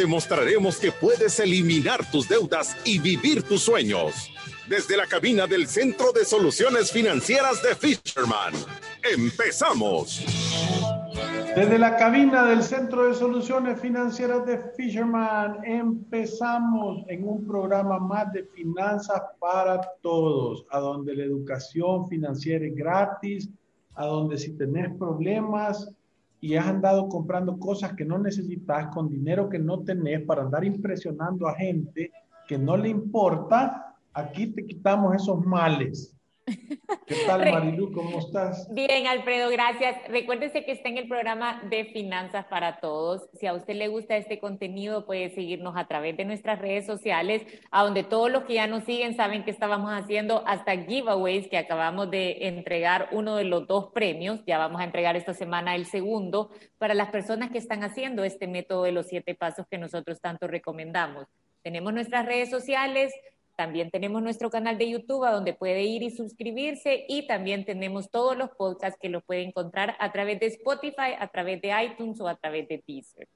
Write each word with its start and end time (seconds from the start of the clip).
Te 0.00 0.06
mostraremos 0.06 0.78
que 0.78 0.92
puedes 0.92 1.38
eliminar 1.40 2.10
tus 2.10 2.26
deudas 2.26 2.74
y 2.86 2.98
vivir 2.98 3.42
tus 3.42 3.60
sueños. 3.60 4.32
Desde 4.66 4.96
la 4.96 5.04
cabina 5.04 5.46
del 5.46 5.66
Centro 5.66 6.10
de 6.12 6.24
Soluciones 6.24 6.90
Financieras 6.90 7.62
de 7.62 7.74
Fisherman. 7.74 8.54
¡Empezamos! 9.02 10.24
Desde 11.54 11.78
la 11.78 11.98
cabina 11.98 12.46
del 12.46 12.62
Centro 12.62 13.08
de 13.08 13.14
Soluciones 13.14 13.78
Financieras 13.78 14.46
de 14.46 14.58
Fisherman 14.74 15.62
empezamos 15.66 17.04
en 17.08 17.28
un 17.28 17.46
programa 17.46 17.98
más 17.98 18.32
de 18.32 18.44
finanzas 18.44 19.20
para 19.38 19.82
todos, 20.00 20.64
a 20.70 20.80
donde 20.80 21.14
la 21.14 21.24
educación 21.24 22.08
financiera 22.08 22.64
es 22.64 22.74
gratis, 22.74 23.50
a 23.96 24.06
donde 24.06 24.38
si 24.38 24.56
tenés 24.56 24.96
problemas 24.96 25.92
y 26.40 26.56
has 26.56 26.66
andado 26.66 27.08
comprando 27.08 27.58
cosas 27.58 27.92
que 27.94 28.04
no 28.04 28.18
necesitas 28.18 28.88
con 28.94 29.08
dinero 29.08 29.48
que 29.48 29.58
no 29.58 29.80
tenés 29.80 30.22
para 30.22 30.42
andar 30.42 30.64
impresionando 30.64 31.46
a 31.46 31.54
gente 31.54 32.10
que 32.48 32.58
no 32.58 32.76
le 32.76 32.88
importa, 32.88 33.94
aquí 34.12 34.48
te 34.48 34.66
quitamos 34.66 35.14
esos 35.14 35.44
males. 35.46 36.16
¿Qué 37.06 37.16
tal, 37.26 37.50
Marilu? 37.50 37.92
¿Cómo 37.92 38.18
estás? 38.18 38.68
Bien, 38.72 39.06
Alfredo, 39.06 39.50
gracias. 39.50 39.96
Recuérdese 40.08 40.64
que 40.64 40.72
está 40.72 40.88
en 40.88 40.98
el 40.98 41.08
programa 41.08 41.62
de 41.70 41.86
Finanzas 41.86 42.46
para 42.46 42.80
Todos. 42.80 43.28
Si 43.34 43.46
a 43.46 43.54
usted 43.54 43.74
le 43.74 43.88
gusta 43.88 44.16
este 44.16 44.38
contenido, 44.38 45.06
puede 45.06 45.30
seguirnos 45.30 45.76
a 45.76 45.86
través 45.86 46.16
de 46.16 46.24
nuestras 46.24 46.58
redes 46.58 46.86
sociales, 46.86 47.44
a 47.70 47.84
donde 47.84 48.02
todos 48.02 48.30
los 48.30 48.44
que 48.44 48.54
ya 48.54 48.66
nos 48.66 48.84
siguen 48.84 49.16
saben 49.16 49.44
que 49.44 49.50
estábamos 49.50 49.92
haciendo 49.92 50.42
hasta 50.46 50.76
giveaways, 50.76 51.48
que 51.48 51.58
acabamos 51.58 52.10
de 52.10 52.48
entregar 52.48 53.08
uno 53.12 53.36
de 53.36 53.44
los 53.44 53.66
dos 53.66 53.90
premios. 53.92 54.40
Ya 54.46 54.58
vamos 54.58 54.80
a 54.80 54.84
entregar 54.84 55.16
esta 55.16 55.34
semana 55.34 55.76
el 55.76 55.86
segundo 55.86 56.50
para 56.78 56.94
las 56.94 57.10
personas 57.10 57.50
que 57.50 57.58
están 57.58 57.84
haciendo 57.84 58.24
este 58.24 58.46
método 58.46 58.84
de 58.84 58.92
los 58.92 59.06
siete 59.06 59.34
pasos 59.34 59.66
que 59.70 59.78
nosotros 59.78 60.20
tanto 60.20 60.48
recomendamos. 60.48 61.26
Tenemos 61.62 61.92
nuestras 61.92 62.24
redes 62.24 62.50
sociales, 62.50 63.12
también 63.60 63.90
tenemos 63.90 64.22
nuestro 64.22 64.48
canal 64.48 64.78
de 64.78 64.88
YouTube 64.88 65.22
a 65.22 65.32
donde 65.32 65.52
puede 65.52 65.82
ir 65.82 66.02
y 66.02 66.08
suscribirse 66.08 67.04
y 67.10 67.26
también 67.26 67.66
tenemos 67.66 68.10
todos 68.10 68.34
los 68.34 68.48
podcasts 68.48 68.98
que 68.98 69.10
lo 69.10 69.20
puede 69.20 69.42
encontrar 69.42 69.96
a 70.00 70.10
través 70.12 70.40
de 70.40 70.46
Spotify, 70.46 71.12
a 71.18 71.28
través 71.28 71.60
de 71.60 71.70
iTunes 71.84 72.18
o 72.22 72.26
a 72.26 72.36
través 72.36 72.66
de 72.68 72.82
Deezer. 72.88 73.28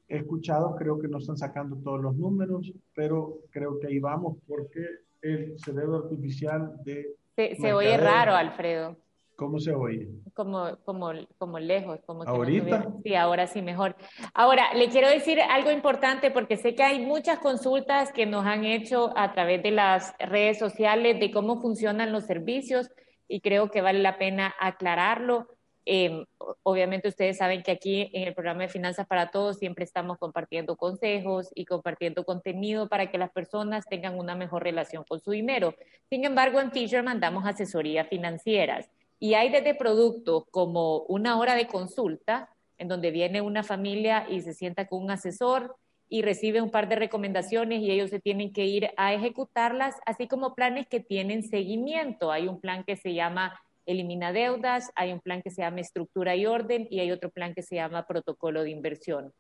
escuchados. 0.08 0.76
Creo 0.78 1.00
que 1.00 1.08
no 1.08 1.20
están 1.20 1.38
sacando 1.38 1.78
todos 1.78 2.02
los 2.02 2.16
números, 2.16 2.74
pero 2.94 3.40
creo 3.52 3.80
que 3.80 3.88
ahí 3.88 4.00
vamos 4.00 4.38
porque 4.48 4.86
el 5.22 5.58
cerebro 5.60 5.98
artificial 5.98 6.76
de... 6.84 7.16
Se, 7.36 7.56
se 7.56 7.74
oye 7.74 7.98
raro, 7.98 8.36
Alfredo. 8.36 8.98
¿Cómo 9.36 9.60
se 9.60 9.74
oye? 9.74 10.08
Como, 10.34 10.78
como, 10.86 11.12
como 11.38 11.60
lejos. 11.60 12.00
Como 12.06 12.24
¿Ahorita? 12.24 12.88
sí, 13.04 13.16
ahora 13.16 13.48
sí, 13.48 13.62
mejor. 13.62 13.96
Ahora, 14.34 14.74
le 14.76 14.90
quiero 14.90 15.10
decir 15.10 15.40
algo 15.42 15.72
importante 15.72 16.30
porque 16.32 16.58
sé 16.58 16.76
que 16.76 16.84
hay 16.84 17.06
muchas 17.06 17.40
consultas 17.40 18.12
que 18.12 18.26
nos 18.26 18.46
han 18.46 18.64
hecho 18.66 19.12
a 19.18 19.34
través 19.34 19.64
de 19.64 19.72
las 19.72 20.14
redes 20.20 20.60
sociales 20.60 21.20
de 21.20 21.32
cómo 21.32 21.62
funcionan 21.62 22.12
los 22.12 22.26
servicios 22.26 22.90
y 23.28 23.42
creo 23.42 23.72
que 23.72 23.82
vale 23.82 24.00
la 24.00 24.18
pena 24.18 24.54
aclararlo. 24.60 25.48
Eh, 25.86 26.26
obviamente 26.64 27.10
ustedes 27.10 27.38
saben 27.38 27.62
que 27.62 27.72
aquí 27.72 28.10
en 28.14 28.28
el 28.28 28.34
programa 28.34 28.62
de 28.62 28.70
Finanzas 28.70 29.06
para 29.06 29.32
Todos 29.32 29.58
siempre 29.58 29.84
estamos 29.84 30.18
compartiendo 30.18 30.78
consejos 30.78 31.50
y 31.56 31.66
compartiendo 31.66 32.24
contenido 32.24 32.88
para 32.88 33.12
que 33.12 33.18
las 33.18 33.32
personas 33.32 33.86
tengan 33.88 34.18
una 34.18 34.36
mejor 34.36 34.64
relación 34.64 35.04
con 35.04 35.20
su 35.20 35.32
dinero. 35.32 35.76
Sin 36.10 36.24
embargo, 36.24 36.62
en 36.62 36.72
Fisher 36.72 37.04
mandamos 37.04 37.46
asesorías 37.46 38.08
financieras. 38.08 38.90
Y 39.24 39.36
hay 39.36 39.48
desde 39.48 39.74
productos 39.74 40.44
como 40.52 41.04
una 41.04 41.40
hora 41.40 41.56
de 41.56 41.66
consulta, 41.66 42.50
en 42.78 42.90
donde 42.90 43.10
viene 43.10 43.40
una 43.40 43.64
familia 43.64 44.28
y 44.30 44.42
se 44.42 44.54
sienta 44.54 44.86
con 44.86 45.02
un 45.02 45.12
asesor 45.12 45.78
y 46.10 46.24
recibe 46.24 46.62
un 46.62 46.72
par 46.72 46.90
de 46.90 46.98
recomendaciones 46.98 47.80
y 47.80 47.90
ellos 47.90 48.10
se 48.10 48.20
tienen 48.20 48.52
que 48.52 48.66
ir 48.66 48.90
a 48.98 49.14
ejecutarlas, 49.14 49.96
así 50.06 50.28
como 50.28 50.56
planes 50.56 50.88
que 50.90 51.00
tienen 51.00 51.44
seguimiento. 51.44 52.34
Hay 52.34 52.50
un 52.50 52.60
plan 52.60 52.84
que 52.84 52.98
se 52.98 53.14
llama 53.14 53.58
Elimina 53.86 54.34
Deudas, 54.34 54.92
hay 54.94 55.14
un 55.14 55.22
plan 55.22 55.42
que 55.42 55.52
se 55.52 55.62
llama 55.62 55.80
Estructura 55.80 56.36
y 56.36 56.46
Orden 56.46 56.86
y 56.90 57.00
hay 57.00 57.14
otro 57.14 57.30
plan 57.30 57.54
que 57.54 57.64
se 57.64 57.76
llama 57.76 58.06
Protocolo 58.06 58.62
de 58.64 58.72
Inversión. 58.72 59.32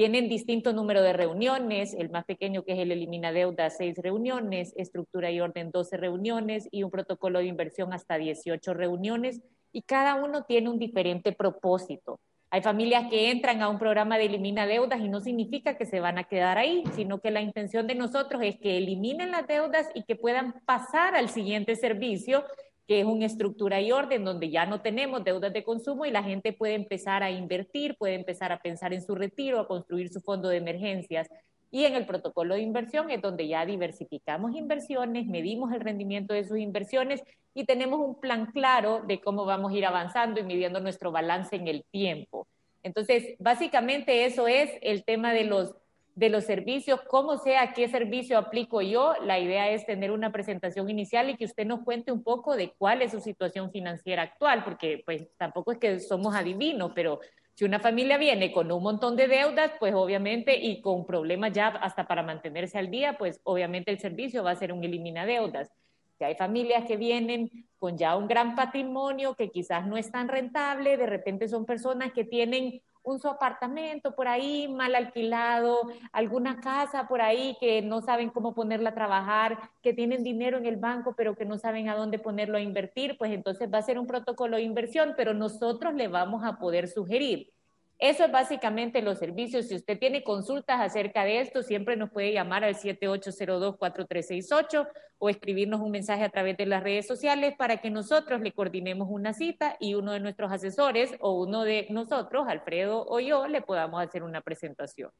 Tienen 0.00 0.30
distinto 0.30 0.72
número 0.72 1.02
de 1.02 1.12
reuniones, 1.12 1.92
el 1.92 2.08
más 2.08 2.24
pequeño 2.24 2.64
que 2.64 2.72
es 2.72 2.78
el 2.78 2.90
elimina 2.90 3.32
deuda, 3.32 3.68
seis 3.68 3.98
reuniones, 3.98 4.72
estructura 4.78 5.30
y 5.30 5.42
orden, 5.42 5.70
12 5.70 5.98
reuniones 5.98 6.66
y 6.70 6.84
un 6.84 6.90
protocolo 6.90 7.38
de 7.38 7.44
inversión 7.44 7.92
hasta 7.92 8.16
18 8.16 8.72
reuniones 8.72 9.42
y 9.72 9.82
cada 9.82 10.14
uno 10.14 10.44
tiene 10.44 10.70
un 10.70 10.78
diferente 10.78 11.32
propósito. 11.32 12.18
Hay 12.48 12.62
familias 12.62 13.10
que 13.10 13.30
entran 13.30 13.60
a 13.60 13.68
un 13.68 13.78
programa 13.78 14.16
de 14.16 14.24
elimina 14.24 14.66
deudas 14.66 15.02
y 15.02 15.10
no 15.10 15.20
significa 15.20 15.76
que 15.76 15.84
se 15.84 16.00
van 16.00 16.16
a 16.16 16.24
quedar 16.24 16.56
ahí, 16.56 16.82
sino 16.96 17.20
que 17.20 17.30
la 17.30 17.42
intención 17.42 17.86
de 17.86 17.94
nosotros 17.94 18.40
es 18.42 18.56
que 18.56 18.78
eliminen 18.78 19.32
las 19.32 19.46
deudas 19.46 19.90
y 19.94 20.04
que 20.04 20.16
puedan 20.16 20.62
pasar 20.64 21.14
al 21.14 21.28
siguiente 21.28 21.76
servicio 21.76 22.46
que 22.90 22.98
es 22.98 23.06
una 23.06 23.26
estructura 23.26 23.80
y 23.80 23.92
orden 23.92 24.24
donde 24.24 24.50
ya 24.50 24.66
no 24.66 24.80
tenemos 24.80 25.22
deudas 25.22 25.52
de 25.52 25.62
consumo 25.62 26.06
y 26.06 26.10
la 26.10 26.24
gente 26.24 26.52
puede 26.52 26.74
empezar 26.74 27.22
a 27.22 27.30
invertir, 27.30 27.94
puede 27.96 28.14
empezar 28.14 28.50
a 28.50 28.58
pensar 28.58 28.92
en 28.92 29.00
su 29.00 29.14
retiro, 29.14 29.60
a 29.60 29.68
construir 29.68 30.12
su 30.12 30.20
fondo 30.20 30.48
de 30.48 30.56
emergencias. 30.56 31.28
Y 31.70 31.84
en 31.84 31.94
el 31.94 32.04
protocolo 32.04 32.56
de 32.56 32.62
inversión 32.62 33.08
es 33.12 33.22
donde 33.22 33.46
ya 33.46 33.64
diversificamos 33.64 34.56
inversiones, 34.56 35.28
medimos 35.28 35.72
el 35.72 35.82
rendimiento 35.82 36.34
de 36.34 36.42
sus 36.42 36.58
inversiones 36.58 37.22
y 37.54 37.64
tenemos 37.64 38.00
un 38.00 38.18
plan 38.18 38.46
claro 38.46 39.04
de 39.06 39.20
cómo 39.20 39.44
vamos 39.44 39.70
a 39.70 39.76
ir 39.76 39.86
avanzando 39.86 40.40
y 40.40 40.42
midiendo 40.42 40.80
nuestro 40.80 41.12
balance 41.12 41.54
en 41.54 41.68
el 41.68 41.84
tiempo. 41.92 42.48
Entonces, 42.82 43.36
básicamente 43.38 44.24
eso 44.24 44.48
es 44.48 44.68
el 44.82 45.04
tema 45.04 45.32
de 45.32 45.44
los 45.44 45.76
de 46.14 46.28
los 46.28 46.44
servicios, 46.44 47.00
cómo 47.08 47.38
sea 47.38 47.72
qué 47.72 47.88
servicio 47.88 48.38
aplico 48.38 48.82
yo. 48.82 49.14
La 49.24 49.38
idea 49.38 49.70
es 49.70 49.86
tener 49.86 50.10
una 50.10 50.32
presentación 50.32 50.90
inicial 50.90 51.30
y 51.30 51.36
que 51.36 51.44
usted 51.44 51.66
nos 51.66 51.80
cuente 51.80 52.12
un 52.12 52.22
poco 52.22 52.56
de 52.56 52.72
cuál 52.76 53.02
es 53.02 53.12
su 53.12 53.20
situación 53.20 53.70
financiera 53.70 54.22
actual, 54.22 54.64
porque 54.64 55.02
pues 55.04 55.28
tampoco 55.36 55.72
es 55.72 55.78
que 55.78 56.00
somos 56.00 56.34
adivinos, 56.34 56.92
pero 56.94 57.20
si 57.54 57.64
una 57.64 57.78
familia 57.78 58.16
viene 58.16 58.52
con 58.52 58.72
un 58.72 58.82
montón 58.82 59.16
de 59.16 59.28
deudas, 59.28 59.72
pues 59.78 59.94
obviamente 59.94 60.56
y 60.56 60.80
con 60.80 61.06
problemas 61.06 61.52
ya 61.52 61.68
hasta 61.68 62.06
para 62.06 62.22
mantenerse 62.22 62.78
al 62.78 62.90
día, 62.90 63.18
pues 63.18 63.40
obviamente 63.44 63.90
el 63.90 63.98
servicio 63.98 64.42
va 64.42 64.52
a 64.52 64.56
ser 64.56 64.72
un 64.72 64.82
elimina 64.82 65.26
deudas. 65.26 65.70
Si 66.16 66.24
hay 66.24 66.34
familias 66.34 66.84
que 66.86 66.96
vienen 66.96 67.50
con 67.78 67.96
ya 67.96 68.16
un 68.16 68.28
gran 68.28 68.54
patrimonio 68.54 69.34
que 69.34 69.50
quizás 69.50 69.86
no 69.86 69.96
es 69.96 70.10
tan 70.10 70.28
rentable, 70.28 70.96
de 70.96 71.06
repente 71.06 71.48
son 71.48 71.64
personas 71.66 72.12
que 72.12 72.24
tienen 72.24 72.82
un 73.12 73.20
su 73.20 73.28
apartamento 73.28 74.14
por 74.14 74.28
ahí 74.28 74.68
mal 74.68 74.94
alquilado, 74.94 75.88
alguna 76.12 76.60
casa 76.60 77.08
por 77.08 77.20
ahí 77.20 77.56
que 77.60 77.82
no 77.82 78.00
saben 78.00 78.30
cómo 78.30 78.54
ponerla 78.54 78.90
a 78.90 78.94
trabajar, 78.94 79.58
que 79.82 79.92
tienen 79.92 80.24
dinero 80.24 80.58
en 80.58 80.66
el 80.66 80.76
banco 80.76 81.14
pero 81.16 81.34
que 81.34 81.44
no 81.44 81.58
saben 81.58 81.88
a 81.88 81.96
dónde 81.96 82.18
ponerlo 82.18 82.56
a 82.56 82.60
invertir, 82.60 83.16
pues 83.18 83.32
entonces 83.32 83.68
va 83.72 83.78
a 83.78 83.82
ser 83.82 83.98
un 83.98 84.06
protocolo 84.06 84.56
de 84.56 84.62
inversión, 84.62 85.14
pero 85.16 85.34
nosotros 85.34 85.94
le 85.94 86.08
vamos 86.08 86.44
a 86.44 86.58
poder 86.58 86.88
sugerir 86.88 87.52
eso 88.00 88.24
es 88.24 88.32
básicamente 88.32 89.02
los 89.02 89.18
servicios. 89.18 89.68
Si 89.68 89.74
usted 89.74 89.98
tiene 89.98 90.24
consultas 90.24 90.80
acerca 90.80 91.24
de 91.24 91.42
esto, 91.42 91.62
siempre 91.62 91.96
nos 91.96 92.08
puede 92.10 92.32
llamar 92.32 92.64
al 92.64 92.76
7802-4368 92.76 94.88
o 95.18 95.28
escribirnos 95.28 95.82
un 95.82 95.90
mensaje 95.90 96.24
a 96.24 96.30
través 96.30 96.56
de 96.56 96.64
las 96.64 96.82
redes 96.82 97.06
sociales 97.06 97.54
para 97.58 97.76
que 97.76 97.90
nosotros 97.90 98.40
le 98.40 98.52
coordinemos 98.52 99.08
una 99.10 99.34
cita 99.34 99.76
y 99.78 99.92
uno 99.94 100.12
de 100.12 100.20
nuestros 100.20 100.50
asesores 100.50 101.12
o 101.20 101.42
uno 101.42 101.64
de 101.64 101.88
nosotros, 101.90 102.46
Alfredo 102.48 103.04
o 103.06 103.20
yo, 103.20 103.46
le 103.46 103.60
podamos 103.60 104.02
hacer 104.02 104.22
una 104.22 104.40
presentación. 104.40 105.10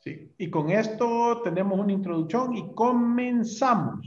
Sí, 0.00 0.32
y 0.38 0.50
con 0.50 0.70
esto 0.70 1.40
tenemos 1.44 1.78
una 1.78 1.92
introducción 1.92 2.56
y 2.56 2.74
comenzamos. 2.74 4.04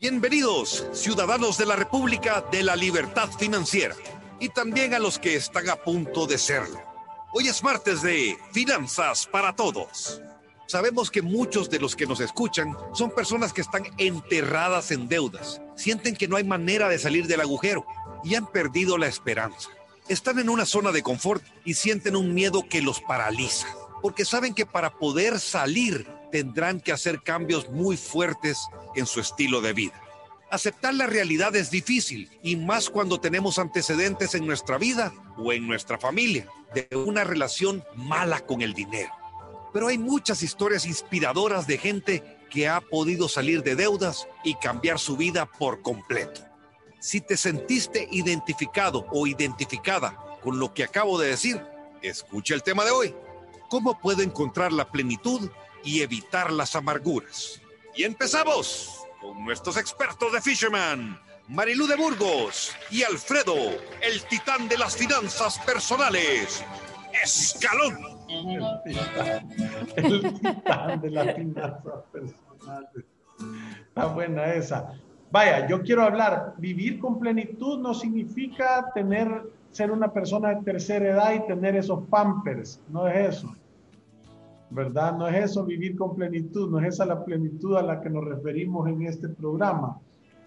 Bienvenidos, 0.00 0.88
ciudadanos 0.92 1.56
de 1.56 1.66
la 1.66 1.76
República 1.76 2.44
de 2.50 2.64
la 2.64 2.74
Libertad 2.74 3.28
Financiera 3.38 3.94
y 4.40 4.48
también 4.50 4.94
a 4.94 4.98
los 4.98 5.18
que 5.18 5.36
están 5.36 5.68
a 5.68 5.76
punto 5.76 6.26
de 6.26 6.38
serlo. 6.38 6.80
Hoy 7.32 7.48
es 7.48 7.62
martes 7.62 8.02
de 8.02 8.38
Finanzas 8.52 9.26
para 9.26 9.54
Todos. 9.54 10.22
Sabemos 10.66 11.10
que 11.10 11.22
muchos 11.22 11.70
de 11.70 11.78
los 11.78 11.96
que 11.96 12.06
nos 12.06 12.20
escuchan 12.20 12.76
son 12.92 13.10
personas 13.10 13.52
que 13.52 13.62
están 13.62 13.84
enterradas 13.96 14.90
en 14.90 15.08
deudas, 15.08 15.60
sienten 15.76 16.14
que 16.14 16.28
no 16.28 16.36
hay 16.36 16.44
manera 16.44 16.88
de 16.88 16.98
salir 16.98 17.26
del 17.26 17.40
agujero 17.40 17.86
y 18.22 18.34
han 18.34 18.46
perdido 18.46 18.98
la 18.98 19.06
esperanza. 19.06 19.70
Están 20.08 20.38
en 20.38 20.48
una 20.48 20.66
zona 20.66 20.92
de 20.92 21.02
confort 21.02 21.42
y 21.64 21.74
sienten 21.74 22.16
un 22.16 22.34
miedo 22.34 22.66
que 22.68 22.82
los 22.82 23.00
paraliza, 23.00 23.68
porque 24.02 24.24
saben 24.24 24.54
que 24.54 24.66
para 24.66 24.98
poder 24.98 25.40
salir 25.40 26.06
tendrán 26.30 26.80
que 26.80 26.92
hacer 26.92 27.22
cambios 27.22 27.70
muy 27.70 27.96
fuertes 27.96 28.58
en 28.94 29.06
su 29.06 29.20
estilo 29.20 29.60
de 29.60 29.72
vida. 29.72 30.07
Aceptar 30.50 30.94
la 30.94 31.06
realidad 31.06 31.54
es 31.56 31.70
difícil 31.70 32.30
y 32.42 32.56
más 32.56 32.88
cuando 32.88 33.20
tenemos 33.20 33.58
antecedentes 33.58 34.34
en 34.34 34.46
nuestra 34.46 34.78
vida 34.78 35.12
o 35.36 35.52
en 35.52 35.66
nuestra 35.66 35.98
familia 35.98 36.48
de 36.74 36.88
una 36.96 37.24
relación 37.24 37.84
mala 37.94 38.40
con 38.40 38.62
el 38.62 38.72
dinero. 38.72 39.10
Pero 39.72 39.88
hay 39.88 39.98
muchas 39.98 40.42
historias 40.42 40.86
inspiradoras 40.86 41.66
de 41.66 41.78
gente 41.78 42.38
que 42.50 42.66
ha 42.66 42.80
podido 42.80 43.28
salir 43.28 43.62
de 43.62 43.76
deudas 43.76 44.26
y 44.42 44.54
cambiar 44.54 44.98
su 44.98 45.16
vida 45.16 45.46
por 45.46 45.82
completo. 45.82 46.40
Si 46.98 47.20
te 47.20 47.36
sentiste 47.36 48.08
identificado 48.10 49.06
o 49.10 49.26
identificada 49.26 50.16
con 50.42 50.58
lo 50.58 50.72
que 50.72 50.84
acabo 50.84 51.18
de 51.18 51.28
decir, 51.28 51.62
escucha 52.00 52.54
el 52.54 52.62
tema 52.62 52.84
de 52.84 52.90
hoy. 52.90 53.14
¿Cómo 53.68 54.00
puedo 54.00 54.22
encontrar 54.22 54.72
la 54.72 54.90
plenitud 54.90 55.50
y 55.84 56.02
evitar 56.02 56.52
las 56.52 56.76
amarguras. 56.76 57.60
Y 57.94 58.04
empezamos 58.04 59.06
con 59.20 59.44
nuestros 59.44 59.76
expertos 59.76 60.32
de 60.32 60.40
Fisherman, 60.40 61.18
Marilú 61.48 61.86
de 61.86 61.96
Burgos 61.96 62.74
y 62.90 63.02
Alfredo, 63.02 63.54
el 64.02 64.22
titán 64.28 64.68
de 64.68 64.78
las 64.78 64.96
finanzas 64.96 65.58
personales, 65.60 66.64
Escalón. 67.22 67.98
El 68.28 68.64
titán, 68.84 69.48
de 71.00 71.10
las 71.10 71.34
finanzas 71.34 72.04
personales. 72.12 73.04
Está 73.88 74.06
buena 74.06 74.54
esa. 74.54 74.92
Vaya, 75.30 75.66
yo 75.68 75.82
quiero 75.82 76.02
hablar, 76.02 76.54
vivir 76.58 76.98
con 76.98 77.18
plenitud 77.18 77.78
no 77.78 77.94
significa 77.94 78.90
tener, 78.94 79.28
ser 79.70 79.90
una 79.90 80.12
persona 80.12 80.54
de 80.54 80.62
tercera 80.62 81.08
edad 81.08 81.32
y 81.34 81.46
tener 81.46 81.76
esos 81.76 82.06
pampers, 82.08 82.80
no 82.88 83.08
es 83.08 83.36
eso 83.36 83.54
¿verdad? 84.70 85.16
No 85.16 85.28
es 85.28 85.50
eso 85.50 85.64
vivir 85.64 85.96
con 85.96 86.14
plenitud, 86.14 86.70
no 86.70 86.80
es 86.80 86.94
esa 86.94 87.06
la 87.06 87.24
plenitud 87.24 87.76
a 87.76 87.82
la 87.82 88.00
que 88.00 88.10
nos 88.10 88.24
referimos 88.24 88.88
en 88.88 89.02
este 89.02 89.28
programa. 89.28 89.98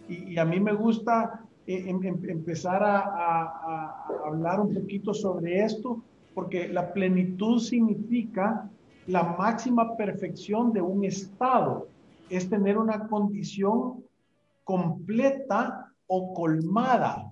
Y, 0.07 0.38
a 0.38 0.45
mí 0.45 0.59
me 0.59 0.73
gusta 0.73 1.41
eh, 1.65 1.85
em, 1.88 2.03
em, 2.03 2.29
empezar 2.29 2.83
a, 2.83 4.06
hablar 4.25 4.59
un 4.59 4.73
poquito 4.73 5.13
sobre 5.13 5.63
esto, 5.63 6.01
porque 6.33 6.68
la 6.68 6.94
plenitud 6.94 7.59
significa 7.59 8.69
la 9.07 9.35
máxima 9.38 9.95
perfección 9.95 10.71
de 10.71 10.81
un 10.81 11.03
estado, 11.03 11.88
es 12.29 12.50
tener 12.50 12.77
una 12.77 13.07
condición 13.07 14.03
completa 14.63 15.91
o 16.07 16.33
colmada. 16.33 17.31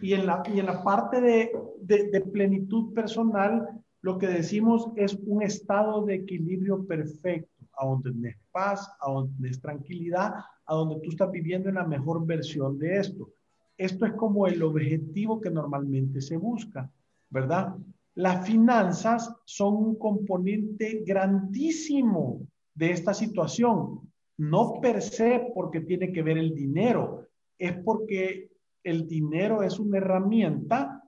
Y 0.00 0.14
en 0.14 0.26
la, 0.26 0.42
y 0.46 0.60
en 0.60 0.66
la 0.66 0.82
parte 0.82 1.20
de, 1.20 1.52
de 1.82 2.20
plenitud 2.20 2.94
personal 2.94 3.79
lo 4.02 4.18
que 4.18 4.28
decimos 4.28 4.88
es 4.96 5.14
un 5.26 5.42
estado 5.42 6.04
de 6.04 6.14
equilibrio 6.16 6.86
perfecto, 6.86 7.50
a 7.76 7.86
donde 7.86 8.12
tenés 8.12 8.36
paz, 8.50 8.90
a 9.00 9.10
donde 9.10 9.34
tenés 9.36 9.60
tranquilidad, 9.60 10.34
a 10.66 10.74
donde 10.74 11.00
tú 11.00 11.10
estás 11.10 11.30
viviendo 11.30 11.68
en 11.68 11.74
la 11.76 11.86
mejor 11.86 12.24
versión 12.24 12.78
de 12.78 12.98
esto. 12.98 13.30
Esto 13.76 14.06
es 14.06 14.12
como 14.12 14.46
el 14.46 14.62
objetivo 14.62 15.40
que 15.40 15.50
normalmente 15.50 16.20
se 16.20 16.36
busca, 16.36 16.90
¿verdad? 17.28 17.74
Las 18.14 18.46
finanzas 18.46 19.34
son 19.44 19.76
un 19.76 19.94
componente 19.96 21.02
grandísimo 21.06 22.40
de 22.74 22.92
esta 22.92 23.14
situación, 23.14 24.00
no 24.38 24.80
per 24.80 25.02
se 25.02 25.50
porque 25.54 25.80
tiene 25.80 26.12
que 26.12 26.22
ver 26.22 26.38
el 26.38 26.54
dinero, 26.54 27.26
es 27.58 27.74
porque 27.84 28.50
el 28.82 29.06
dinero 29.06 29.62
es 29.62 29.78
una 29.78 29.98
herramienta 29.98 31.02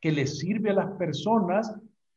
que 0.00 0.10
le 0.10 0.26
sirve 0.26 0.70
a 0.70 0.74
las 0.74 0.90
personas 0.92 1.72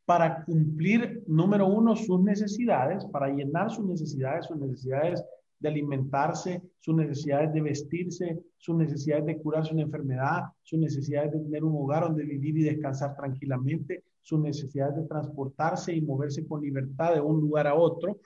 para 0.06 0.44
cumplir, 0.44 1.24
número 1.28 1.68
uno, 1.68 1.96
sus 1.96 2.22
necesidades, 2.22 3.06
para 3.06 3.30
llenar 3.30 3.72
sus 3.72 3.86
necesidades, 3.86 4.46
sus 4.48 4.58
necesidades 4.58 5.24
de 5.60 5.70
alimentarse, 5.70 6.62
sus 6.80 6.94
necesidades 6.94 7.54
de 7.54 7.62
vestirse, 7.62 8.44
sus 8.58 8.76
necesidades 8.76 9.26
de 9.26 9.38
curarse 9.38 9.74
una 9.74 9.84
enfermedad, 9.84 10.44
sus 10.62 10.78
necesidades 10.78 11.32
de 11.32 11.40
tener 11.40 11.64
un 11.64 11.76
hogar 11.76 12.04
donde 12.04 12.26
vivir 12.26 12.58
y 12.58 12.64
descansar 12.64 13.16
tranquilamente, 13.16 14.04
sus 14.22 14.40
necesidades 14.42 14.96
de 14.98 15.04
transportarse 15.04 15.96
y 15.96 16.02
moverse 16.02 16.46
con 16.46 16.62
libertad 16.62 17.14
de 17.14 17.22
un 17.22 17.40
lugar 17.40 17.68
a 17.68 17.76
otro. 17.76 18.20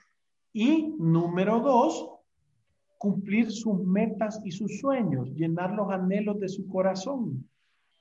Y 0.52 0.94
número 0.98 1.60
dos, 1.60 2.10
cumplir 2.98 3.52
sus 3.52 3.78
metas 3.84 4.40
y 4.44 4.50
sus 4.50 4.80
sueños, 4.80 5.30
llenar 5.34 5.72
los 5.74 5.90
anhelos 5.90 6.40
de 6.40 6.48
su 6.48 6.66
corazón. 6.66 7.48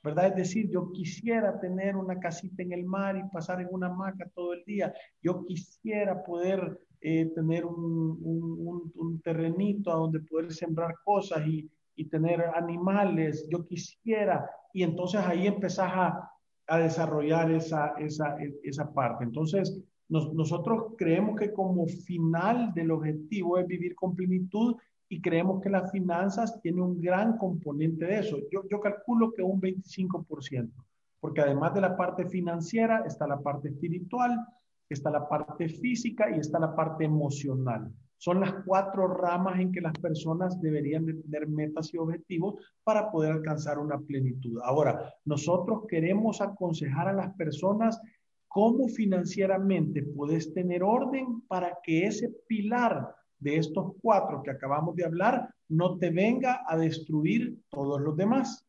¿Verdad? 0.08 0.28
Es 0.28 0.36
decir, 0.36 0.70
yo 0.70 0.92
quisiera 0.94 1.60
tener 1.60 1.98
una 1.98 2.18
casita 2.18 2.64
en 2.64 2.72
el 2.72 2.86
mar 2.86 3.18
y 3.18 3.30
pasar 3.30 3.60
en 3.60 3.68
una 3.72 3.88
hamaca 3.88 4.30
todo 4.34 4.54
el 4.54 4.64
día. 4.64 4.94
Yo 5.22 5.46
quisiera 5.46 6.24
poder 6.24 6.80
eh, 7.02 7.26
tener 7.36 7.66
un, 7.66 8.92
un, 8.96 9.22
terrenito 9.22 9.92
a 9.92 9.98
donde 9.98 10.22
poder 10.22 10.54
sembrar 10.54 10.96
cosas 11.04 11.46
y, 11.46 11.70
tener 12.10 12.42
animales. 12.56 13.48
Yo 13.52 13.66
quisiera. 13.66 14.50
Y 14.72 14.84
entonces 14.84 15.20
ahí 15.22 15.48
empezás 15.48 15.92
a, 15.94 16.32
desarrollar 16.78 17.50
esa, 17.52 17.94
esa, 17.98 18.38
esa 18.64 18.94
parte. 18.94 19.24
Entonces, 19.24 19.82
nos, 20.10 20.34
nosotros 20.34 20.96
creemos 20.98 21.40
que 21.40 21.54
como 21.54 21.88
final 21.88 22.74
del 22.74 22.92
objetivo 22.92 23.58
es 23.58 23.66
vivir 23.68 23.96
con 23.96 24.16
plenitud 24.16 24.76
y 25.10 25.22
creemos 25.22 25.62
que 25.62 25.70
las 25.70 25.92
finanzas 25.92 26.60
tienen 26.62 26.82
un 26.82 27.02
gran 27.02 27.38
componente 27.38 28.06
de 28.06 28.20
eso. 28.20 28.38
Yo, 28.52 28.64
yo 28.70 28.80
calculo 28.80 29.32
que 29.32 29.42
un 29.42 29.62
25%, 29.62 30.72
porque 31.20 31.42
además 31.42 31.74
de 31.74 31.82
la 31.82 31.96
parte 31.96 32.26
financiera 32.26 33.04
está 33.06 33.28
la 33.28 33.40
parte 33.40 33.70
espiritual, 33.70 34.38
está 34.90 35.10
la 35.10 35.28
parte 35.28 35.70
física 35.70 36.30
y 36.36 36.40
está 36.40 36.60
la 36.60 36.76
parte 36.76 37.06
emocional. 37.06 37.92
Son 38.20 38.40
las 38.40 38.54
cuatro 38.66 39.08
ramas 39.08 39.60
en 39.60 39.72
que 39.72 39.80
las 39.80 39.94
personas 39.94 40.60
deberían 40.60 41.06
de 41.06 41.14
tener 41.14 41.48
metas 41.48 41.94
y 41.94 41.98
objetivos 41.98 42.56
para 42.84 43.12
poder 43.12 43.32
alcanzar 43.32 43.78
una 43.78 44.00
plenitud. 44.00 44.60
Ahora, 44.64 45.14
nosotros 45.24 45.84
queremos 45.88 46.42
aconsejar 46.42 47.10
a 47.10 47.14
las 47.14 47.34
personas 47.36 48.02
cómo 48.48 48.88
financieramente 48.88 50.02
puedes 50.02 50.52
tener 50.54 50.82
orden 50.82 51.42
para 51.42 51.78
que 51.84 52.08
ese 52.08 52.32
pilar 52.48 53.17
de 53.40 53.58
estos 53.58 53.94
cuatro 54.02 54.42
que 54.44 54.52
acabamos 54.52 54.96
de 54.96 55.06
hablar 55.06 55.50
no 55.70 55.98
te 55.98 56.10
venga 56.10 56.64
a 56.68 56.78
destruir 56.78 57.58
todos 57.70 58.02
los 58.02 58.16
demás. 58.16 58.64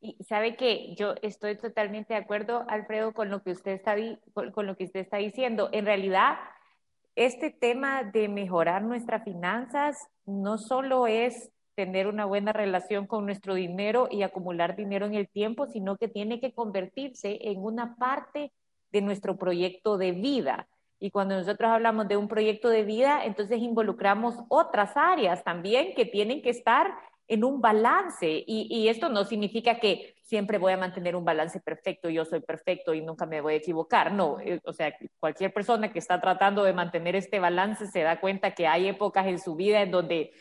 Y 0.00 0.22
sabe 0.22 0.54
que 0.54 0.94
yo 0.96 1.14
estoy 1.22 1.56
totalmente 1.56 2.12
de 2.12 2.20
acuerdo, 2.20 2.66
Alfredo, 2.68 3.14
con 3.14 3.30
lo 3.30 3.42
que 3.42 3.52
usted 3.52 3.72
está, 3.72 3.96
con 4.34 4.66
lo 4.66 4.76
que 4.76 4.84
usted 4.84 5.00
está 5.00 5.16
diciendo. 5.16 5.70
En 5.72 5.86
realidad, 5.86 6.36
este 7.16 7.50
tema 7.50 8.04
de 8.04 8.28
mejorar 8.28 8.82
nuestras 8.82 9.24
finanzas 9.24 9.96
no 10.26 10.58
solo 10.58 11.06
es 11.06 11.50
tener 11.74 12.06
una 12.06 12.26
buena 12.26 12.52
relación 12.52 13.06
con 13.06 13.24
nuestro 13.24 13.54
dinero 13.54 14.08
y 14.10 14.22
acumular 14.22 14.76
dinero 14.76 15.06
en 15.06 15.14
el 15.14 15.28
tiempo, 15.28 15.66
sino 15.66 15.96
que 15.96 16.08
tiene 16.08 16.38
que 16.38 16.52
convertirse 16.52 17.38
en 17.40 17.64
una 17.64 17.96
parte 17.96 18.52
de 18.92 19.00
nuestro 19.00 19.36
proyecto 19.36 19.96
de 19.96 20.12
vida. 20.12 20.68
Y 21.00 21.10
cuando 21.10 21.36
nosotros 21.36 21.70
hablamos 21.70 22.08
de 22.08 22.16
un 22.16 22.28
proyecto 22.28 22.68
de 22.68 22.84
vida, 22.84 23.24
entonces 23.24 23.58
involucramos 23.60 24.36
otras 24.48 24.96
áreas 24.96 25.44
también 25.44 25.94
que 25.94 26.06
tienen 26.06 26.40
que 26.40 26.50
estar 26.50 26.94
en 27.28 27.44
un 27.44 27.60
balance. 27.60 28.44
Y, 28.46 28.88
esto 28.88 29.08
no 29.08 29.24
significa 29.24 29.78
que 29.78 30.14
siempre 30.22 30.58
voy 30.58 30.72
a 30.72 30.76
mantener 30.76 31.16
un 31.16 31.24
balance 31.24 31.60
perfecto, 31.60 32.08
yo 32.08 32.24
soy 32.24 32.40
perfecto 32.40 32.94
y 32.94 33.00
nunca 33.00 33.26
me 33.26 33.40
voy 33.40 33.54
a 33.54 33.56
equivocar. 33.56 34.12
No, 34.12 34.38
eh, 34.40 34.60
o 34.64 34.72
sea, 34.72 34.94
cualquier 35.18 35.52
persona 35.52 35.92
que 35.92 35.98
está 35.98 36.20
tratando 36.20 36.64
de 36.64 36.72
mantener 36.72 37.16
este 37.16 37.38
balance 37.40 37.86
se 37.86 38.02
da 38.02 38.20
cuenta 38.20 38.54
que 38.54 38.66
hay 38.66 38.88
épocas 38.88 39.26
en 39.26 39.38
su 39.38 39.54
vida 39.54 39.82
en 39.82 39.90
donde 39.90 40.32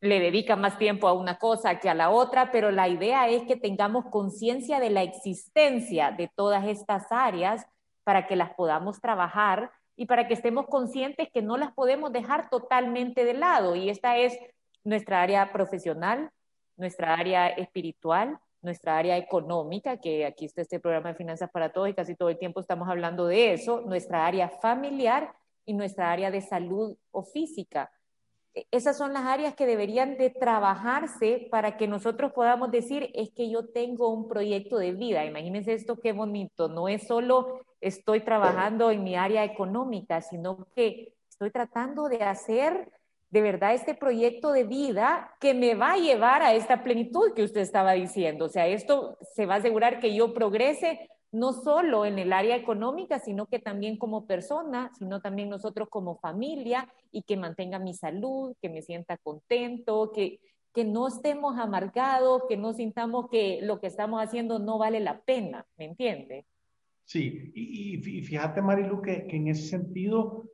le 0.00 0.20
dedica 0.20 0.54
más 0.54 0.78
tiempo 0.78 1.08
a 1.08 1.12
una 1.12 1.38
cosa 1.38 1.80
que 1.80 1.88
a 1.88 1.94
la 1.94 2.10
otra, 2.10 2.52
pero 2.52 2.70
la 2.70 2.88
idea 2.88 3.28
es 3.28 3.42
que 3.44 3.56
tengamos 3.56 4.06
conciencia 4.06 4.78
de 4.80 4.90
la 4.90 5.02
existencia 5.02 6.12
de 6.12 6.30
todas 6.34 6.66
estas 6.66 7.10
áreas 7.10 7.66
para 8.04 8.26
que 8.26 8.36
las 8.36 8.54
podamos 8.54 9.00
trabajar 9.00 9.72
y 9.98 10.06
para 10.06 10.28
que 10.28 10.34
estemos 10.34 10.66
conscientes 10.68 11.28
que 11.34 11.42
no 11.42 11.56
las 11.56 11.72
podemos 11.72 12.12
dejar 12.12 12.48
totalmente 12.50 13.24
de 13.24 13.34
lado. 13.34 13.74
Y 13.74 13.90
esta 13.90 14.16
es 14.16 14.38
nuestra 14.84 15.20
área 15.20 15.52
profesional, 15.52 16.30
nuestra 16.76 17.14
área 17.14 17.48
espiritual, 17.48 18.38
nuestra 18.62 18.96
área 18.96 19.16
económica, 19.16 19.96
que 19.96 20.24
aquí 20.24 20.44
está 20.44 20.62
este 20.62 20.78
programa 20.78 21.08
de 21.08 21.16
Finanzas 21.16 21.50
para 21.50 21.72
Todos 21.72 21.88
y 21.88 21.94
casi 21.94 22.14
todo 22.14 22.28
el 22.28 22.38
tiempo 22.38 22.60
estamos 22.60 22.88
hablando 22.88 23.26
de 23.26 23.52
eso, 23.52 23.80
nuestra 23.80 24.24
área 24.24 24.48
familiar 24.48 25.34
y 25.66 25.74
nuestra 25.74 26.12
área 26.12 26.30
de 26.30 26.42
salud 26.42 26.96
o 27.10 27.24
física. 27.24 27.90
Esas 28.70 28.96
son 28.96 29.12
las 29.12 29.24
áreas 29.24 29.54
que 29.54 29.66
deberían 29.66 30.16
de 30.16 30.30
trabajarse 30.30 31.48
para 31.50 31.76
que 31.76 31.86
nosotros 31.86 32.32
podamos 32.32 32.70
decir, 32.70 33.10
es 33.14 33.30
que 33.30 33.50
yo 33.50 33.68
tengo 33.68 34.08
un 34.08 34.28
proyecto 34.28 34.78
de 34.78 34.92
vida. 34.92 35.24
Imagínense 35.24 35.72
esto 35.72 35.98
qué 36.00 36.12
bonito. 36.12 36.68
No 36.68 36.88
es 36.88 37.06
solo 37.06 37.60
estoy 37.80 38.20
trabajando 38.20 38.90
en 38.90 39.04
mi 39.04 39.16
área 39.16 39.44
económica, 39.44 40.20
sino 40.20 40.66
que 40.74 41.14
estoy 41.28 41.50
tratando 41.50 42.08
de 42.08 42.22
hacer 42.22 42.90
de 43.30 43.42
verdad 43.42 43.74
este 43.74 43.94
proyecto 43.94 44.52
de 44.52 44.64
vida 44.64 45.34
que 45.40 45.54
me 45.54 45.74
va 45.74 45.92
a 45.92 45.98
llevar 45.98 46.42
a 46.42 46.54
esta 46.54 46.82
plenitud 46.82 47.34
que 47.34 47.44
usted 47.44 47.60
estaba 47.60 47.92
diciendo. 47.92 48.46
O 48.46 48.48
sea, 48.48 48.66
esto 48.66 49.18
se 49.34 49.46
va 49.46 49.54
a 49.54 49.58
asegurar 49.58 50.00
que 50.00 50.14
yo 50.14 50.32
progrese 50.32 51.08
no 51.30 51.52
solo 51.52 52.04
en 52.04 52.18
el 52.18 52.32
área 52.32 52.56
económica, 52.56 53.18
sino 53.18 53.46
que 53.46 53.58
también 53.58 53.98
como 53.98 54.26
persona, 54.26 54.90
sino 54.98 55.20
también 55.20 55.50
nosotros 55.50 55.88
como 55.90 56.16
familia 56.18 56.88
y 57.10 57.22
que 57.22 57.36
mantenga 57.36 57.78
mi 57.78 57.94
salud, 57.94 58.54
que 58.60 58.68
me 58.68 58.82
sienta 58.82 59.18
contento, 59.18 60.10
que, 60.12 60.40
que 60.72 60.84
no 60.84 61.08
estemos 61.08 61.58
amargados, 61.58 62.42
que 62.48 62.56
no 62.56 62.72
sintamos 62.72 63.28
que 63.30 63.60
lo 63.62 63.80
que 63.80 63.88
estamos 63.88 64.22
haciendo 64.22 64.58
no 64.58 64.78
vale 64.78 65.00
la 65.00 65.20
pena, 65.20 65.66
¿me 65.76 65.86
entiende? 65.86 66.46
Sí, 67.04 67.52
y, 67.54 68.22
fíjate 68.22 68.60
Marilu 68.60 69.00
que, 69.00 69.26
en 69.28 69.48
ese 69.48 69.66
sentido 69.66 70.44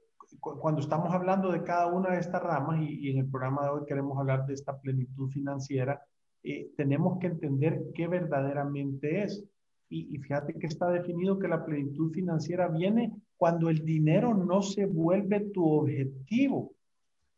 cuando 0.40 0.80
estamos 0.80 1.12
hablando 1.12 1.50
de 1.50 1.62
cada 1.62 1.86
una 1.86 2.10
de 2.10 2.20
estas 2.20 2.42
ramas, 2.42 2.80
y, 2.80 3.10
en 3.10 3.18
el 3.18 3.30
programa 3.30 3.64
de 3.64 3.70
hoy 3.70 3.86
queremos 3.86 4.18
hablar 4.18 4.46
de 4.46 4.54
esta 4.54 4.78
plenitud 4.78 5.30
financiera, 5.30 6.02
eh, 6.42 6.70
tenemos 6.76 7.18
que 7.18 7.28
entender 7.28 7.82
qué 7.94 8.06
verdaderamente 8.08 9.22
es. 9.22 9.44
Y, 9.94 10.08
y, 10.10 10.18
fíjate 10.18 10.54
que 10.54 10.66
está 10.66 10.90
definido 10.90 11.38
que 11.38 11.46
la 11.46 11.64
plenitud 11.64 12.12
financiera 12.12 12.66
viene 12.66 13.12
cuando 13.36 13.70
el 13.70 13.84
dinero 13.84 14.34
no 14.34 14.60
se 14.60 14.86
vuelve 14.86 15.38
tu 15.52 15.64
objetivo, 15.64 16.72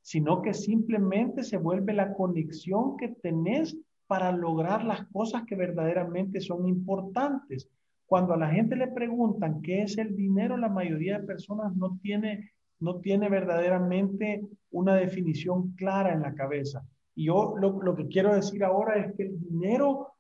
sino 0.01 0.41
que 0.41 0.55
simplemente 0.55 1.43
se 1.43 1.59
vuelve 1.59 1.93
la 1.93 2.15
conexión 2.15 2.97
que 2.97 3.09
tenés 3.09 3.77
para 4.07 4.33
lograr 4.33 4.85
las 4.85 5.07
cosas 5.09 5.45
que 5.45 5.55
verdaderamente 5.55 6.41
son 6.41 6.67
importantes. 6.67 7.69
Cuando 8.07 8.33
a 8.33 8.39
la 8.39 8.49
gente 8.49 8.75
le 8.77 8.89
preguntan 8.89 9.61
qué 9.61 9.83
es 9.83 9.99
el 9.99 10.17
dinero, 10.17 10.57
la 10.57 10.71
mayoría 10.71 11.19
de 11.19 11.27
personas 11.27 11.77
no 11.77 11.99
tiene 12.01 12.53
no 12.79 12.97
tiene 13.01 13.29
verdaderamente 13.29 14.43
una 14.71 14.95
definición 14.95 15.73
clara 15.73 16.13
en 16.13 16.23
la 16.23 16.35
cabeza. 16.35 16.87
Y 17.15 17.27
yo 17.27 17.55
lo, 17.57 17.97
que 17.97 18.07
quiero 18.09 18.35
decir 18.35 18.63
ahora 18.65 18.97
es 18.97 19.15
que 19.15 19.25
el 19.25 19.41
dinero 19.41 20.16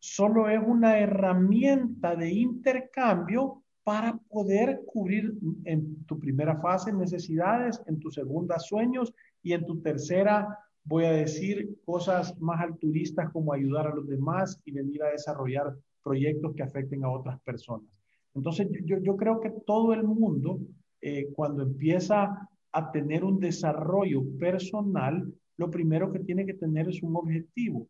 solo 0.00 0.48
es 0.48 0.60
una 0.66 0.98
herramienta 0.98 2.16
de 2.16 2.32
intercambio 2.32 3.62
para 3.84 4.18
poder 4.28 4.80
cubrir 4.86 5.32
en 5.64 6.04
tu 6.06 6.18
primera 6.18 6.60
fase 6.60 6.92
necesidades, 6.92 7.80
en 7.86 8.00
tu 8.00 8.10
segunda 8.10 8.58
sueños 8.58 9.14
y 9.42 9.52
en 9.52 9.64
tu 9.64 9.80
tercera, 9.80 10.58
voy 10.84 11.04
a 11.04 11.12
decir, 11.12 11.78
cosas 11.84 12.38
más 12.40 12.60
alturistas 12.60 13.30
como 13.30 13.52
ayudar 13.52 13.86
a 13.86 13.94
los 13.94 14.08
demás 14.08 14.60
y 14.64 14.72
venir 14.72 15.02
a 15.02 15.10
desarrollar 15.10 15.74
proyectos 16.02 16.54
que 16.54 16.62
afecten 16.62 17.04
a 17.04 17.10
otras 17.10 17.40
personas. 17.40 17.86
Entonces, 18.34 18.68
yo, 18.84 19.16
creo 19.16 19.40
que 19.40 19.50
todo 19.66 19.92
el 19.92 20.04
mundo 20.04 20.60
eh, 21.00 21.28
cuando 21.32 21.62
empieza 21.62 22.48
a 22.72 22.92
tener 22.92 23.24
un 23.24 23.40
desarrollo 23.40 24.22
personal, 24.38 25.32
lo 25.56 25.70
primero 25.70 26.12
que 26.12 26.20
tiene 26.20 26.46
que 26.46 26.54
tener 26.54 26.88
es 26.88 27.02
un 27.02 27.16
objetivo. 27.16 27.88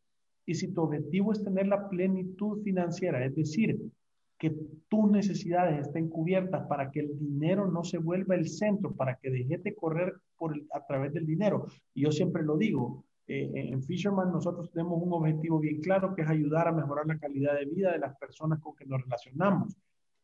Y 0.50 0.56
si 0.56 0.66
tu 0.66 0.82
objetivo 0.82 1.30
es 1.30 1.44
tener 1.44 1.68
la 1.68 1.88
plenitud 1.88 2.60
financiera, 2.64 3.24
es 3.24 3.36
decir, 3.36 3.78
que 4.36 4.52
tus 4.88 5.08
necesidades 5.08 5.86
estén 5.86 6.08
cubiertas 6.08 6.66
para 6.66 6.90
que 6.90 6.98
el 6.98 7.16
dinero 7.20 7.70
no 7.70 7.84
se 7.84 7.98
vuelva 7.98 8.34
el 8.34 8.48
centro, 8.48 8.92
para 8.92 9.14
que 9.14 9.30
dejes 9.30 9.62
de 9.62 9.76
correr 9.76 10.12
por 10.36 10.60
a 10.74 10.84
través 10.88 11.12
del 11.12 11.24
dinero. 11.24 11.66
Y 11.94 12.02
yo 12.02 12.10
siempre 12.10 12.42
lo 12.42 12.56
digo, 12.56 13.04
eh, 13.28 13.48
en 13.54 13.80
Fisherman 13.84 14.32
nosotros 14.32 14.72
tenemos 14.72 15.00
un 15.00 15.12
objetivo 15.12 15.60
bien 15.60 15.80
claro 15.80 16.16
que 16.16 16.22
es 16.22 16.28
ayudar 16.28 16.66
a 16.66 16.72
mejorar 16.72 17.06
la 17.06 17.20
calidad 17.20 17.56
de 17.56 17.66
vida 17.66 17.92
de 17.92 18.00
las 18.00 18.16
personas 18.16 18.58
con 18.58 18.74
que 18.74 18.86
nos 18.86 19.00
relacionamos. 19.02 19.76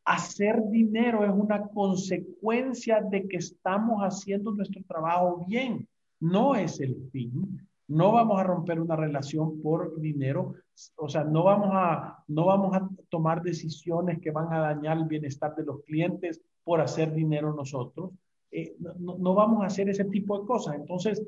Hacer 0.04 0.60
dinero 0.70 1.24
es 1.24 1.30
una 1.30 1.68
consecuencia 1.68 3.00
de 3.00 3.28
que 3.28 3.36
estamos 3.36 4.00
haciendo 4.00 4.50
nuestro 4.50 4.82
trabajo 4.88 5.44
bien, 5.46 5.86
no 6.18 6.56
es 6.56 6.80
el 6.80 6.96
fin. 7.12 7.60
No 7.88 8.12
vamos 8.12 8.40
a 8.40 8.42
romper 8.42 8.80
una 8.80 8.96
relación 8.96 9.62
por 9.62 10.00
dinero, 10.00 10.54
o 10.96 11.08
sea, 11.08 11.24
no 11.24 11.44
vamos 11.44 11.70
a, 11.72 12.24
no 12.28 12.44
vamos 12.44 12.74
a 12.76 12.88
tomar 13.08 13.42
decisiones 13.42 14.20
que 14.20 14.32
van 14.32 14.52
a 14.52 14.58
dañar 14.58 14.96
el 14.98 15.04
bienestar 15.04 15.54
de 15.54 15.64
los 15.64 15.82
clientes 15.84 16.40
por 16.64 16.80
hacer 16.80 17.14
dinero 17.14 17.54
nosotros. 17.54 18.10
Eh, 18.50 18.74
no, 18.98 19.34
vamos 19.34 19.62
a 19.62 19.66
hacer 19.66 19.88
ese 19.88 20.04
tipo 20.06 20.40
de 20.40 20.46
cosas. 20.46 20.74
Entonces, 20.74 21.24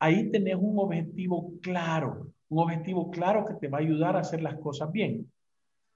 ahí 0.00 0.30
tenés 0.30 0.56
un 0.56 0.76
objetivo 0.78 1.52
claro, 1.60 2.26
un 2.48 2.58
objetivo 2.58 3.10
claro 3.10 3.44
que 3.44 3.54
te 3.54 3.68
va 3.68 3.78
a 3.78 3.82
ayudar 3.82 4.16
a 4.16 4.20
hacer 4.20 4.42
las 4.42 4.58
cosas 4.58 4.90
bien. 4.90 5.30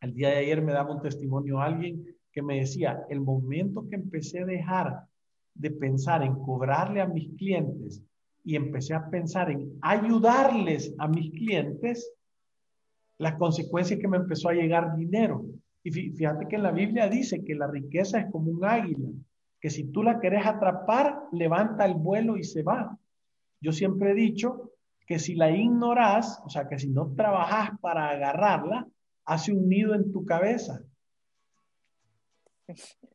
El 0.00 0.14
día 0.14 0.28
de 0.28 0.36
ayer 0.36 0.62
me 0.62 0.72
daba 0.72 0.94
un 0.94 1.02
testimonio 1.02 1.58
a 1.58 1.66
alguien 1.66 2.06
que 2.30 2.42
me 2.42 2.60
decía, 2.60 3.04
el 3.08 3.20
momento 3.20 3.88
que 3.88 3.96
empecé 3.96 4.40
a 4.40 4.46
dejar 4.46 5.06
de 5.54 5.70
pensar 5.70 6.22
en 6.22 6.34
cobrarle 6.34 7.00
a 7.00 7.06
mis 7.06 7.34
clientes 7.36 8.02
y 8.46 8.54
empecé 8.54 8.94
a 8.94 9.10
pensar 9.10 9.50
en 9.50 9.76
ayudarles 9.82 10.94
a 10.98 11.08
mis 11.08 11.32
clientes, 11.32 12.12
la 13.18 13.36
consecuencia 13.36 13.96
es 13.96 14.00
que 14.00 14.06
me 14.06 14.18
empezó 14.18 14.48
a 14.48 14.54
llegar 14.54 14.96
dinero. 14.96 15.44
Y 15.82 15.90
fíjate 15.90 16.46
que 16.46 16.54
en 16.54 16.62
la 16.62 16.70
Biblia 16.70 17.08
dice 17.08 17.44
que 17.44 17.56
la 17.56 17.66
riqueza 17.66 18.20
es 18.20 18.30
como 18.30 18.52
un 18.52 18.64
águila, 18.64 19.08
que 19.60 19.68
si 19.68 19.90
tú 19.90 20.04
la 20.04 20.20
querés 20.20 20.46
atrapar, 20.46 21.24
levanta 21.32 21.84
el 21.86 21.94
vuelo 21.94 22.36
y 22.36 22.44
se 22.44 22.62
va. 22.62 22.96
Yo 23.60 23.72
siempre 23.72 24.12
he 24.12 24.14
dicho 24.14 24.70
que 25.08 25.18
si 25.18 25.34
la 25.34 25.50
ignoras, 25.50 26.40
o 26.44 26.48
sea, 26.48 26.68
que 26.68 26.78
si 26.78 26.88
no 26.90 27.14
trabajas 27.16 27.70
para 27.80 28.10
agarrarla, 28.10 28.86
hace 29.24 29.52
un 29.52 29.68
nido 29.68 29.92
en 29.94 30.12
tu 30.12 30.24
cabeza 30.24 30.82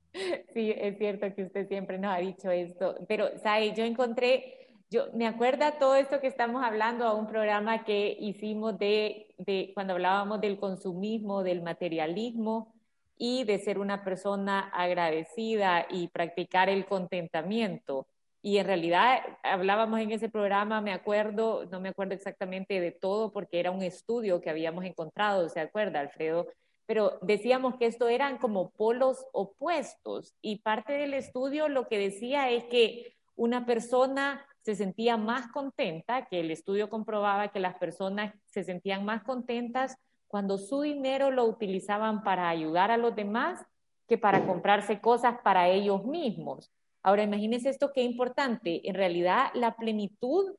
Sí, 0.54 0.74
es 0.76 0.98
cierto 0.98 1.34
que 1.34 1.44
usted 1.44 1.70
siempre 1.70 1.98
nos 1.98 2.14
ha 2.14 2.18
dicho 2.18 2.52
esto, 2.52 2.96
pero, 3.08 3.30
¿sabe? 3.38 3.74
Yo 3.74 3.86
encontré, 3.86 4.61
yo 4.92 5.08
me 5.14 5.26
acuerdo 5.26 5.66
todo 5.80 5.96
esto 5.96 6.20
que 6.20 6.28
estamos 6.28 6.62
hablando 6.66 7.06
a 7.06 7.14
un 7.14 7.26
programa 7.26 7.86
que 7.86 8.18
hicimos 8.20 8.78
de, 8.78 9.34
de 9.38 9.72
cuando 9.74 9.94
hablábamos 9.94 10.42
del 10.42 10.60
consumismo, 10.60 11.44
del 11.44 11.62
materialismo 11.62 12.74
y 13.18 13.46
de 13.46 13.58
ser 13.60 13.80
una 13.80 14.04
persona 14.04 14.60
agradecida 14.74 15.88
y 15.90 16.10
practicar 16.10 16.68
el 16.68 16.86
contentamiento. 16.86 18.06
Y 18.42 18.58
en 18.58 18.66
realidad 18.66 19.22
hablábamos 19.44 20.02
en 20.02 20.12
ese 20.12 20.28
programa, 20.28 20.82
me 20.82 20.92
acuerdo, 20.92 21.66
no 21.72 21.80
me 21.80 21.90
acuerdo 21.90 22.14
exactamente 22.14 22.82
de 22.82 22.92
todo 22.92 23.32
porque 23.32 23.62
era 23.62 23.72
un 23.72 23.84
estudio 23.84 24.42
que 24.42 24.50
habíamos 24.50 24.84
encontrado, 24.84 25.48
¿se 25.48 25.62
acuerda, 25.62 26.02
Alfredo? 26.02 26.48
pero 26.86 27.20
decíamos 27.22 27.78
que 27.78 27.86
esto 27.86 28.10
eran 28.10 28.38
como 28.38 28.72
polos 28.72 29.26
opuestos 29.32 30.36
y 30.42 30.58
parte 30.58 30.92
del 30.92 31.14
estudio 31.14 31.70
lo 31.70 31.88
que 31.88 31.98
decía 31.98 32.50
es 32.50 32.66
que 32.66 33.16
una 33.36 33.66
persona 33.66 34.46
se 34.62 34.76
sentía 34.76 35.18
más 35.18 35.48
contenta, 35.52 36.28
que 36.28 36.40
el 36.40 36.52
estudio 36.52 36.90
comprobaba 36.90 37.50
que 37.50 37.60
las 37.60 37.76
personas 37.76 38.34
se 38.46 38.64
sentían 38.64 39.06
más 39.06 39.24
contentas 39.24 39.98
cuando 40.28 40.58
su 40.58 40.82
dinero 40.82 41.32
lo 41.32 41.46
utilizaban 41.46 42.24
para 42.24 42.50
ayudar 42.50 42.92
a 42.92 42.98
los 42.98 43.16
demás 43.16 43.66
que 44.08 44.18
para 44.18 44.46
comprarse 44.46 45.02
cosas 45.02 45.36
para 45.44 45.70
ellos 45.70 46.06
mismos. 46.06 46.72
Ahora, 47.04 47.24
imagínense 47.24 47.70
esto 47.70 47.92
qué 47.94 48.04
importante. 48.04 48.88
En 48.88 48.96
realidad, 48.96 49.52
la 49.54 49.76
plenitud 49.76 50.54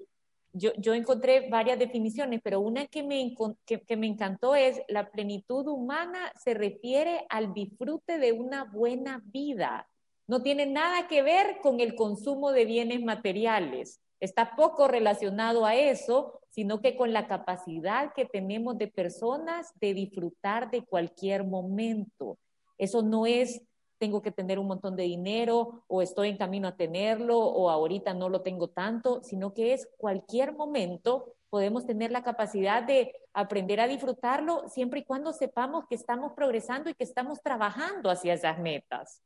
yo, 0.52 0.94
encontré 0.94 1.48
varias 1.48 1.78
definiciones, 1.78 2.40
pero 2.42 2.60
una 2.60 2.86
que 2.86 3.02
me, 3.02 3.34
que, 3.64 3.96
me 3.96 4.06
encantó 4.06 4.54
es 4.54 4.82
la 4.88 5.10
plenitud 5.10 5.66
humana 5.66 6.30
se 6.36 6.54
refiere 6.54 7.24
al 7.30 7.54
disfrute 7.54 8.18
de 8.18 8.32
una 8.32 8.64
buena 8.64 9.22
vida. 9.24 9.88
No 10.26 10.42
tiene 10.42 10.66
nada 10.66 11.08
que 11.08 11.22
ver 11.22 11.58
con 11.62 11.80
el 11.80 11.94
consumo 11.94 12.52
de 12.52 12.64
bienes 12.64 13.02
materiales. 13.02 14.00
Está 14.20 14.54
poco 14.54 14.86
relacionado 14.88 15.66
a 15.66 15.74
eso, 15.74 16.40
sino 16.50 16.80
que 16.80 16.96
con 16.96 17.12
la 17.12 17.26
capacidad 17.26 18.12
que 18.14 18.24
tenemos 18.24 18.78
de 18.78 18.88
personas 18.88 19.72
de 19.80 19.94
disfrutar 19.94 20.70
de 20.70 20.84
cualquier 20.84 21.44
momento. 21.44 22.38
Eso 22.78 23.02
no 23.02 23.26
es 23.26 23.62
tengo 23.98 24.20
que 24.20 24.32
tener 24.32 24.58
un 24.58 24.66
montón 24.66 24.96
de 24.96 25.04
dinero 25.04 25.84
o 25.86 26.02
estoy 26.02 26.28
en 26.30 26.36
camino 26.36 26.66
a 26.66 26.76
tenerlo 26.76 27.38
o 27.38 27.70
ahorita 27.70 28.14
no 28.14 28.28
lo 28.28 28.42
tengo 28.42 28.66
tanto, 28.66 29.22
sino 29.22 29.54
que 29.54 29.74
es 29.74 29.88
cualquier 29.96 30.54
momento 30.56 31.36
podemos 31.50 31.86
tener 31.86 32.10
la 32.10 32.24
capacidad 32.24 32.82
de 32.82 33.14
aprender 33.32 33.78
a 33.78 33.86
disfrutarlo 33.86 34.68
siempre 34.68 35.00
y 35.00 35.04
cuando 35.04 35.32
sepamos 35.32 35.84
que 35.86 35.94
estamos 35.94 36.32
progresando 36.32 36.90
y 36.90 36.94
que 36.94 37.04
estamos 37.04 37.40
trabajando 37.42 38.10
hacia 38.10 38.34
esas 38.34 38.58
metas. 38.58 39.22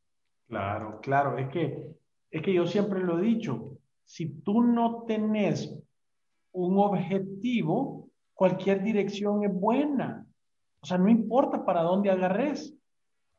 Claro, 0.49 1.00
claro, 1.00 1.38
es 1.38 1.49
que, 1.49 1.88
es 2.31 2.43
que 2.43 2.55
yo 2.55 2.67
siempre 2.67 3.00
lo 3.00 3.19
he 3.19 3.23
dicho, 3.23 3.79
si 4.05 4.29
tú 4.41 4.62
no 4.62 5.05
tenés 5.07 5.76
un 6.53 6.79
objetivo, 6.79 8.09
cualquier 8.35 8.83
dirección 8.83 9.45
es 9.45 9.53
buena. 9.53 10.26
O 10.81 10.87
sea, 10.87 10.99
no 10.99 11.09
importa 11.09 11.65
para 11.65 11.83
dónde 11.83 12.11
agarres 12.11 12.76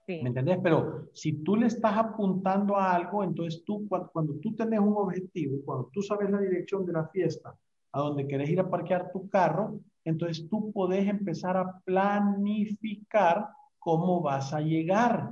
¿Me 0.08 0.30
entendés? 0.30 0.58
Pero 0.64 1.10
si 1.12 1.44
tú 1.44 1.58
le 1.58 1.68
estás 1.68 1.98
apuntando 1.98 2.78
a 2.78 2.96
algo, 2.96 3.26
entonces 3.26 3.62
tú, 3.66 3.86
cuando, 3.90 4.10
cuando, 4.10 4.34
tú 4.36 4.56
tenés 4.56 4.80
un 4.80 4.96
objetivo, 4.96 5.58
cuando 5.66 5.90
tú 5.92 6.02
sabes 6.02 6.30
la 6.30 6.40
dirección 6.40 6.86
de 6.86 6.94
la 6.94 7.08
fiesta, 7.10 7.54
a 7.92 8.00
donde 8.00 8.26
querés 8.26 8.50
ir 8.50 8.62
a 8.62 8.70
parquear 8.70 9.12
tu 9.12 9.28
carro, 9.28 9.82
entonces 10.06 10.48
tú 10.50 10.72
podés 10.72 11.08
empezar 11.10 11.58
a 11.58 11.82
planificar 11.84 13.50
cómo 13.80 14.22
vas 14.22 14.54
a 14.54 14.62
llegar. 14.62 15.32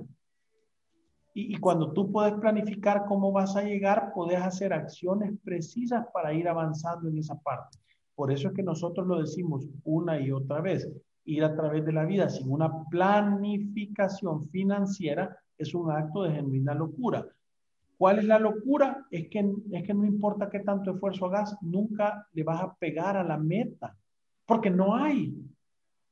Y, 1.37 1.57
cuando 1.57 1.91
tú 1.91 2.09
puedes 2.13 2.33
planificar 2.35 3.03
cómo 3.09 3.29
vas 3.33 3.57
a 3.57 3.61
llegar, 3.61 4.13
puedes 4.15 4.41
hacer 4.41 4.71
acciones 4.71 5.33
precisas 5.43 6.05
para 6.13 6.33
ir 6.33 6.47
avanzando 6.47 7.09
en 7.09 7.17
esa 7.17 7.37
parte. 7.37 7.77
Por 8.15 8.31
eso 8.31 8.47
es 8.47 8.53
que 8.53 8.63
nosotros 8.63 9.05
lo 9.05 9.19
decimos 9.19 9.67
una 9.83 10.17
y 10.17 10.31
otra 10.31 10.61
vez 10.61 10.89
ir 11.25 11.43
a 11.43 11.53
través 11.53 11.85
de 11.85 11.91
la 11.91 12.05
vida 12.05 12.29
sin 12.29 12.49
una 12.49 12.71
planificación 12.89 14.47
financiera 14.47 15.37
es 15.57 15.75
un 15.75 15.91
acto 15.91 16.23
de 16.23 16.35
genuina 16.35 16.73
locura. 16.73 17.27
¿Cuál 17.97 18.19
es 18.19 18.25
la 18.25 18.39
locura? 18.39 19.05
Es 19.11 19.27
que, 19.27 19.53
es 19.73 19.83
que 19.83 19.93
no 19.93 20.05
importa 20.05 20.49
qué 20.49 20.61
tanto 20.61 20.91
esfuerzo 20.91 21.25
hagas, 21.25 21.57
nunca 21.61 22.29
le 22.31 22.43
vas 22.43 22.61
a 22.61 22.73
pegar 22.75 23.17
a 23.17 23.23
la 23.25 23.37
meta, 23.37 23.93
porque 24.45 24.69
no 24.69 24.95
hay. 24.95 25.35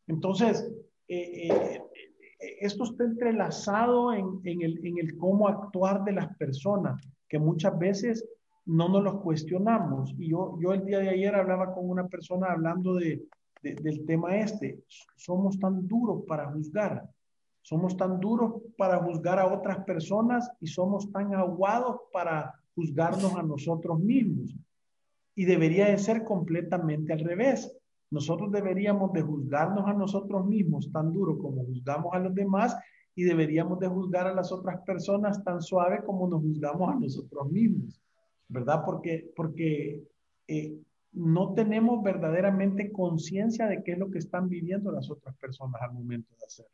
Entonces, 0.06 0.70
eh, 1.08 1.48
eh, 1.48 1.82
esto 2.60 2.84
está 2.84 3.04
entrelazado 3.04 4.14
en, 4.14 4.42
el, 4.44 5.18
cómo 5.18 5.48
actuar 5.48 6.04
de 6.04 6.14
las 6.14 6.36
personas, 6.38 7.02
que 7.28 7.40
muchas 7.40 7.78
veces 7.78 8.26
no 8.66 8.90
nos 8.90 9.04
los 9.04 9.22
cuestionamos. 9.22 10.14
Y 10.18 10.30
yo, 10.30 10.58
yo 10.62 10.74
el 10.74 10.86
día 10.86 11.00
de 11.00 11.10
ayer 11.10 11.36
hablaba 11.36 11.74
con 11.74 11.90
una 11.90 12.08
persona 12.08 12.48
hablando 12.52 12.96
de, 12.96 13.26
del 13.62 14.06
tema 14.06 14.38
este. 14.38 14.84
Somos 15.16 15.60
tan 15.60 15.88
duros 15.88 16.24
para 16.28 16.52
juzgar. 16.52 17.10
Somos 17.62 17.96
tan 17.96 18.20
duros 18.20 18.62
para 18.78 19.00
juzgar 19.00 19.40
a 19.40 19.48
otras 19.48 19.86
personas 19.86 20.52
y 20.60 20.68
somos 20.68 21.12
tan 21.12 21.34
aguados 21.34 22.02
para 22.12 22.54
juzgarnos 22.76 23.34
a 23.36 23.44
nosotros 23.44 24.00
mismos. 24.00 24.54
Y 25.36 25.46
debería 25.46 25.86
de 25.88 25.98
ser 25.98 26.24
completamente 26.24 27.14
al 27.14 27.20
revés. 27.20 27.74
Nosotros 28.14 28.52
deberíamos 28.52 29.12
de 29.12 29.24
juzgarnos 29.24 29.88
a 29.88 29.94
nosotros 29.94 30.46
mismos 30.46 30.92
tan 30.92 31.12
duro 31.12 31.36
como 31.40 31.66
juzgamos 31.66 32.14
a 32.14 32.20
los 32.20 32.36
demás 32.36 32.78
y 33.16 33.24
deberíamos 33.24 33.80
de 33.80 33.88
juzgar 33.88 34.28
a 34.28 34.36
las 34.36 34.52
otras 34.52 34.82
personas 34.82 35.44
tan 35.44 35.60
suave 35.64 36.04
como 36.06 36.28
nos 36.28 36.42
juzgamos 36.42 36.92
a 36.92 37.00
nosotros 37.00 37.52
mismos, 37.52 38.00
¿verdad? 38.48 38.84
Porque, 38.86 39.32
porque 39.36 40.04
eh, 40.48 40.78
no 41.12 41.56
tenemos 41.56 42.04
verdaderamente 42.04 42.92
conciencia 42.92 43.66
de 43.66 43.84
qué 43.84 43.94
es 43.94 43.98
lo 43.98 44.12
que 44.12 44.20
están 44.20 44.48
viviendo 44.48 44.92
las 44.92 45.10
otras 45.10 45.36
personas 45.38 45.82
al 45.82 45.94
momento 45.94 46.36
de 46.40 46.46
hacerlo. 46.46 46.72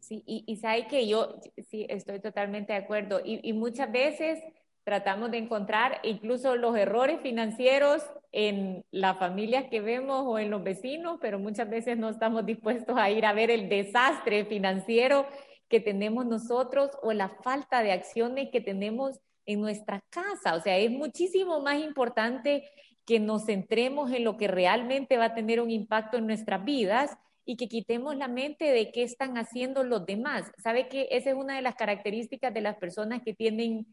Sí, 0.00 0.24
y, 0.26 0.42
y 0.44 0.56
sabe 0.56 0.88
que 0.88 1.06
yo 1.06 1.36
sí 1.68 1.86
estoy 1.88 2.18
totalmente 2.18 2.72
de 2.72 2.80
acuerdo. 2.80 3.20
Y, 3.24 3.48
y, 3.48 3.52
muchas 3.52 3.92
veces 3.92 4.40
tratamos 4.88 5.30
de 5.30 5.36
encontrar 5.36 6.00
incluso 6.02 6.56
los 6.56 6.74
errores 6.74 7.20
financieros 7.20 8.02
en 8.32 8.86
la 8.90 9.16
familia 9.16 9.68
que 9.68 9.82
vemos 9.82 10.24
o 10.26 10.38
en 10.38 10.48
los 10.48 10.64
vecinos, 10.64 11.18
pero 11.20 11.38
muchas 11.38 11.68
veces 11.68 11.98
no 11.98 12.08
estamos 12.08 12.46
dispuestos 12.46 12.96
a 12.96 13.10
ir 13.10 13.26
a 13.26 13.34
ver 13.34 13.50
el 13.50 13.68
desastre 13.68 14.46
financiero 14.46 15.26
que 15.68 15.80
tenemos 15.80 16.24
nosotros 16.24 16.90
o 17.02 17.12
la 17.12 17.28
falta 17.28 17.82
de 17.82 17.92
acciones 17.92 18.48
que 18.50 18.62
tenemos 18.62 19.20
en 19.44 19.60
nuestra 19.60 20.00
casa. 20.08 20.54
O 20.54 20.60
sea, 20.62 20.78
es 20.78 20.90
muchísimo 20.90 21.60
más 21.60 21.78
importante 21.84 22.66
que 23.04 23.20
nos 23.20 23.44
centremos 23.44 24.10
en 24.10 24.24
lo 24.24 24.38
que 24.38 24.48
realmente 24.48 25.18
va 25.18 25.26
a 25.26 25.34
tener 25.34 25.60
un 25.60 25.70
impacto 25.70 26.16
en 26.16 26.26
nuestras 26.26 26.64
vidas 26.64 27.14
y 27.44 27.58
que 27.58 27.68
quitemos 27.68 28.16
la 28.16 28.28
mente 28.28 28.64
de 28.64 28.90
qué 28.90 29.02
están 29.02 29.36
haciendo 29.36 29.84
los 29.84 30.06
demás. 30.06 30.50
¿Sabe 30.56 30.88
que 30.88 31.08
esa 31.10 31.28
es 31.28 31.36
una 31.36 31.56
de 31.56 31.62
las 31.62 31.74
características 31.74 32.54
de 32.54 32.62
las 32.62 32.76
personas 32.76 33.20
que 33.22 33.34
tienen 33.34 33.86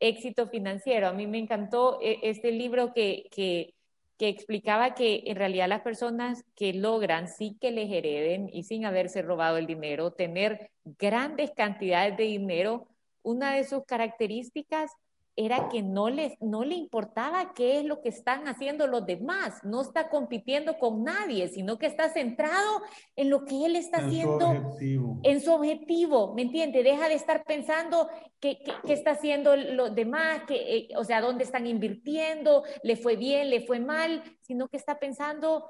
éxito 0.00 0.48
financiero? 0.48 1.08
A 1.08 1.12
mí 1.12 1.26
me 1.26 1.38
encantó 1.38 1.98
eh, 2.02 2.18
este 2.22 2.52
libro 2.52 2.92
que, 2.92 3.28
que, 3.30 3.74
explicaba 4.20 4.94
que 4.94 5.22
en 5.26 5.36
realidad 5.36 5.68
las 5.68 5.82
personas 5.82 6.44
que 6.56 6.72
logran, 6.72 7.28
sí 7.28 7.56
que 7.60 7.70
les 7.70 7.90
hereden 7.90 8.50
y 8.52 8.64
sin 8.64 8.84
haberse 8.84 9.22
robado 9.22 9.58
el 9.58 9.66
dinero, 9.66 10.10
tener 10.12 10.70
grandes 10.84 11.52
cantidades 11.52 12.16
de 12.16 12.24
dinero, 12.24 12.88
una 13.22 13.54
de 13.54 13.62
sus 13.62 13.84
características 13.84 14.90
era 15.38 15.68
que 15.68 15.82
no, 15.82 16.10
les, 16.10 16.32
no 16.40 16.64
le 16.64 16.74
importaba 16.74 17.52
qué 17.54 17.78
es 17.78 17.84
lo 17.84 18.00
que 18.00 18.08
están 18.08 18.48
haciendo 18.48 18.88
los 18.88 19.06
demás, 19.06 19.62
no 19.62 19.82
está 19.82 20.10
compitiendo 20.10 20.78
con 20.78 21.04
nadie, 21.04 21.46
sino 21.46 21.78
que 21.78 21.86
está 21.86 22.08
centrado 22.08 22.82
en 23.14 23.30
lo 23.30 23.44
que 23.44 23.64
él 23.64 23.76
está 23.76 23.98
haciendo, 23.98 24.76
en 25.22 25.40
su 25.40 25.52
objetivo, 25.52 26.34
¿me 26.34 26.42
entiende? 26.42 26.82
Deja 26.82 27.08
de 27.08 27.14
estar 27.14 27.44
pensando 27.44 28.08
qué, 28.40 28.58
qué, 28.84 28.92
está 28.92 29.12
haciendo 29.12 29.54
los 29.54 29.94
demás, 29.94 30.42
que, 30.48 30.76
eh, 30.76 30.88
o 30.96 31.04
sea, 31.04 31.20
dónde 31.20 31.44
están 31.44 31.68
invirtiendo, 31.68 32.64
le 32.82 32.96
fue 32.96 33.14
bien, 33.14 33.48
le 33.48 33.64
fue 33.64 33.78
mal, 33.78 34.24
sino 34.40 34.66
que 34.66 34.76
está 34.76 34.98
pensando 34.98 35.66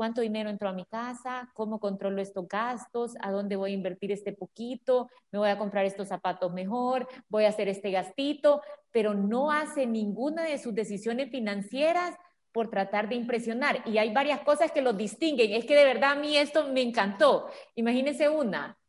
cuánto 0.00 0.22
dinero 0.22 0.48
entró 0.48 0.70
a 0.70 0.72
mi 0.72 0.86
casa, 0.86 1.50
cómo 1.52 1.78
controlo 1.78 2.22
estos 2.22 2.48
gastos, 2.48 3.16
a 3.20 3.30
dónde 3.30 3.56
voy 3.56 3.72
a 3.72 3.74
invertir 3.74 4.10
este 4.12 4.32
poquito, 4.32 5.10
me 5.30 5.38
voy 5.38 5.50
a 5.50 5.58
comprar 5.58 5.84
estos 5.84 6.08
zapatos 6.08 6.54
mejor, 6.54 7.06
voy 7.28 7.44
a 7.44 7.50
hacer 7.50 7.68
este 7.68 7.90
gastito, 7.90 8.62
pero 8.92 9.12
no 9.12 9.52
hace 9.52 9.86
ninguna 9.86 10.44
de 10.44 10.56
sus 10.56 10.74
decisiones 10.74 11.30
financieras 11.30 12.16
por 12.50 12.70
tratar 12.70 13.10
de 13.10 13.16
impresionar. 13.16 13.86
Y 13.86 13.98
hay 13.98 14.10
varias 14.14 14.40
cosas 14.40 14.72
que 14.72 14.80
lo 14.80 14.94
distinguen. 14.94 15.52
Es 15.52 15.66
que 15.66 15.76
de 15.76 15.84
verdad 15.84 16.12
a 16.12 16.14
mí 16.14 16.34
esto 16.34 16.68
me 16.68 16.80
encantó. 16.80 17.50
Imagínense 17.74 18.30
una, 18.30 18.79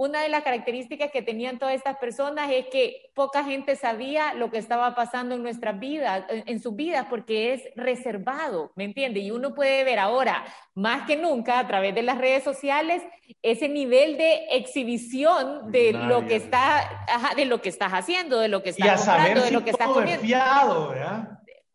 una 0.00 0.22
de 0.22 0.30
las 0.30 0.42
características 0.44 1.10
que 1.10 1.20
tenían 1.20 1.58
todas 1.58 1.74
estas 1.74 1.98
personas 1.98 2.50
es 2.50 2.68
que 2.68 3.12
poca 3.14 3.44
gente 3.44 3.76
sabía 3.76 4.32
lo 4.32 4.50
que 4.50 4.56
estaba 4.56 4.94
pasando 4.94 5.34
en 5.34 5.42
nuestras 5.42 5.78
vidas, 5.78 6.24
en, 6.30 6.58
sus 6.58 6.74
vidas, 6.74 7.04
porque 7.10 7.52
es 7.52 7.64
reservado, 7.76 8.72
¿me 8.76 8.84
entiende? 8.84 9.20
Y 9.20 9.30
uno 9.30 9.54
puede 9.54 9.84
ver 9.84 9.98
ahora, 9.98 10.42
más 10.74 11.06
que 11.06 11.18
nunca, 11.18 11.58
a 11.58 11.66
través 11.66 11.94
de 11.94 12.00
las 12.00 12.16
redes 12.16 12.42
sociales, 12.42 13.02
ese 13.42 13.68
nivel 13.68 14.16
de 14.16 14.46
exhibición 14.52 15.70
de 15.70 15.92
lo 15.92 16.24
que 16.24 16.36
está, 16.36 17.04
de 17.36 17.44
lo 17.44 17.60
que 17.60 17.68
estás 17.68 17.92
haciendo, 17.92 18.38
de 18.38 18.48
lo 18.48 18.62
que 18.62 18.70
estás 18.70 19.04
comprando, 19.04 19.42
de 19.42 19.50
lo 19.50 19.64
que 19.64 19.70
estás 19.70 19.88
comiendo. 19.88 20.24
Fiado, 20.24 20.88
¿verdad? 20.88 21.28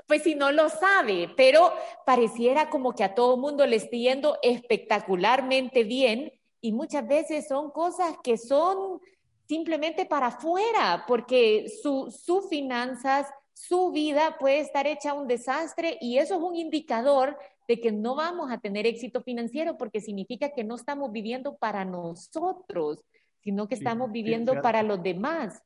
pues 0.07 0.23
si 0.23 0.33
no 0.33 0.51
lo 0.51 0.69
sabe, 0.69 1.29
pero 1.37 1.73
pareciera 2.07 2.71
como 2.71 2.93
que 2.93 3.03
a 3.03 3.13
todo 3.13 3.37
mundo 3.37 3.65
le 3.67 3.75
esté 3.75 3.99
yendo 3.99 4.39
espectacularmente 4.41 5.83
bien 5.83 6.31
y 6.65 6.71
muchas 6.71 7.07
veces 7.07 7.47
son 7.47 7.69
cosas 7.69 8.17
que 8.23 8.39
son 8.39 8.99
simplemente 9.47 10.07
para 10.07 10.27
afuera, 10.27 11.05
porque 11.07 11.69
sus 11.69 12.23
su 12.23 12.41
finanzas, 12.49 13.27
su 13.53 13.91
vida 13.91 14.37
puede 14.39 14.61
estar 14.61 14.87
hecha 14.87 15.13
un 15.13 15.27
desastre 15.27 15.99
y 16.01 16.17
eso 16.17 16.37
es 16.37 16.41
un 16.41 16.55
indicador 16.55 17.37
de 17.67 17.79
que 17.79 17.91
no 17.91 18.15
vamos 18.15 18.51
a 18.51 18.57
tener 18.57 18.87
éxito 18.87 19.21
financiero 19.21 19.77
porque 19.77 20.01
significa 20.01 20.53
que 20.55 20.63
no 20.63 20.73
estamos 20.73 21.11
viviendo 21.11 21.55
para 21.55 21.85
nosotros, 21.85 23.05
sino 23.43 23.67
que 23.67 23.75
estamos 23.75 24.11
viviendo 24.11 24.59
para 24.63 24.81
los 24.81 25.03
demás. 25.03 25.61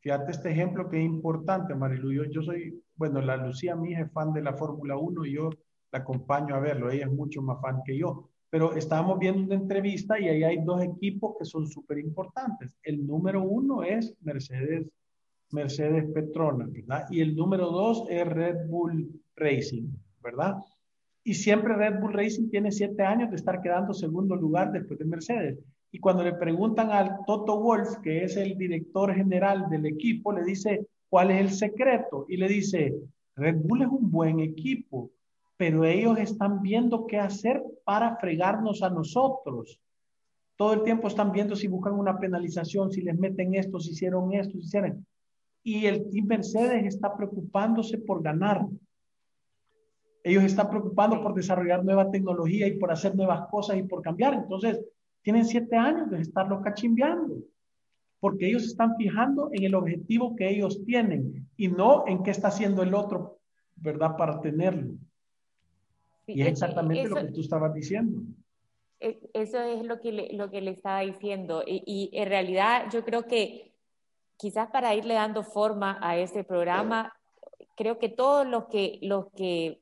Fíjate 0.00 0.32
este 0.32 0.50
ejemplo 0.50 0.88
que 0.88 0.96
es 0.96 1.04
importante, 1.04 1.74
Marilu. 1.74 2.12
Yo, 2.12 2.24
yo 2.24 2.42
soy, 2.42 2.82
bueno, 2.96 3.20
la 3.20 3.36
Lucía, 3.36 3.76
mi 3.76 3.90
hija, 3.90 4.04
es 4.04 4.12
fan 4.12 4.32
de 4.32 4.40
la 4.40 4.54
Fórmula 4.54 4.96
1 4.96 5.26
y 5.26 5.34
yo 5.34 5.50
la 5.92 5.98
acompaño 5.98 6.54
a 6.54 6.60
verlo. 6.60 6.90
Ella 6.90 7.04
es 7.04 7.12
mucho 7.12 7.42
más 7.42 7.60
fan 7.60 7.82
que 7.84 7.98
yo 7.98 8.30
pero 8.50 8.74
estábamos 8.74 9.18
viendo 9.18 9.42
una 9.42 9.54
entrevista 9.54 10.18
y 10.18 10.28
ahí 10.28 10.42
hay 10.42 10.64
dos 10.64 10.82
equipos 10.82 11.36
que 11.38 11.44
son 11.44 11.66
súper 11.66 11.98
importantes. 11.98 12.74
El 12.82 13.06
número 13.06 13.42
uno 13.42 13.82
es 13.82 14.14
Mercedes, 14.22 14.86
Mercedes 15.50 16.06
Petronas, 16.12 16.72
¿verdad? 16.72 17.06
Y 17.10 17.20
el 17.20 17.36
número 17.36 17.70
dos 17.70 18.04
es 18.08 18.26
Red 18.26 18.68
Bull 18.68 19.10
Racing, 19.36 19.88
¿verdad? 20.22 20.56
Y 21.24 21.34
siempre 21.34 21.74
Red 21.74 22.00
Bull 22.00 22.14
Racing 22.14 22.48
tiene 22.48 22.72
siete 22.72 23.02
años 23.02 23.30
de 23.30 23.36
estar 23.36 23.60
quedando 23.60 23.92
segundo 23.92 24.34
lugar 24.34 24.72
después 24.72 24.98
de 24.98 25.04
Mercedes. 25.04 25.58
Y 25.90 25.98
cuando 25.98 26.22
le 26.22 26.34
preguntan 26.34 26.90
al 26.90 27.18
Toto 27.26 27.60
Wolf, 27.60 27.98
que 28.02 28.24
es 28.24 28.36
el 28.36 28.56
director 28.56 29.14
general 29.14 29.68
del 29.68 29.86
equipo, 29.86 30.32
le 30.32 30.44
dice, 30.44 30.86
¿cuál 31.08 31.30
es 31.30 31.40
el 31.40 31.50
secreto? 31.50 32.24
Y 32.28 32.36
le 32.36 32.48
dice, 32.48 32.94
Red 33.36 33.56
Bull 33.62 33.82
es 33.82 33.88
un 33.88 34.10
buen 34.10 34.40
equipo, 34.40 35.10
pero 35.58 35.84
ellos 35.84 36.18
están 36.20 36.62
viendo 36.62 37.06
qué 37.06 37.18
hacer 37.18 37.62
para 37.84 38.16
fregarnos 38.16 38.82
a 38.82 38.90
nosotros. 38.90 39.78
Todo 40.56 40.72
el 40.72 40.84
tiempo 40.84 41.08
están 41.08 41.32
viendo 41.32 41.56
si 41.56 41.66
buscan 41.66 41.94
una 41.94 42.16
penalización, 42.16 42.92
si 42.92 43.02
les 43.02 43.18
meten 43.18 43.54
esto, 43.56 43.80
si 43.80 43.90
hicieron 43.90 44.32
esto, 44.32 44.52
si 44.52 44.58
hicieron. 44.60 45.04
Y 45.64 45.86
el 45.86 46.08
Team 46.10 46.26
Mercedes 46.26 46.86
está 46.86 47.14
preocupándose 47.16 47.98
por 47.98 48.22
ganar. 48.22 48.66
Ellos 50.22 50.44
están 50.44 50.70
preocupando 50.70 51.20
por 51.20 51.34
desarrollar 51.34 51.84
nueva 51.84 52.08
tecnología 52.08 52.68
y 52.68 52.78
por 52.78 52.92
hacer 52.92 53.16
nuevas 53.16 53.48
cosas 53.50 53.78
y 53.78 53.82
por 53.82 54.00
cambiar. 54.00 54.34
Entonces, 54.34 54.80
tienen 55.22 55.44
siete 55.44 55.76
años 55.76 56.08
de 56.08 56.20
estarlo 56.20 56.62
cachimbeando, 56.62 57.36
porque 58.20 58.46
ellos 58.46 58.62
están 58.62 58.94
fijando 58.96 59.50
en 59.52 59.64
el 59.64 59.74
objetivo 59.74 60.36
que 60.36 60.48
ellos 60.48 60.84
tienen 60.84 61.48
y 61.56 61.66
no 61.66 62.04
en 62.06 62.22
qué 62.22 62.30
está 62.30 62.48
haciendo 62.48 62.84
el 62.84 62.94
otro, 62.94 63.40
¿verdad? 63.74 64.16
Para 64.16 64.40
tenerlo 64.40 64.94
y 66.28 66.42
es 66.42 66.48
exactamente 66.48 67.08
lo 67.08 67.16
que 67.16 67.32
tú 67.32 67.40
estabas 67.40 67.74
diciendo. 67.74 68.22
E, 69.00 69.18
eso 69.32 69.60
es 69.60 69.84
lo 69.84 70.00
que 70.00 70.12
le, 70.12 70.32
lo 70.32 70.50
que 70.50 70.60
le 70.60 70.72
estaba 70.72 71.00
diciendo. 71.00 71.62
Y, 71.66 71.82
y, 71.86 72.16
en 72.18 72.28
realidad 72.28 72.86
yo 72.92 73.04
creo 73.04 73.26
que 73.26 73.72
quizás 74.36 74.70
para 74.70 74.94
irle 74.94 75.14
dando 75.14 75.42
forma 75.42 75.98
a 76.00 76.16
este 76.16 76.44
programa, 76.44 77.12
creo 77.76 77.98
que 77.98 78.08
todos 78.08 78.46
los 78.46 78.66
que, 78.66 78.98
los 79.02 79.26
que 79.32 79.80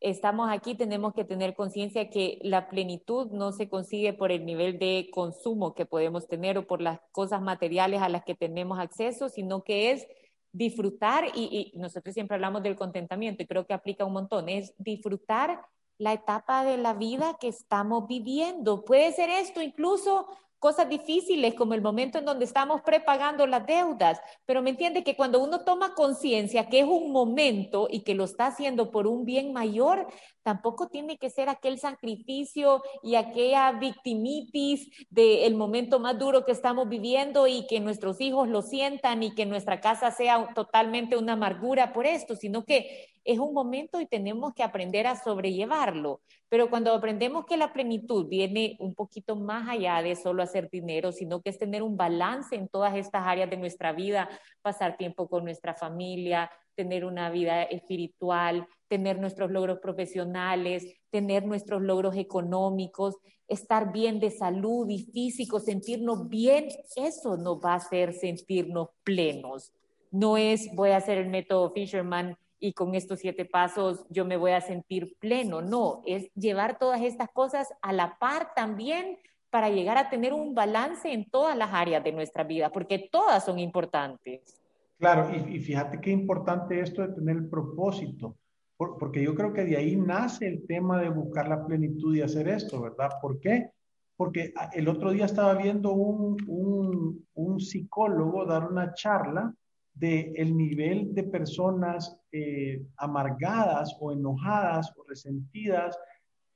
estamos 0.00 0.50
aquí 0.50 0.74
tenemos 0.74 1.14
que 1.14 1.24
tener 1.24 1.54
conciencia 1.54 2.10
que 2.10 2.38
la 2.42 2.68
plenitud 2.68 3.30
no 3.30 3.52
se 3.52 3.68
consigue 3.68 4.12
por 4.12 4.32
el 4.32 4.44
nivel 4.44 4.78
de 4.78 5.08
consumo 5.12 5.74
que 5.74 5.86
podemos 5.86 6.26
tener 6.26 6.58
o 6.58 6.66
por 6.66 6.82
las 6.82 7.00
cosas 7.12 7.40
materiales 7.40 8.02
a 8.02 8.08
las 8.08 8.24
que 8.24 8.34
tenemos 8.34 8.78
acceso, 8.80 9.28
sino 9.28 9.62
que 9.62 9.92
es 9.92 10.06
disfrutar, 10.52 11.28
y, 11.34 11.72
y 11.74 11.78
nosotros 11.78 12.12
siempre 12.12 12.34
hablamos 12.34 12.62
del 12.62 12.76
contentamiento 12.76 13.42
y 13.42 13.46
creo 13.46 13.66
que 13.66 13.72
aplica 13.72 14.04
un 14.04 14.12
montón, 14.12 14.48
es 14.48 14.74
disfrutar 14.76 15.62
la 15.98 16.12
etapa 16.12 16.64
de 16.64 16.76
la 16.76 16.94
vida 16.94 17.36
que 17.40 17.48
estamos 17.48 18.06
viviendo. 18.06 18.84
Puede 18.84 19.12
ser 19.12 19.30
esto 19.30 19.62
incluso 19.62 20.26
cosas 20.62 20.88
difíciles 20.88 21.54
como 21.54 21.74
el 21.74 21.82
momento 21.82 22.18
en 22.18 22.24
donde 22.24 22.44
estamos 22.44 22.82
prepagando 22.82 23.48
las 23.48 23.66
deudas, 23.66 24.20
pero 24.46 24.62
me 24.62 24.70
entiende 24.70 25.02
que 25.02 25.16
cuando 25.16 25.42
uno 25.42 25.64
toma 25.64 25.92
conciencia 25.96 26.68
que 26.68 26.78
es 26.78 26.86
un 26.86 27.10
momento 27.10 27.88
y 27.90 28.04
que 28.04 28.14
lo 28.14 28.22
está 28.22 28.46
haciendo 28.46 28.92
por 28.92 29.08
un 29.08 29.24
bien 29.24 29.52
mayor, 29.52 30.06
tampoco 30.44 30.86
tiene 30.86 31.18
que 31.18 31.30
ser 31.30 31.48
aquel 31.48 31.80
sacrificio 31.80 32.80
y 33.02 33.16
aquella 33.16 33.72
victimitis 33.72 34.88
del 35.10 35.56
momento 35.56 35.98
más 35.98 36.16
duro 36.16 36.44
que 36.44 36.52
estamos 36.52 36.88
viviendo 36.88 37.48
y 37.48 37.66
que 37.66 37.80
nuestros 37.80 38.20
hijos 38.20 38.46
lo 38.46 38.62
sientan 38.62 39.24
y 39.24 39.34
que 39.34 39.46
nuestra 39.46 39.80
casa 39.80 40.12
sea 40.12 40.54
totalmente 40.54 41.16
una 41.16 41.32
amargura 41.32 41.92
por 41.92 42.06
esto, 42.06 42.36
sino 42.36 42.64
que 42.64 43.11
es 43.24 43.38
un 43.38 43.54
momento 43.54 44.00
y 44.00 44.06
tenemos 44.06 44.52
que 44.54 44.62
aprender 44.62 45.06
a 45.06 45.16
sobrellevarlo. 45.16 46.20
Pero 46.48 46.68
cuando 46.68 46.92
aprendemos 46.92 47.44
que 47.46 47.56
la 47.56 47.72
plenitud 47.72 48.28
viene 48.28 48.76
un 48.80 48.94
poquito 48.94 49.36
más 49.36 49.68
allá 49.68 50.02
de 50.02 50.16
solo 50.16 50.42
hacer 50.42 50.68
dinero, 50.70 51.12
sino 51.12 51.40
que 51.40 51.50
es 51.50 51.58
tener 51.58 51.82
un 51.82 51.96
balance 51.96 52.54
en 52.54 52.68
todas 52.68 52.96
estas 52.96 53.26
áreas 53.26 53.48
de 53.48 53.56
nuestra 53.56 53.92
vida, 53.92 54.28
pasar 54.60 54.96
tiempo 54.96 55.28
con 55.28 55.44
nuestra 55.44 55.74
familia, 55.74 56.50
tener 56.74 57.04
una 57.04 57.30
vida 57.30 57.62
espiritual, 57.62 58.66
tener 58.88 59.18
nuestros 59.18 59.50
logros 59.50 59.78
profesionales, 59.78 60.84
tener 61.10 61.44
nuestros 61.44 61.82
logros 61.82 62.16
económicos, 62.16 63.16
estar 63.48 63.92
bien 63.92 64.20
de 64.20 64.30
salud 64.30 64.88
y 64.88 65.04
físico, 65.04 65.60
sentirnos 65.60 66.28
bien, 66.28 66.68
eso 66.96 67.36
nos 67.36 67.58
va 67.62 67.72
a 67.72 67.76
hacer 67.76 68.14
sentirnos 68.14 68.88
plenos. 69.04 69.72
No 70.10 70.36
es 70.36 70.68
voy 70.74 70.90
a 70.90 70.98
hacer 70.98 71.18
el 71.18 71.28
método 71.28 71.70
Fisherman 71.70 72.36
y 72.62 72.74
con 72.74 72.94
estos 72.94 73.18
siete 73.18 73.44
pasos 73.44 74.06
yo 74.08 74.24
me 74.24 74.36
voy 74.36 74.52
a 74.52 74.60
sentir 74.60 75.16
pleno. 75.18 75.60
No, 75.60 76.00
es 76.06 76.32
llevar 76.34 76.78
todas 76.78 77.02
estas 77.02 77.28
cosas 77.30 77.74
a 77.82 77.92
la 77.92 78.16
par 78.20 78.54
también 78.54 79.18
para 79.50 79.68
llegar 79.68 79.98
a 79.98 80.08
tener 80.08 80.32
un 80.32 80.54
balance 80.54 81.12
en 81.12 81.28
todas 81.28 81.56
las 81.56 81.70
áreas 81.72 82.04
de 82.04 82.12
nuestra 82.12 82.44
vida, 82.44 82.70
porque 82.70 83.10
todas 83.10 83.44
son 83.44 83.58
importantes. 83.58 84.62
Claro, 84.96 85.28
y, 85.34 85.58
fíjate 85.58 86.00
qué 86.00 86.12
importante 86.12 86.78
esto 86.78 87.02
de 87.02 87.12
tener 87.12 87.36
el 87.36 87.48
propósito, 87.48 88.36
porque 88.76 89.24
yo 89.24 89.34
creo 89.34 89.52
que 89.52 89.64
de 89.64 89.76
ahí 89.76 89.96
nace 89.96 90.46
el 90.46 90.64
tema 90.64 91.00
de 91.00 91.08
buscar 91.08 91.48
la 91.48 91.66
plenitud 91.66 92.14
y 92.14 92.22
hacer 92.22 92.46
esto, 92.46 92.80
¿verdad? 92.80 93.10
¿Por 93.20 93.40
qué? 93.40 93.70
Porque 94.16 94.54
el 94.72 94.86
otro 94.86 95.10
día 95.10 95.24
estaba 95.24 95.54
viendo 95.54 95.92
un, 95.94 96.36
un, 96.46 97.26
un 97.34 97.60
psicólogo 97.60 98.44
dar 98.46 98.68
una 98.68 98.94
charla 98.94 99.52
de 99.94 100.32
el 100.36 100.56
nivel 100.56 101.14
de 101.14 101.24
personas 101.24 102.16
eh, 102.32 102.82
amargadas 102.96 103.96
o 104.00 104.12
enojadas 104.12 104.90
o 104.96 105.04
resentidas 105.06 105.98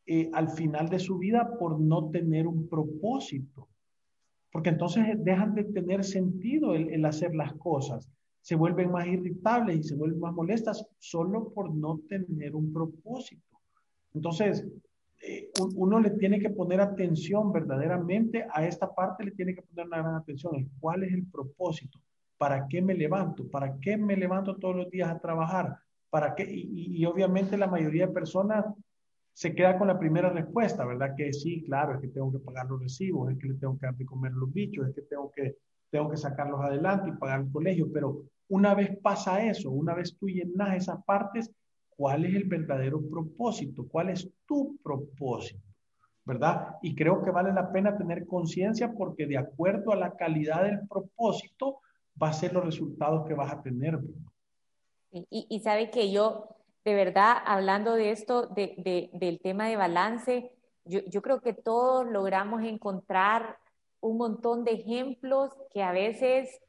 eh, 0.06 0.30
al 0.32 0.48
final 0.50 0.88
de 0.88 0.98
su 0.98 1.18
vida 1.18 1.58
por 1.58 1.80
no 1.80 2.10
tener 2.10 2.46
un 2.46 2.68
propósito. 2.68 3.68
Porque 4.52 4.70
entonces 4.70 5.04
dejan 5.18 5.54
de 5.54 5.64
tener 5.64 6.04
sentido 6.04 6.74
el, 6.74 7.04
hacer 7.04 7.34
las 7.34 7.52
cosas. 7.54 8.08
Se 8.40 8.54
vuelven 8.54 8.90
más 8.90 9.06
irritables 9.06 9.78
y 9.78 9.82
se 9.82 9.96
vuelven 9.96 10.20
más 10.20 10.32
molestas 10.32 10.86
solo 10.98 11.52
por 11.52 11.74
no 11.74 12.00
tener 12.08 12.54
un 12.54 12.72
propósito. 12.72 13.42
Entonces, 14.14 14.64
eh, 15.20 15.50
uno 15.74 15.98
le 15.98 16.10
tiene 16.10 16.38
que 16.38 16.50
poner 16.50 16.80
atención 16.80 17.52
verdaderamente 17.52 18.46
a 18.50 18.64
esta 18.64 18.94
parte, 18.94 19.24
le 19.24 19.32
tiene 19.32 19.54
que 19.54 19.62
poner 19.62 19.86
una 19.86 19.98
gran 19.98 20.14
atención. 20.14 20.70
¿Cuál 20.78 21.02
es 21.02 21.12
el 21.12 21.26
propósito? 21.26 21.98
¿Para 22.38 22.68
qué 22.68 22.82
me 22.82 22.94
levanto? 22.94 23.48
¿Para 23.48 23.78
qué 23.80 23.96
me 23.96 24.16
levanto 24.16 24.56
todos 24.56 24.76
los 24.76 24.90
días 24.90 25.08
a 25.08 25.18
trabajar? 25.18 25.78
¿Para 26.10 26.34
qué? 26.34 26.46
Y, 26.48 27.04
obviamente 27.06 27.56
la 27.56 27.66
mayoría 27.66 28.06
de 28.06 28.12
personas 28.12 28.64
se 29.32 29.54
queda 29.54 29.76
con 29.78 29.88
la 29.88 29.98
primera 29.98 30.30
respuesta, 30.30 30.84
¿verdad? 30.84 31.14
Que 31.16 31.32
sí, 31.32 31.62
claro, 31.64 31.94
es 31.94 32.00
que 32.00 32.08
tengo 32.08 32.32
que 32.32 32.38
pagar 32.38 32.66
los 32.66 32.80
recibos, 32.80 33.30
es 33.30 33.38
que 33.38 33.48
le 33.48 33.54
tengo 33.54 33.78
que 33.78 33.86
dar 33.86 33.94
de 33.94 34.06
comer 34.06 34.32
los 34.32 34.52
bichos, 34.52 34.88
es 34.88 34.94
que 34.94 35.02
tengo 35.02 35.30
que, 35.30 35.56
tengo 35.90 36.08
que 36.08 36.16
sacarlos 36.16 36.60
adelante 36.60 37.10
y 37.10 37.18
pagar 37.18 37.40
el 37.40 37.52
colegio. 37.52 37.90
Pero 37.92 38.22
una 38.48 38.74
vez 38.74 38.96
pasa 39.02 39.44
eso, 39.44 39.70
una 39.70 39.94
vez 39.94 40.16
tú 40.16 40.28
llenas 40.28 40.76
esas 40.76 41.04
partes, 41.04 41.50
¿cuál 41.90 42.24
es 42.24 42.34
el 42.34 42.44
verdadero 42.44 43.00
propósito? 43.08 43.86
¿Cuál 43.88 44.10
es 44.10 44.30
tu 44.46 44.78
propósito? 44.82 45.60
¿Verdad? 46.24 46.76
Y 46.82 46.94
creo 46.94 47.22
que 47.22 47.30
vale 47.30 47.52
la 47.52 47.70
pena 47.70 47.96
tener 47.96 48.26
conciencia 48.26 48.92
porque 48.92 49.26
de 49.26 49.38
acuerdo 49.38 49.92
a 49.92 49.96
la 49.96 50.16
calidad 50.16 50.64
del 50.64 50.86
propósito, 50.88 51.80
va 52.20 52.28
a 52.28 52.32
ser 52.32 52.52
los 52.52 52.64
resultados 52.64 53.26
que 53.26 53.34
vas 53.34 53.52
a 53.52 53.62
tener. 53.62 53.98
Y, 55.10 55.60
sabe 55.60 55.90
que 55.90 56.10
yo, 56.10 56.48
de 56.84 56.94
verdad, 56.94 57.36
hablando 57.46 57.94
de 57.94 58.10
esto, 58.10 58.46
de, 58.48 59.10
del 59.12 59.40
tema 59.40 59.68
de 59.68 59.76
balance, 59.76 60.52
yo, 60.84 61.00
yo 61.06 61.22
creo 61.22 61.40
que 61.40 61.54
todos 61.54 62.06
logramos 62.06 62.62
encontrar 62.62 63.58
un 64.00 64.18
montón 64.18 64.64
de 64.64 64.72
ejemplos 64.72 65.52
que 65.72 65.82
a 65.82 65.92
veces 65.92 66.60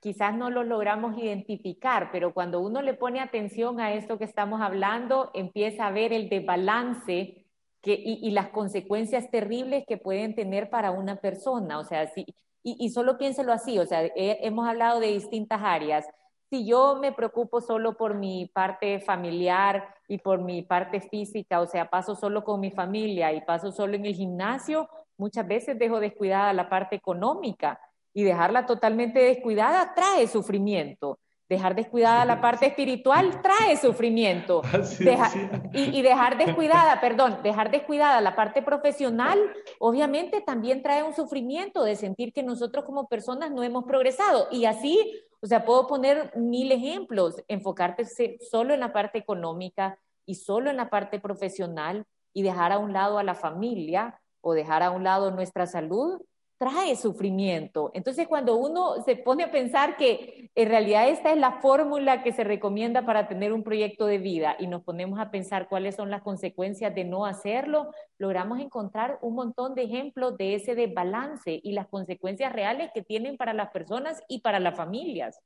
quizás 0.00 0.36
no 0.36 0.48
los 0.50 0.66
logramos 0.66 1.18
identificar, 1.18 2.10
pero 2.12 2.32
cuando 2.32 2.60
uno 2.60 2.82
le 2.82 2.94
pone 2.94 3.20
atención 3.20 3.80
a 3.80 3.94
esto 3.94 4.16
que 4.16 4.24
estamos 4.24 4.60
hablando, 4.60 5.30
empieza 5.34 5.86
a 5.86 5.90
ver 5.90 6.12
el 6.12 6.28
desbalance 6.28 7.44
que, 7.80 7.94
y, 7.94 8.20
y, 8.22 8.30
las 8.30 8.48
consecuencias 8.50 9.30
terribles 9.30 9.84
que 9.86 9.96
pueden 9.96 10.34
tener 10.34 10.70
para 10.70 10.90
una 10.92 11.16
persona. 11.16 11.78
O 11.78 11.84
sea, 11.84 12.06
si, 12.08 12.26
y, 12.62 12.90
solo 12.90 13.18
piénselo 13.18 13.52
así, 13.52 13.78
o 13.78 13.86
sea, 13.86 14.08
hemos 14.14 14.68
hablado 14.68 15.00
de 15.00 15.08
distintas 15.08 15.60
áreas. 15.62 16.06
Si 16.50 16.66
yo 16.66 16.96
me 17.00 17.12
preocupo 17.12 17.60
solo 17.60 17.96
por 17.96 18.14
mi 18.14 18.46
parte 18.46 19.00
familiar 19.00 19.94
y 20.08 20.18
por 20.18 20.40
mi 20.40 20.62
parte 20.62 21.00
física, 21.00 21.60
o 21.60 21.66
sea, 21.66 21.90
paso 21.90 22.14
solo 22.14 22.44
con 22.44 22.60
mi 22.60 22.70
familia 22.70 23.32
y 23.32 23.42
paso 23.42 23.70
solo 23.70 23.94
en 23.96 24.06
el 24.06 24.14
gimnasio, 24.14 24.88
muchas 25.18 25.46
veces 25.46 25.78
dejo 25.78 26.00
descuidada 26.00 26.52
la 26.52 26.68
parte 26.68 26.96
económica 26.96 27.80
y 28.14 28.24
dejarla 28.24 28.66
totalmente 28.66 29.20
descuidada 29.20 29.94
trae 29.94 30.26
sufrimiento. 30.26 31.18
Dejar 31.48 31.74
descuidada 31.74 32.24
la 32.24 32.40
parte 32.40 32.66
espiritual 32.66 33.40
trae 33.40 33.76
sufrimiento. 33.76 34.62
y, 35.72 35.98
y, 35.98 36.02
dejar 36.02 36.36
descuidada, 36.36 37.00
perdón, 37.00 37.38
dejar 37.42 37.70
descuidada 37.70 38.20
la 38.20 38.36
parte 38.36 38.62
profesional, 38.62 39.38
obviamente 39.78 40.40
también 40.40 40.82
trae 40.82 41.02
un 41.02 41.14
sufrimiento 41.14 41.84
de 41.84 41.96
sentir 41.96 42.32
que 42.32 42.42
nosotros 42.42 42.84
como 42.84 43.08
personas 43.08 43.50
no 43.50 43.62
hemos 43.62 43.84
progresado. 43.84 44.48
Y 44.50 44.66
así, 44.66 45.14
o 45.40 45.46
sea, 45.46 45.64
puedo 45.64 45.86
poner 45.86 46.36
mil 46.36 46.70
ejemplos, 46.72 47.42
enfocarte 47.48 48.04
solo 48.50 48.74
en 48.74 48.80
la 48.80 48.92
parte 48.92 49.18
económica 49.18 49.98
y 50.26 50.34
solo 50.34 50.68
en 50.70 50.76
la 50.76 50.90
parte 50.90 51.20
profesional 51.20 52.04
y 52.34 52.42
dejar 52.42 52.72
a 52.72 52.78
un 52.78 52.92
lado 52.92 53.18
a 53.18 53.22
la 53.22 53.34
familia 53.34 54.20
o 54.40 54.52
dejar 54.52 54.82
a 54.82 54.90
un 54.90 55.04
lado 55.04 55.30
nuestra 55.30 55.66
salud 55.66 56.20
trae 56.58 56.96
sufrimiento. 56.96 57.92
Entonces, 57.94 58.26
cuando 58.26 58.56
uno 58.56 59.00
se 59.04 59.14
pone 59.14 59.44
a 59.44 59.52
pensar 59.52 59.96
que 59.96 60.50
en 60.54 60.68
realidad 60.68 61.08
esta 61.08 61.30
es 61.30 61.38
la 61.38 61.60
fórmula 61.60 62.24
que 62.24 62.32
se 62.32 62.42
recomienda 62.42 63.06
para 63.06 63.28
tener 63.28 63.52
un 63.52 63.62
proyecto 63.62 64.06
de 64.06 64.18
vida 64.18 64.56
y 64.58 64.66
nos 64.66 64.82
ponemos 64.82 65.20
a 65.20 65.30
pensar 65.30 65.68
cuáles 65.68 65.94
son 65.94 66.10
las 66.10 66.22
consecuencias 66.22 66.92
de 66.96 67.04
no 67.04 67.26
hacerlo, 67.26 67.92
logramos 68.18 68.58
encontrar 68.58 69.18
un 69.22 69.36
montón 69.36 69.76
de 69.76 69.84
ejemplos 69.84 70.36
de 70.36 70.56
ese 70.56 70.74
desbalance 70.74 71.60
y 71.62 71.72
las 71.72 71.86
consecuencias 71.86 72.52
reales 72.52 72.90
que 72.92 73.02
tienen 73.02 73.36
para 73.36 73.52
las 73.52 73.70
personas 73.70 74.20
y 74.28 74.40
para 74.40 74.58
las 74.58 74.76
familias. 74.76 75.40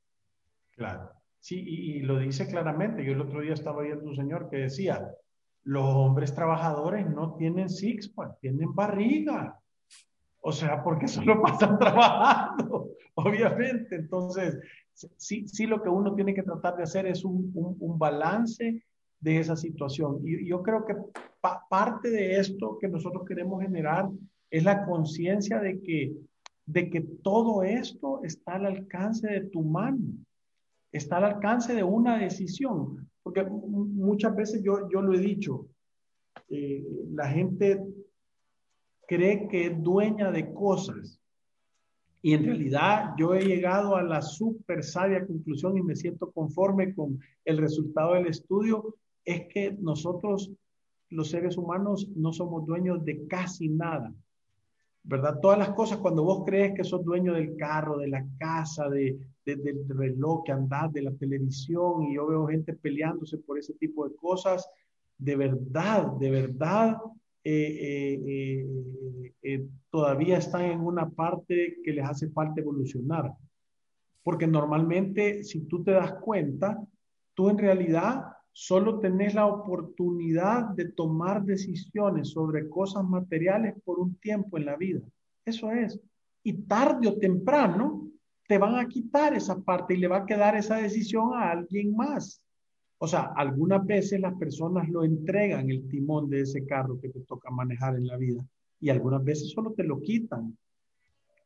Claro, 0.71 1.11
sí, 1.39 1.63
y, 1.63 1.99
lo 1.99 2.17
dice 2.17 2.47
claramente. 2.47 3.05
Yo 3.05 3.13
el 3.13 3.21
otro 3.21 3.41
día 3.41 3.53
estaba 3.53 3.83
viendo 3.83 4.05
un 4.05 4.15
señor 4.15 4.49
que 4.49 4.57
decía, 4.57 5.07
los 5.61 5.85
hombres 5.85 6.33
trabajadores 6.33 7.07
no 7.07 7.35
tienen 7.35 7.69
six-pack, 7.69 8.39
tienen 8.39 8.73
barriga. 8.73 9.59
O 10.45 10.51
sea, 10.51 10.83
porque 10.83 11.07
solo 11.07 11.41
pasan 11.41 11.77
trabajando, 11.79 12.91
obviamente. 13.15 13.95
Entonces, 13.95 14.59
sí, 15.15 15.47
sí 15.47 15.65
lo 15.65 15.81
que 15.81 15.89
uno 15.89 16.13
tiene 16.15 16.33
que 16.33 16.43
tratar 16.43 16.75
de 16.75 16.83
hacer 16.83 17.07
es 17.07 17.23
un, 17.23 17.51
un, 17.79 17.97
balance 17.97 18.83
de 19.21 19.39
esa 19.39 19.55
situación. 19.55 20.19
Y 20.25 20.45
yo 20.45 20.61
creo 20.61 20.85
que 20.85 20.95
parte 21.69 22.09
de 22.09 22.39
esto 22.39 22.77
que 22.77 22.89
nosotros 22.89 23.23
queremos 23.25 23.61
generar 23.61 24.09
es 24.51 24.65
la 24.65 24.85
conciencia 24.85 25.59
de 25.59 25.81
que, 25.81 26.13
de 26.65 26.89
que 26.89 27.01
todo 27.23 27.63
esto 27.63 28.21
está 28.23 28.55
al 28.55 28.65
alcance 28.65 29.27
de 29.27 29.41
tu 29.45 29.61
mano, 29.61 30.03
está 30.91 31.17
al 31.17 31.25
alcance 31.25 31.73
de 31.73 31.83
una 31.83 32.17
decisión. 32.17 33.09
Porque 33.23 33.45
muchas 33.45 34.35
veces 34.35 34.61
yo, 34.61 34.89
yo 34.91 35.01
lo 35.01 35.13
he 35.13 35.19
dicho, 35.19 35.67
eh, 36.49 36.85
la 37.13 37.29
gente 37.29 37.81
cree 39.07 39.47
que 39.47 39.67
es 39.67 39.83
dueña 39.83 40.31
de 40.31 40.53
cosas. 40.53 41.19
Y 42.21 42.33
en 42.33 42.45
realidad 42.45 43.13
yo 43.17 43.33
he 43.33 43.43
llegado 43.45 43.95
a 43.97 44.01
la 44.01 44.21
súper 44.21 44.83
sabia 44.83 45.25
conclusión 45.25 45.77
y 45.77 45.81
me 45.81 45.95
siento 45.95 46.31
conforme 46.31 46.95
con 46.95 47.19
el 47.43 47.57
resultado 47.57 48.13
del 48.13 48.27
estudio, 48.27 48.95
es 49.25 49.47
que 49.47 49.75
nosotros, 49.79 50.51
los 51.09 51.29
seres 51.29 51.57
humanos, 51.57 52.07
no 52.15 52.31
somos 52.31 52.65
dueños 52.65 53.03
de 53.03 53.27
casi 53.27 53.67
nada. 53.67 54.13
¿Verdad? 55.05 55.39
Todas 55.41 55.59
las 55.59 55.71
cosas, 55.71 55.97
cuando 55.97 56.23
vos 56.23 56.43
crees 56.45 56.73
que 56.75 56.85
sos 56.85 57.03
dueño 57.03 57.33
del 57.33 57.57
carro, 57.57 57.97
de 57.97 58.07
la 58.07 58.25
casa, 58.39 58.87
de, 58.87 59.19
del 59.45 59.85
reloj 59.89 60.43
que 60.45 60.53
andás, 60.53 60.93
de 60.93 61.01
la 61.01 61.11
televisión, 61.11 62.03
y 62.03 62.15
yo 62.15 62.27
veo 62.27 62.47
gente 62.47 62.73
peleándose 62.73 63.37
por 63.39 63.59
ese 63.59 63.73
tipo 63.73 64.07
de 64.07 64.15
cosas, 64.15 64.65
de 65.17 65.35
verdad, 65.35 66.07
de 66.13 66.31
verdad, 66.31 66.97
eh, 67.43 68.21
eh, 68.25 69.33
eh, 69.41 69.67
todavía 69.89 70.37
están 70.37 70.63
en 70.65 70.79
una 70.79 71.09
parte 71.09 71.77
que 71.83 71.91
les 71.91 72.05
hace 72.05 72.29
falta 72.29 72.61
evolucionar. 72.61 73.33
Porque 74.23 74.47
normalmente, 74.47 75.43
si 75.43 75.61
tú 75.67 75.83
te 75.83 75.91
das 75.91 76.13
cuenta, 76.13 76.81
tú 77.33 77.49
en 77.49 77.57
realidad 77.57 78.23
solo 78.53 78.99
tenés 78.99 79.33
la 79.33 79.47
oportunidad 79.47 80.69
de 80.69 80.91
tomar 80.91 81.43
decisiones 81.43 82.29
sobre 82.29 82.69
cosas 82.69 83.03
materiales 83.03 83.75
por 83.83 83.99
un 83.99 84.15
tiempo 84.15 84.57
en 84.57 84.65
la 84.65 84.77
vida. 84.77 85.01
Eso 85.43 85.71
es. 85.71 85.99
Y 86.43 86.53
tarde 86.63 87.07
o 87.07 87.17
temprano 87.17 88.09
te 88.47 88.57
van 88.57 88.75
a 88.75 88.87
quitar 88.87 89.33
esa 89.33 89.59
parte 89.61 89.95
y 89.95 89.97
le 89.97 90.07
va 90.07 90.17
a 90.17 90.25
quedar 90.25 90.55
esa 90.55 90.77
decisión 90.77 91.33
a 91.33 91.51
alguien 91.51 91.95
más. 91.95 92.42
O 93.03 93.07
sea, 93.07 93.33
algunas 93.35 93.85
veces 93.85 94.21
las 94.21 94.33
personas 94.35 94.87
lo 94.87 95.03
entregan 95.03 95.69
el 95.69 95.89
timón 95.89 96.29
de 96.29 96.39
ese 96.39 96.65
carro 96.65 97.01
que 97.01 97.09
te 97.09 97.19
toca 97.19 97.51
manejar 97.51 97.97
en 97.97 98.07
la 98.07 98.15
vida 98.15 98.41
y 98.79 98.89
algunas 98.89 99.21
veces 99.21 99.49
solo 99.49 99.73
te 99.73 99.83
lo 99.83 99.99
quitan, 99.99 100.57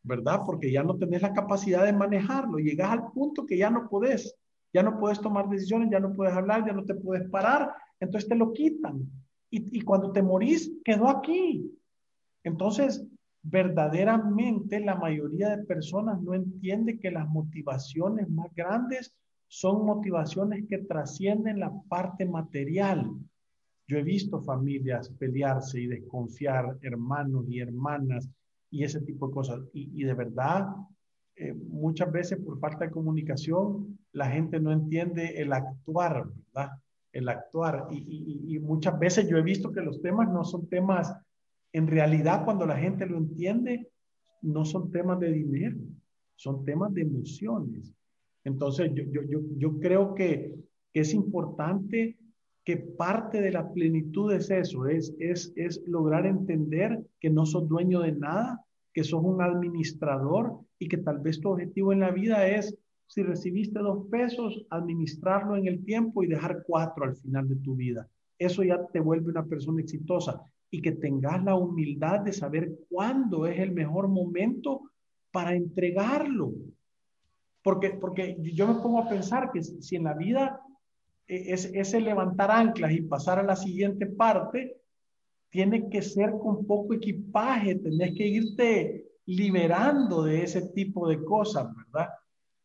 ¿verdad? 0.04 0.42
Porque 0.46 0.72
ya 0.72 0.84
no 0.84 1.00
tenés 1.00 1.24
la 1.24 1.34
capacidad 1.34 1.84
de 1.84 1.94
manejarlo. 1.94 2.60
Llegas 2.60 2.92
al 2.92 3.12
punto 3.12 3.44
que 3.48 3.58
ya 3.58 3.72
no 3.72 3.90
podés, 3.90 4.36
ya 4.72 4.84
no 4.84 5.00
puedes 5.00 5.20
tomar 5.20 5.50
decisiones, 5.50 5.90
ya 5.90 6.00
no 6.00 6.14
puedes 6.14 6.36
hablar, 6.36 6.64
ya 6.64 6.74
no 6.74 6.86
te 6.86 6.94
puedes 6.94 7.28
parar, 7.28 7.74
entonces 8.00 8.30
te 8.30 8.36
lo 8.36 8.54
quitan. 8.54 9.10
Y, 9.50 9.80
y 9.80 9.82
cuando 9.82 10.12
te 10.12 10.22
morís, 10.22 10.72
quedó 10.86 11.10
aquí. 11.10 11.76
Entonces, 12.44 13.04
verdaderamente 13.42 14.80
la 14.80 14.94
mayoría 14.94 15.58
de 15.58 15.66
personas 15.66 16.22
no 16.22 16.36
entiende 16.36 17.00
que 17.00 17.10
las 17.10 17.28
motivaciones 17.28 18.30
más 18.30 18.54
grandes 18.54 19.18
son 19.48 19.86
motivaciones 19.86 20.66
que 20.68 20.80
trascienden 20.80 21.60
la 21.60 21.72
parte 21.88 22.26
material. 22.26 23.12
Yo 23.88 23.98
he 23.98 24.04
visto 24.04 24.42
familias 24.42 25.10
pelearse 25.10 25.82
y 25.82 25.88
desconfiar, 25.88 26.78
hermanos 26.82 27.46
y 27.48 27.60
hermanas 27.60 28.30
y 28.70 28.84
ese 28.84 29.02
tipo 29.02 29.28
de 29.28 29.34
cosas. 29.34 29.62
Y, 29.74 30.04
de 30.04 30.14
verdad, 30.14 30.68
eh, 31.36 31.54
muchas 31.54 32.12
veces 32.12 32.40
por 32.40 32.60
falta 32.60 32.86
de 32.86 32.92
comunicación, 32.92 33.98
la 34.12 34.30
gente 34.30 34.60
no 34.60 34.72
entiende 34.72 35.42
el 35.42 35.54
actuar, 35.54 36.28
¿verdad? 36.54 36.72
El 37.14 37.30
actuar. 37.30 37.88
Y, 37.92 38.56
y 38.56 38.60
muchas 38.60 39.00
veces 39.00 39.30
yo 39.30 39.38
he 39.38 39.44
visto 39.44 39.72
que 39.72 39.82
los 39.82 40.02
temas 40.02 40.30
no 40.30 40.44
son 40.44 40.68
temas, 40.68 41.14
en 41.72 41.88
realidad 41.88 42.44
cuando 42.44 42.66
la 42.66 42.78
gente 42.78 43.06
lo 43.06 43.18
entiende, 43.18 43.90
no 44.42 44.66
son 44.66 44.92
temas 44.92 45.20
de 45.20 45.32
dinero, 45.32 45.78
son 46.36 46.66
temas 46.66 46.94
de 46.94 47.02
emociones. 47.02 47.94
Entonces, 48.44 48.92
yo, 48.94 49.04
yo, 49.04 49.40
yo, 49.58 49.80
creo 49.80 50.16
que, 50.16 50.56
es 50.94 51.14
importante 51.14 52.18
que 52.64 52.78
parte 52.78 53.40
de 53.40 53.52
la 53.52 53.72
plenitud 53.72 54.34
es 54.34 54.50
eso, 54.50 54.88
es, 54.88 55.14
es, 55.20 55.54
es 55.56 55.84
lograr 55.86 56.26
entender 56.26 57.00
que 57.20 57.30
no 57.30 57.46
sos 57.46 57.70
dueño 57.70 58.02
de 58.02 58.14
nada, 58.14 58.66
que 58.94 59.04
sos 59.04 59.24
un 59.24 59.44
administrador 59.44 60.58
y 60.80 60.88
que 60.88 60.98
tal 60.98 61.20
vez 61.20 61.40
tu 61.40 61.50
objetivo 61.50 61.94
en 61.94 62.00
la 62.00 62.10
vida 62.10 62.48
es, 62.48 62.76
si 63.06 63.22
recibiste 63.22 63.80
dos 63.80 64.08
pesos, 64.10 64.66
administrarlo 64.70 65.56
en 65.56 65.68
el 65.68 65.86
tiempo 65.86 66.24
y 66.24 66.28
dejar 66.28 66.64
cuatro 66.66 67.06
al 67.06 67.16
final 67.16 67.48
de 67.48 67.58
tu 67.58 67.76
vida. 67.76 68.10
Eso 68.40 68.64
ya 68.64 68.86
te 68.88 69.00
vuelve 69.00 69.30
una 69.30 69.46
persona 69.46 69.82
exitosa 69.82 70.42
y 70.70 70.82
que 70.82 70.92
tengas 70.92 71.44
la 71.44 71.56
humildad 71.56 72.22
de 72.22 72.34
saber 72.34 72.72
cuándo 72.90 73.48
es 73.48 73.60
el 73.60 73.72
mejor 73.72 74.08
momento 74.08 74.82
para 75.32 75.56
entregarlo. 75.56 76.52
Porque, 77.68 77.90
porque 77.90 78.38
yo 78.40 78.66
me 78.66 78.76
pongo 78.76 79.00
a 79.00 79.10
pensar 79.10 79.52
que 79.52 79.62
si 79.62 79.98
en 79.98 80.06
la 80.06 80.14
vida 80.14 80.62
e, 81.28 81.52
es, 81.52 81.66
ese 81.66 82.00
levantar 82.00 82.50
anclas 82.50 82.94
y 82.94 83.02
pasar 83.02 83.40
a 83.40 83.44
la 83.44 83.58
siguiente 83.58 84.06
parte, 84.06 84.78
tiene 85.50 85.90
que 85.90 86.02
ser 86.02 86.32
con 86.42 86.66
poco 86.66 86.94
equipaje, 86.94 87.76
tenés 87.76 88.16
que 88.16 88.26
irte 88.26 89.06
liberando 89.26 90.24
de 90.24 90.44
ese 90.44 90.70
tipo 90.70 91.10
de 91.10 91.22
cosas, 91.26 91.68
¿verdad? 91.76 92.08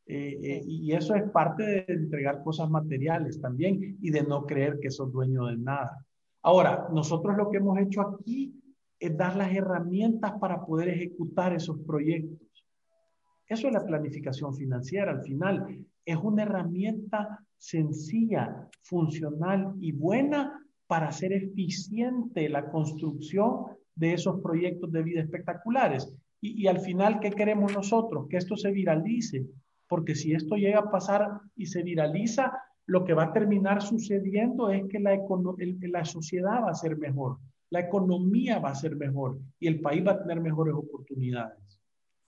Eh, 0.07 0.39
eh, 0.41 0.63
y 0.69 0.93
eso 0.93 1.17
es 1.17 1.29
parte 1.33 1.65
de 1.65 1.85
entregar 1.89 2.45
cosas 2.45 2.71
materiales 2.71 3.41
también 3.41 3.99
y 4.01 4.11
de 4.13 4.23
no 4.23 4.47
creer 4.47 4.79
que 4.81 4.93
sos 4.93 5.13
dueño 5.13 5.47
de 5.47 5.57
nada. 5.57 6.07
Ahora, 6.43 6.87
nosotros 6.93 7.37
lo 7.37 7.51
que 7.51 7.57
hemos 7.57 7.77
hecho 7.81 8.03
aquí 8.03 8.55
es 9.01 9.17
dar 9.17 9.35
las 9.35 9.53
herramientas 9.53 10.35
para 10.41 10.65
poder 10.65 10.91
ejecutar 10.91 11.53
esos 11.53 11.77
proyectos. 11.81 12.52
Eso 13.47 13.69
es 13.69 13.75
la 13.75 13.85
planificación 13.85 14.55
financiera. 14.55 15.13
Al 15.13 15.23
final, 15.23 15.85
es 16.05 16.17
una 16.17 16.43
herramienta 16.43 17.45
sencilla, 17.57 18.69
funcional 18.83 19.75
y 19.81 19.93
buena 19.93 20.59
para 20.87 21.09
hacer 21.09 21.33
eficiente 21.33 22.49
la 22.49 22.71
construcción 22.71 23.67
de 23.95 24.15
esos 24.15 24.41
proyectos 24.41 24.91
de 24.93 25.03
vida 25.03 25.21
espectaculares. 25.21 26.13
Y, 26.41 26.67
al 26.67 26.81
final, 26.81 27.21
¿qué 27.21 27.31
queremos 27.31 27.73
nosotros? 27.73 28.27
Que 28.29 28.37
esto 28.37 28.57
se 28.57 28.73
viralice, 28.73 29.47
porque 29.87 30.17
si 30.17 30.33
esto 30.33 30.57
llega 30.57 30.81
a 30.81 30.91
pasar 30.91 31.29
y 31.55 31.67
se 31.67 31.85
viraliza, 31.85 32.53
lo 32.87 33.05
que 33.05 33.15
va 33.15 33.25
a 33.25 33.33
terminar 33.33 33.81
sucediendo 33.81 34.71
es 34.71 34.89
que 34.89 34.99
la, 34.99 35.17
la 35.17 36.05
sociedad 36.05 36.65
va 36.65 36.71
a 36.71 36.75
ser 36.75 36.97
mejor, 36.99 37.39
la 37.71 37.81
economía 37.81 38.59
va 38.59 38.71
a 38.71 38.75
ser 38.75 38.97
mejor 38.97 39.39
y 39.61 39.69
el 39.69 39.81
país 39.81 40.05
va 40.05 40.13
a 40.13 40.19
tener 40.19 40.41
mejores 40.41 40.75
oportunidades. 40.75 41.81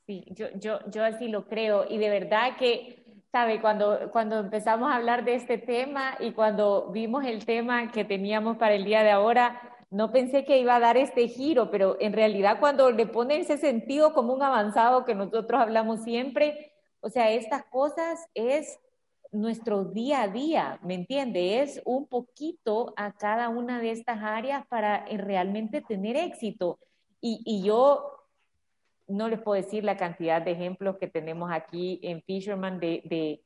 Sí, 0.07 0.25
yo, 0.31 0.49
yo, 0.57 0.79
yo 0.91 1.05
así 1.05 1.29
lo 1.29 1.47
creo 1.47 1.87
y 1.89 1.97
de 1.97 2.11
verdad 2.11 2.57
que, 2.59 3.05
sabe, 3.33 3.61
cuando, 3.61 4.11
cuando 4.13 4.39
empezamos 4.39 4.91
a 4.91 4.97
hablar 4.97 5.25
de 5.25 5.35
este 5.35 5.59
tema 5.59 6.15
y 6.21 6.33
cuando 6.33 6.91
vimos 6.93 7.25
el 7.25 7.45
tema 7.45 7.91
que 7.91 8.05
teníamos 8.05 8.59
para 8.59 8.75
el 8.75 8.85
día 8.85 9.03
de 9.03 9.11
ahora, 9.11 9.61
no 9.91 10.13
pensé 10.13 10.45
que 10.45 10.59
iba 10.59 10.77
a 10.77 10.81
dar 10.81 10.97
este 10.97 11.27
giro, 11.29 11.71
pero 11.71 11.97
en 12.01 12.13
realidad 12.13 12.61
cuando 12.61 12.91
le 12.91 13.07
pone 13.07 13.39
ese 13.39 13.57
sentido 13.57 14.13
como 14.13 14.35
un 14.35 14.43
avanzado 14.43 15.05
que 15.05 15.15
nosotros 15.15 15.61
hablamos 15.61 16.05
siempre, 16.05 16.73
o 17.01 17.09
sea, 17.09 17.31
estas 17.31 17.65
cosas 17.65 18.25
es 18.35 18.79
nuestro 19.33 19.85
día 19.85 20.23
a 20.23 20.29
día, 20.29 20.79
¿me 20.83 20.95
entiende? 20.95 21.61
Es 21.63 21.83
un 21.85 22.07
poquito 22.07 22.93
a 22.97 23.13
cada 23.13 23.49
una 23.49 23.81
de 23.81 23.91
estas 23.91 24.23
áreas 24.23 24.67
para 24.67 25.07
realmente 25.07 25.81
tener 25.81 26.17
éxito. 26.17 26.79
Y, 27.21 27.41
y 27.45 27.63
yo 27.65 28.14
no 29.07 29.29
les 29.29 29.41
puedo 29.41 29.61
decir 29.61 29.85
la 29.85 29.97
cantidad 29.97 30.43
de 30.43 30.53
ejemplos 30.53 30.97
que 30.99 31.09
tenemos 31.09 31.51
aquí 31.53 32.01
en 32.03 32.23
Fisherman 32.23 32.79
de, 32.81 33.43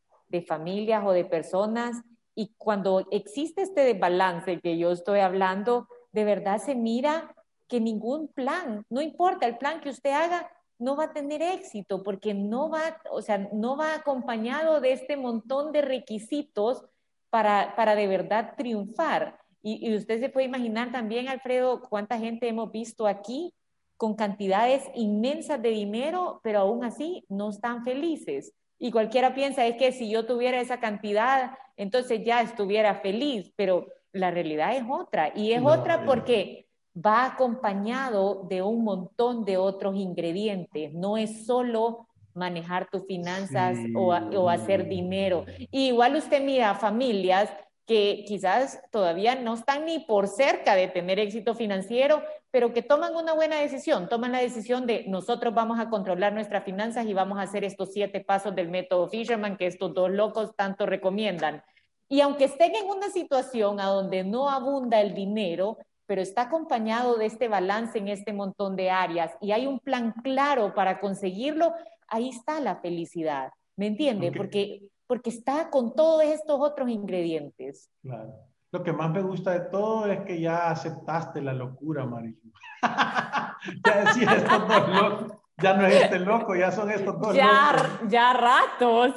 familias 0.46 1.04
o 1.04 1.12
de 1.12 1.24
personas. 1.24 2.00
Y 2.34 2.54
cuando 2.56 3.06
existe 3.10 3.62
este 3.62 3.82
desbalance 3.82 4.60
que 4.60 4.78
yo 4.78 4.92
estoy 4.92 5.20
hablando, 5.20 5.88
de 6.12 6.24
verdad 6.24 6.58
se 6.58 6.74
mira 6.74 7.34
que 7.66 7.80
ningún 7.80 8.28
plan, 8.28 8.84
no 8.88 9.02
importa 9.02 9.46
el 9.46 9.58
plan 9.58 9.80
que 9.80 9.90
usted 9.90 10.12
haga, 10.12 10.50
no 10.78 10.96
va 10.96 11.04
a 11.04 11.12
tener 11.12 11.42
éxito 11.42 12.02
porque 12.02 12.34
no 12.34 12.70
va, 12.70 12.98
o 13.10 13.20
sea, 13.20 13.48
no 13.52 13.76
va 13.76 13.94
acompañado 13.94 14.80
de 14.80 14.92
este 14.92 15.16
montón 15.16 15.72
de 15.72 15.82
requisitos 15.82 16.84
para, 17.30 17.74
para 17.74 17.96
de 17.96 18.06
verdad 18.06 18.54
triunfar. 18.56 19.38
Y 19.60 19.92
usted 19.94 20.20
se 20.20 20.28
puede 20.28 20.46
imaginar 20.46 20.92
también, 20.92 21.28
Alfredo, 21.28 21.82
cuánta 21.82 22.16
gente 22.16 22.48
hemos 22.48 22.70
visto 22.70 23.06
aquí 23.08 23.52
con 23.98 24.14
cantidades 24.14 24.84
inmensas 24.94 25.60
de 25.60 25.70
dinero, 25.70 26.40
pero 26.42 26.60
aún 26.60 26.84
así 26.84 27.24
no 27.28 27.50
están 27.50 27.84
felices. 27.84 28.54
Y 28.78 28.92
cualquiera 28.92 29.34
piensa, 29.34 29.66
es 29.66 29.76
que 29.76 29.90
si 29.92 30.08
yo 30.08 30.24
tuviera 30.24 30.60
esa 30.60 30.78
cantidad, 30.78 31.50
entonces 31.76 32.24
ya 32.24 32.40
estuviera 32.40 32.94
feliz, 32.94 33.52
pero 33.56 33.88
la 34.12 34.30
realidad 34.30 34.76
es 34.76 34.84
otra. 34.88 35.32
Y 35.34 35.52
es 35.52 35.62
otra 35.62 36.04
porque 36.06 36.68
va 36.96 37.26
acompañado 37.26 38.46
de 38.48 38.62
un 38.62 38.84
montón 38.84 39.44
de 39.44 39.56
otros 39.56 39.96
ingredientes. 39.96 40.94
No 40.94 41.16
es 41.16 41.44
solo 41.44 42.06
manejar 42.34 42.88
tus 42.88 43.04
finanzas 43.04 43.76
o, 43.96 44.14
o, 44.14 44.48
hacer 44.48 44.88
dinero. 44.88 45.44
igual 45.72 46.14
usted 46.14 46.40
mira 46.40 46.76
familias 46.76 47.50
que 47.84 48.24
quizás 48.28 48.80
todavía 48.92 49.34
no 49.34 49.54
están 49.54 49.86
ni 49.86 49.98
por 49.98 50.28
cerca 50.28 50.76
de 50.76 50.88
tener 50.88 51.18
éxito 51.18 51.54
financiero, 51.54 52.22
pero 52.50 52.72
que 52.72 52.82
toman 52.82 53.14
una 53.14 53.34
buena 53.34 53.60
decisión, 53.60 54.08
toman 54.08 54.32
la 54.32 54.40
decisión 54.40 54.86
de 54.86 55.04
nosotros 55.06 55.54
vamos 55.54 55.78
a 55.78 55.90
controlar 55.90 56.32
nuestras 56.32 56.64
finanzas 56.64 57.06
y 57.06 57.12
vamos 57.12 57.38
a 57.38 57.42
hacer 57.42 57.64
estos 57.64 57.92
siete 57.92 58.20
pasos 58.20 58.54
del 58.54 58.68
método 58.68 59.08
Fisherman 59.08 59.56
que 59.56 59.66
estos 59.66 59.92
dos 59.92 60.10
locos 60.10 60.56
tanto 60.56 60.86
recomiendan. 60.86 61.62
Y 62.08 62.22
aunque 62.22 62.44
estén 62.44 62.74
en 62.74 62.86
una 62.86 63.10
situación 63.10 63.80
a 63.80 63.86
donde 63.86 64.24
no 64.24 64.48
abunda 64.48 65.00
el 65.00 65.14
dinero, 65.14 65.76
pero 66.06 66.22
está 66.22 66.42
acompañado 66.42 67.18
de 67.18 67.26
este 67.26 67.48
balance 67.48 67.98
en 67.98 68.08
este 68.08 68.32
montón 68.32 68.76
de 68.76 68.90
áreas 68.90 69.32
y 69.42 69.52
hay 69.52 69.66
un 69.66 69.78
plan 69.78 70.14
claro 70.24 70.74
para 70.74 71.00
conseguirlo, 71.00 71.74
ahí 72.08 72.30
está 72.30 72.60
la 72.60 72.76
felicidad, 72.76 73.50
¿me 73.76 73.88
entiende? 73.88 74.32
Porque, 74.32 74.88
porque 75.06 75.28
está 75.28 75.68
con 75.68 75.94
todos 75.94 76.24
estos 76.24 76.58
otros 76.58 76.88
ingredientes. 76.88 77.90
Claro. 78.00 78.47
Lo 78.70 78.82
que 78.82 78.92
más 78.92 79.10
me 79.10 79.22
gusta 79.22 79.52
de 79.52 79.60
todo 79.70 80.06
es 80.06 80.20
que 80.20 80.40
ya 80.40 80.70
aceptaste 80.70 81.40
la 81.40 81.54
locura, 81.54 82.04
Marilú. 82.04 82.52
ya 82.82 84.04
decía 84.04 84.34
estos 84.34 84.68
dos 84.68 84.88
locos, 84.88 85.38
ya 85.62 85.74
no 85.74 85.86
es 85.86 86.02
este 86.02 86.18
loco, 86.20 86.54
ya 86.54 86.70
son 86.70 86.90
estos 86.90 87.18
dos 87.18 87.34
ya, 87.34 87.72
locos. 87.72 88.10
Ya 88.10 88.32
ratos. 88.34 89.14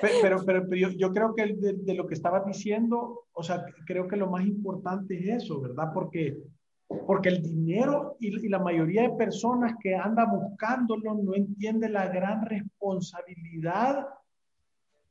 Pero, 0.00 0.42
pero, 0.44 0.66
pero 0.68 0.90
yo, 0.90 1.12
creo 1.12 1.34
que 1.34 1.54
de, 1.56 1.94
lo 1.94 2.06
que 2.08 2.14
estabas 2.14 2.44
diciendo, 2.44 3.26
o 3.32 3.42
sea, 3.42 3.64
creo 3.86 4.08
que 4.08 4.16
lo 4.16 4.28
más 4.28 4.44
importante 4.44 5.16
es 5.16 5.44
eso, 5.44 5.60
¿verdad? 5.60 5.92
Porque, 5.94 6.36
porque 7.06 7.28
el 7.28 7.40
dinero 7.40 8.16
y, 8.18 8.46
y 8.46 8.48
la 8.48 8.58
mayoría 8.58 9.02
de 9.02 9.16
personas 9.16 9.74
que 9.80 9.94
anda 9.94 10.26
buscándolo 10.26 11.14
no 11.14 11.34
entiende 11.34 11.88
la 11.88 12.08
gran 12.08 12.44
responsabilidad 12.44 14.08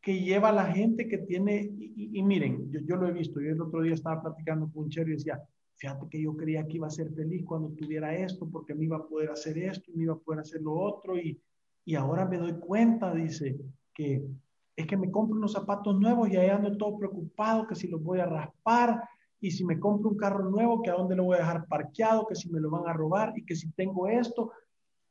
que 0.01 0.21
lleva 0.21 0.51
la 0.51 0.65
gente 0.65 1.07
que 1.07 1.17
tiene, 1.17 1.69
y, 1.77 2.23
miren, 2.23 2.71
yo, 2.71 2.79
yo, 2.81 2.95
lo 2.95 3.07
he 3.07 3.11
visto, 3.11 3.41
yo 3.41 3.51
el 3.51 3.61
otro 3.61 3.81
día 3.81 3.93
estaba 3.93 4.21
platicando 4.21 4.69
con 4.71 4.83
un 4.83 4.89
y 4.91 5.11
decía, 5.11 5.41
fíjate 5.75 6.07
que 6.09 6.21
yo 6.21 6.35
creía 6.35 6.65
que 6.65 6.77
iba 6.77 6.87
a 6.87 6.91
ser 6.91 7.11
feliz 7.11 7.43
cuando 7.45 7.69
tuviera 7.69 8.15
esto, 8.15 8.47
porque 8.49 8.73
me 8.73 8.85
iba 8.85 8.97
a 8.97 9.07
poder 9.07 9.31
hacer 9.31 9.57
esto, 9.57 9.91
me 9.93 10.03
iba 10.03 10.13
a 10.13 10.19
poder 10.19 10.41
hacer 10.41 10.61
lo 10.61 10.73
otro, 10.73 11.17
y, 11.17 11.39
y 11.85 11.95
ahora 11.95 12.25
me 12.25 12.37
doy 12.37 12.53
cuenta, 12.53 13.13
dice, 13.13 13.57
que 13.93 14.23
es 14.75 14.85
que 14.85 14.95
me 14.95 15.09
compro 15.09 15.35
unos 15.35 15.53
zapatos 15.53 15.99
nuevos 15.99 16.29
y 16.29 16.37
ahí 16.37 16.49
ando 16.49 16.77
todo 16.77 16.97
preocupado, 16.99 17.65
que 17.67 17.75
si 17.75 17.87
los 17.87 18.01
voy 18.01 18.19
a 18.19 18.27
raspar, 18.27 19.01
y 19.39 19.51
si 19.51 19.65
me 19.65 19.79
compro 19.79 20.09
un 20.09 20.17
carro 20.17 20.49
nuevo, 20.49 20.81
que 20.81 20.89
a 20.89 20.93
dónde 20.93 21.15
lo 21.15 21.25
voy 21.25 21.35
a 21.35 21.39
dejar 21.39 21.67
parqueado, 21.67 22.27
que 22.27 22.35
si 22.35 22.49
me 22.49 22.59
lo 22.59 22.69
van 22.69 22.87
a 22.87 22.93
robar, 22.93 23.33
y 23.35 23.43
que 23.43 23.55
si 23.55 23.69
tengo 23.71 24.07
esto. 24.07 24.51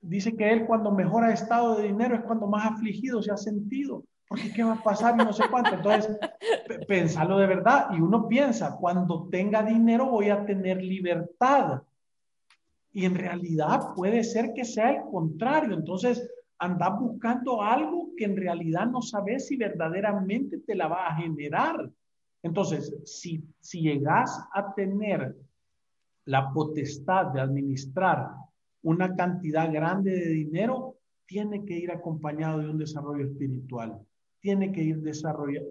Dice 0.00 0.36
que 0.36 0.52
él 0.52 0.66
cuando 0.66 0.92
mejor 0.92 1.24
ha 1.24 1.32
estado 1.32 1.76
de 1.76 1.88
dinero 1.88 2.14
es 2.14 2.22
cuando 2.22 2.46
más 2.46 2.72
afligido 2.72 3.22
se 3.22 3.32
ha 3.32 3.36
sentido 3.36 4.04
porque 4.28 4.52
qué 4.52 4.64
va 4.64 4.74
a 4.74 4.82
pasar 4.82 5.16
no 5.16 5.32
sé 5.32 5.44
cuánto. 5.48 5.74
Entonces, 5.74 6.18
pensarlo 6.88 7.38
de 7.38 7.46
verdad. 7.46 7.88
Y 7.92 8.00
uno 8.00 8.28
piensa, 8.28 8.76
cuando 8.76 9.28
tenga 9.30 9.62
dinero 9.62 10.10
voy 10.10 10.30
a 10.30 10.44
tener 10.44 10.82
libertad. 10.82 11.82
Y 12.92 13.04
en 13.04 13.14
realidad 13.14 13.94
puede 13.94 14.24
ser 14.24 14.52
que 14.52 14.64
sea 14.64 14.90
el 14.90 15.02
contrario. 15.10 15.74
Entonces, 15.74 16.28
andas 16.58 16.98
buscando 16.98 17.62
algo 17.62 18.10
que 18.16 18.24
en 18.24 18.36
realidad 18.36 18.86
no 18.86 19.00
sabes 19.00 19.46
si 19.46 19.56
verdaderamente 19.56 20.58
te 20.58 20.74
la 20.74 20.88
va 20.88 21.06
a 21.06 21.16
generar. 21.16 21.88
Entonces, 22.42 22.96
si, 23.04 23.44
si 23.60 23.82
llegas 23.82 24.40
a 24.52 24.74
tener 24.74 25.36
la 26.24 26.52
potestad 26.52 27.26
de 27.26 27.40
administrar 27.40 28.30
una 28.82 29.14
cantidad 29.14 29.72
grande 29.72 30.10
de 30.10 30.28
dinero, 30.30 30.96
tiene 31.26 31.64
que 31.64 31.74
ir 31.74 31.92
acompañado 31.92 32.58
de 32.58 32.70
un 32.70 32.78
desarrollo 32.78 33.26
espiritual 33.26 34.00
tiene 34.46 34.70
que 34.70 34.80
ir 34.80 34.98
desarrollado 34.98 35.66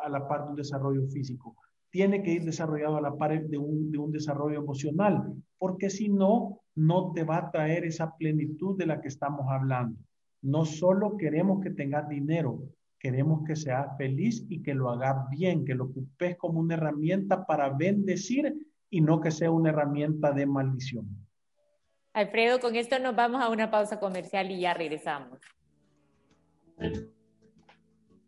a 0.00 0.08
la 0.08 0.28
par 0.28 0.44
de 0.44 0.50
un 0.50 0.54
desarrollo 0.54 1.08
físico, 1.08 1.56
tiene 1.90 2.22
que 2.22 2.34
ir 2.34 2.44
desarrollado 2.44 2.98
a 2.98 3.00
la 3.00 3.16
par 3.16 3.32
de 3.48 3.58
un, 3.58 3.90
de 3.90 3.98
un 3.98 4.12
desarrollo 4.12 4.60
emocional, 4.60 5.34
porque 5.58 5.90
si 5.90 6.08
no, 6.08 6.60
no 6.76 7.10
te 7.12 7.24
va 7.24 7.38
a 7.38 7.50
traer 7.50 7.84
esa 7.84 8.16
plenitud 8.16 8.78
de 8.78 8.86
la 8.86 9.00
que 9.00 9.08
estamos 9.08 9.46
hablando. 9.50 9.98
No 10.40 10.64
solo 10.64 11.16
queremos 11.16 11.60
que 11.60 11.70
tengas 11.70 12.08
dinero, 12.08 12.62
queremos 13.00 13.42
que 13.44 13.56
seas 13.56 13.96
feliz 13.98 14.46
y 14.48 14.62
que 14.62 14.74
lo 14.74 14.88
hagas 14.88 15.28
bien, 15.30 15.64
que 15.64 15.74
lo 15.74 15.86
ocupes 15.86 16.36
como 16.36 16.60
una 16.60 16.74
herramienta 16.74 17.44
para 17.44 17.70
bendecir 17.70 18.54
y 18.88 19.00
no 19.00 19.20
que 19.20 19.32
sea 19.32 19.50
una 19.50 19.70
herramienta 19.70 20.30
de 20.30 20.46
maldición. 20.46 21.08
Alfredo, 22.12 22.60
con 22.60 22.76
esto 22.76 23.00
nos 23.00 23.16
vamos 23.16 23.42
a 23.42 23.50
una 23.50 23.68
pausa 23.68 23.98
comercial 23.98 24.48
y 24.52 24.60
ya 24.60 24.74
regresamos. 24.74 25.40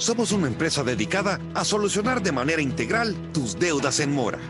Somos 0.00 0.32
una 0.32 0.48
empresa 0.48 0.82
dedicada 0.82 1.38
a 1.54 1.64
solucionar 1.64 2.20
de 2.20 2.32
manera 2.32 2.60
integral 2.60 3.14
tus 3.32 3.56
deudas 3.56 4.00
en 4.00 4.12
mora 4.12 4.40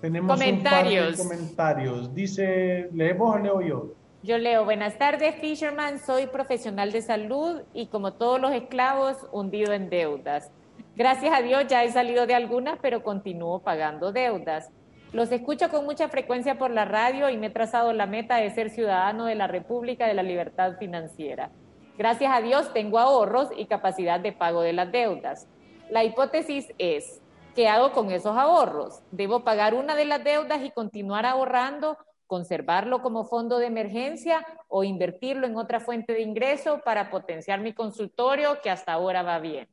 tenemos 0.00 0.36
comentarios. 0.36 1.20
Un 1.20 1.28
par 1.28 1.36
de 1.36 1.36
comentarios. 1.36 2.14
Dice, 2.14 2.88
¿leemos 2.92 3.34
o 3.34 3.38
leo 3.38 3.60
yo? 3.60 3.94
Yo 4.22 4.36
leo, 4.36 4.64
buenas 4.64 4.98
tardes, 4.98 5.36
Fisherman. 5.36 6.00
Soy 6.00 6.26
profesional 6.26 6.90
de 6.92 7.02
salud 7.02 7.62
y 7.72 7.86
como 7.86 8.14
todos 8.14 8.40
los 8.40 8.52
esclavos, 8.52 9.16
hundido 9.32 9.72
en 9.72 9.90
deudas. 9.90 10.50
Gracias 10.96 11.32
a 11.32 11.42
Dios 11.42 11.66
ya 11.68 11.84
he 11.84 11.92
salido 11.92 12.26
de 12.26 12.34
algunas, 12.34 12.78
pero 12.82 13.04
continúo 13.04 13.60
pagando 13.60 14.10
deudas. 14.10 14.70
Los 15.12 15.30
escucho 15.32 15.70
con 15.70 15.84
mucha 15.84 16.08
frecuencia 16.08 16.58
por 16.58 16.70
la 16.70 16.84
radio 16.84 17.30
y 17.30 17.36
me 17.36 17.46
he 17.46 17.50
trazado 17.50 17.92
la 17.92 18.06
meta 18.06 18.36
de 18.36 18.50
ser 18.50 18.70
ciudadano 18.70 19.24
de 19.24 19.36
la 19.36 19.46
República 19.46 20.06
de 20.06 20.14
la 20.14 20.22
Libertad 20.22 20.76
Financiera. 20.78 21.50
Gracias 21.96 22.30
a 22.34 22.42
Dios 22.42 22.72
tengo 22.72 22.98
ahorros 22.98 23.48
y 23.56 23.66
capacidad 23.66 24.20
de 24.20 24.32
pago 24.32 24.60
de 24.60 24.72
las 24.72 24.92
deudas. 24.92 25.48
La 25.88 26.04
hipótesis 26.04 26.66
es, 26.78 27.22
¿qué 27.58 27.66
hago 27.66 27.90
con 27.90 28.12
esos 28.12 28.36
ahorros? 28.36 29.02
¿Debo 29.10 29.42
pagar 29.42 29.74
una 29.74 29.96
de 29.96 30.04
las 30.04 30.22
deudas 30.22 30.64
y 30.64 30.70
continuar 30.70 31.26
ahorrando, 31.26 31.98
conservarlo 32.28 33.02
como 33.02 33.24
fondo 33.24 33.58
de 33.58 33.66
emergencia 33.66 34.46
o 34.68 34.84
invertirlo 34.84 35.44
en 35.44 35.56
otra 35.56 35.80
fuente 35.80 36.12
de 36.12 36.22
ingreso 36.22 36.80
para 36.84 37.10
potenciar 37.10 37.60
mi 37.60 37.72
consultorio 37.72 38.60
que 38.62 38.70
hasta 38.70 38.92
ahora 38.92 39.24
va 39.24 39.40
bien? 39.40 39.66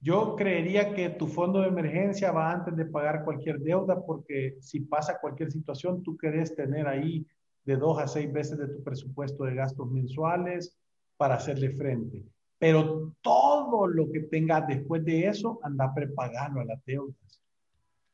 Yo 0.00 0.34
creería 0.36 0.94
que 0.94 1.10
tu 1.10 1.26
fondo 1.26 1.60
de 1.60 1.68
emergencia 1.68 2.32
va 2.32 2.50
antes 2.50 2.74
de 2.74 2.86
pagar 2.86 3.26
cualquier 3.26 3.58
deuda 3.58 4.00
porque 4.00 4.56
si 4.62 4.80
pasa 4.80 5.20
cualquier 5.20 5.52
situación, 5.52 6.02
tú 6.02 6.16
querés 6.16 6.56
tener 6.56 6.88
ahí 6.88 7.26
de 7.66 7.76
dos 7.76 7.98
a 7.98 8.06
seis 8.06 8.32
veces 8.32 8.56
de 8.56 8.68
tu 8.68 8.82
presupuesto 8.82 9.44
de 9.44 9.54
gastos 9.54 9.86
mensuales 9.90 10.78
para 11.18 11.34
hacerle 11.34 11.72
frente. 11.72 12.24
Pero 12.60 13.14
todo 13.22 13.86
lo 13.86 14.12
que 14.12 14.20
tengas 14.20 14.68
después 14.68 15.02
de 15.02 15.26
eso, 15.28 15.58
anda 15.62 15.94
prepagando 15.94 16.60
a 16.60 16.66
las 16.66 16.84
deudas. 16.84 17.16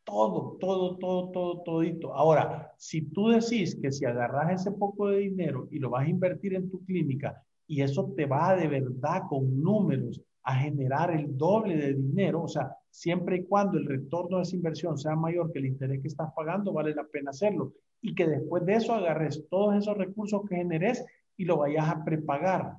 Todo, 0.05 0.57
todo, 0.61 0.97
todo, 0.99 1.31
todo, 1.33 1.63
todito. 1.63 2.15
Ahora, 2.15 2.73
si 2.77 3.03
tú 3.11 3.31
decís 3.31 3.77
que 3.83 3.91
si 3.91 4.05
agarras 4.05 4.61
ese 4.61 4.71
poco 4.71 5.09
de 5.09 5.19
dinero 5.19 5.67
y 5.73 5.81
lo 5.81 5.91
vas 5.91 6.07
a 6.07 6.09
invertir 6.09 6.55
en 6.55 6.71
tu 6.71 6.85
clínica 6.85 7.43
y 7.67 7.83
eso 7.83 8.13
te 8.17 8.25
va 8.27 8.55
de 8.55 8.69
verdad 8.69 9.23
con 9.29 9.61
números 9.61 10.23
a 10.45 10.55
generar 10.55 11.11
el 11.11 11.37
doble 11.37 11.77
de 11.77 11.95
dinero, 11.95 12.45
o 12.45 12.49
sea, 12.49 12.71
siempre 12.89 13.39
y 13.39 13.45
cuando 13.47 13.79
el 13.79 13.87
retorno 13.87 14.37
de 14.37 14.45
esa 14.45 14.55
inversión 14.55 14.97
sea 14.97 15.17
mayor 15.17 15.51
que 15.51 15.59
el 15.59 15.67
interés 15.67 16.01
que 16.01 16.07
estás 16.07 16.33
pagando, 16.37 16.73
vale 16.73 16.95
la 16.95 17.03
pena 17.03 17.31
hacerlo. 17.31 17.73
Y 18.01 18.15
que 18.15 18.29
después 18.29 18.65
de 18.65 18.75
eso 18.75 18.95
agarres 18.95 19.45
todos 19.51 19.75
esos 19.75 19.99
recursos 19.99 20.43
que 20.49 20.55
generes 20.55 21.05
y 21.37 21.47
lo 21.47 21.57
vayas 21.57 21.89
a 21.89 22.05
prepagar, 22.05 22.77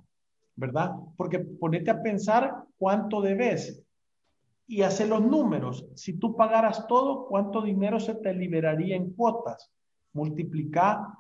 ¿verdad? 0.58 0.96
Porque 1.16 1.40
ponete 1.40 1.92
a 1.92 2.02
pensar 2.02 2.66
cuánto 2.78 3.22
debes 3.22 3.82
y 4.68 4.82
hacer 4.82 5.08
los 5.08 5.22
números. 5.22 5.88
Si 5.96 6.14
tú 6.14 6.36
pagaras 6.36 6.88
todo, 6.88 7.28
¿cuánto 7.28 7.62
dinero 7.62 8.00
se 8.00 8.16
te 8.16 8.34
liberaría 8.34 8.96
en 8.96 9.14
cuotas? 9.14 9.72
Multiplica 10.14 11.16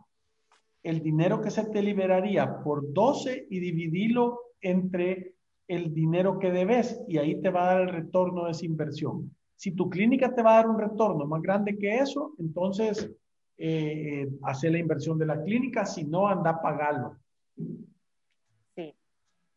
el 0.83 1.01
dinero 1.01 1.39
que 1.41 1.51
se 1.51 1.65
te 1.65 1.81
liberaría 1.81 2.61
por 2.63 2.91
12 2.93 3.47
y 3.49 3.59
dividirlo 3.59 4.39
entre 4.59 5.35
el 5.67 5.93
dinero 5.93 6.39
que 6.39 6.51
debes 6.51 6.99
y 7.07 7.17
ahí 7.17 7.39
te 7.41 7.49
va 7.49 7.63
a 7.63 7.73
dar 7.73 7.81
el 7.81 7.89
retorno 7.89 8.45
de 8.45 8.51
esa 8.51 8.65
inversión. 8.65 9.35
Si 9.55 9.71
tu 9.71 9.89
clínica 9.89 10.33
te 10.33 10.41
va 10.41 10.53
a 10.53 10.55
dar 10.57 10.69
un 10.69 10.79
retorno 10.79 11.25
más 11.25 11.41
grande 11.41 11.77
que 11.77 11.97
eso, 11.97 12.33
entonces 12.39 13.11
eh, 13.57 14.23
eh 14.23 14.29
hace 14.43 14.69
la 14.69 14.79
inversión 14.79 15.17
de 15.17 15.25
la 15.25 15.41
clínica, 15.43 15.85
si 15.85 16.05
no, 16.05 16.27
anda 16.27 16.51
a 16.51 16.61
pagarlo. 16.61 17.17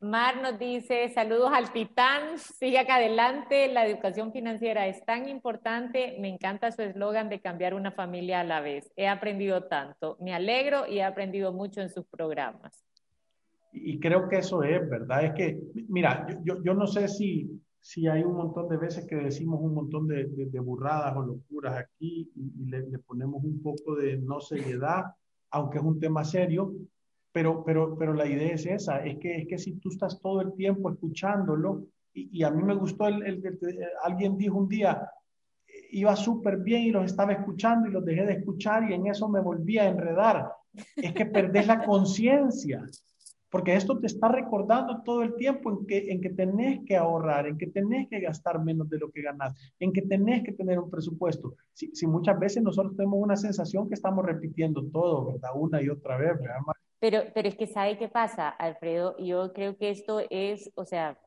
Mar 0.00 0.40
nos 0.40 0.58
dice, 0.58 1.10
saludos 1.10 1.50
al 1.52 1.74
titán, 1.74 2.38
sigue 2.38 2.78
acá 2.78 2.96
adelante, 2.96 3.70
la 3.70 3.86
educación 3.86 4.32
financiera 4.32 4.86
es 4.86 5.04
tan 5.04 5.28
importante, 5.28 6.16
me 6.18 6.30
encanta 6.30 6.72
su 6.72 6.80
eslogan 6.80 7.28
de 7.28 7.42
cambiar 7.42 7.74
una 7.74 7.92
familia 7.92 8.40
a 8.40 8.44
la 8.44 8.62
vez, 8.62 8.90
he 8.96 9.06
aprendido 9.06 9.64
tanto, 9.64 10.16
me 10.18 10.32
alegro 10.32 10.86
y 10.86 11.00
he 11.00 11.04
aprendido 11.04 11.52
mucho 11.52 11.82
en 11.82 11.90
sus 11.90 12.06
programas. 12.06 12.82
Y 13.74 14.00
creo 14.00 14.26
que 14.26 14.38
eso 14.38 14.62
es, 14.62 14.88
¿verdad? 14.88 15.26
Es 15.26 15.32
que, 15.34 15.60
mira, 15.88 16.26
yo, 16.44 16.62
yo, 16.64 16.72
no 16.72 16.86
sé 16.86 17.06
si, 17.06 17.60
si 17.78 18.08
hay 18.08 18.22
un 18.22 18.36
montón 18.36 18.70
de 18.70 18.78
veces 18.78 19.06
que 19.06 19.16
decimos 19.16 19.60
un 19.60 19.74
montón 19.74 20.08
de, 20.08 20.24
de, 20.24 20.60
burradas 20.60 21.14
o 21.14 21.26
locuras 21.26 21.76
aquí 21.76 22.32
y, 22.34 22.70
le, 22.70 22.88
le, 22.88 22.98
ponemos 23.00 23.44
un 23.44 23.60
poco 23.62 23.96
de 23.96 24.16
no 24.16 24.40
seriedad, 24.40 25.04
aunque 25.50 25.76
es 25.76 25.84
un 25.84 26.00
tema 26.00 26.24
serio, 26.24 26.72
pero, 27.32 27.64
pero, 27.64 27.96
pero 27.96 28.14
la 28.14 28.26
idea 28.26 28.54
es 28.54 28.66
esa, 28.66 29.04
es 29.04 29.18
que, 29.18 29.36
es 29.36 29.48
que 29.48 29.58
si 29.58 29.72
tú 29.74 29.90
estás 29.90 30.20
todo 30.20 30.40
el 30.40 30.52
tiempo 30.54 30.90
escuchándolo, 30.90 31.86
y, 32.12 32.42
a 32.42 32.50
mí 32.50 32.62
me 32.62 32.74
gustó, 32.74 33.06
el, 33.06 33.22
el, 33.22 33.48
alguien 34.02 34.36
dijo 34.36 34.58
un 34.58 34.68
día, 34.68 35.08
iba 35.92 36.16
súper 36.16 36.58
bien 36.58 36.82
y 36.82 36.90
los 36.90 37.04
estaba 37.04 37.32
escuchando 37.32 37.88
y 37.88 37.92
los 37.92 38.04
dejé 38.04 38.26
de 38.26 38.32
escuchar 38.34 38.90
y 38.90 38.94
en 38.94 39.06
eso 39.06 39.28
me 39.28 39.40
volví 39.40 39.78
a 39.78 39.88
enredar. 39.88 40.50
Es 40.96 41.12
que 41.12 41.26
perdés 41.26 41.66
la 41.66 41.84
conciencia 41.84 42.84
porque 43.50 43.74
esto 43.74 43.98
te 43.98 44.06
está 44.06 44.28
recordando 44.28 45.02
todo 45.02 45.22
el 45.22 45.34
tiempo 45.34 45.70
en 45.72 45.86
que, 45.86 46.12
en 46.12 46.20
que 46.20 46.30
tenés 46.30 46.80
que 46.86 46.96
ahorrar, 46.96 47.48
en 47.48 47.58
que 47.58 47.66
tenés 47.66 48.08
que 48.08 48.20
gastar 48.20 48.62
menos 48.62 48.88
de 48.88 48.98
lo 48.98 49.10
que 49.10 49.22
ganás, 49.22 49.58
en 49.80 49.92
que 49.92 50.02
tenés 50.02 50.44
que 50.44 50.52
tener 50.52 50.78
un 50.78 50.88
presupuesto. 50.88 51.56
Si, 51.72 51.90
si 51.94 52.06
muchas 52.06 52.38
veces 52.38 52.62
nosotros 52.62 52.96
tenemos 52.96 53.20
una 53.20 53.36
sensación 53.36 53.88
que 53.88 53.94
estamos 53.94 54.24
repitiendo 54.24 54.84
todo, 54.84 55.32
¿verdad? 55.32 55.50
Una 55.56 55.82
y 55.82 55.88
otra 55.88 56.16
vez, 56.16 56.38
¿verdad? 56.40 56.60
Pero, 57.00 57.24
pero 57.34 57.48
es 57.48 57.56
que 57.56 57.66
¿sabe 57.66 57.98
qué 57.98 58.08
pasa, 58.08 58.48
Alfredo? 58.48 59.16
Yo 59.18 59.52
creo 59.52 59.76
que 59.76 59.90
esto 59.90 60.22
es, 60.30 60.70
o 60.74 60.84
sea, 60.84 61.18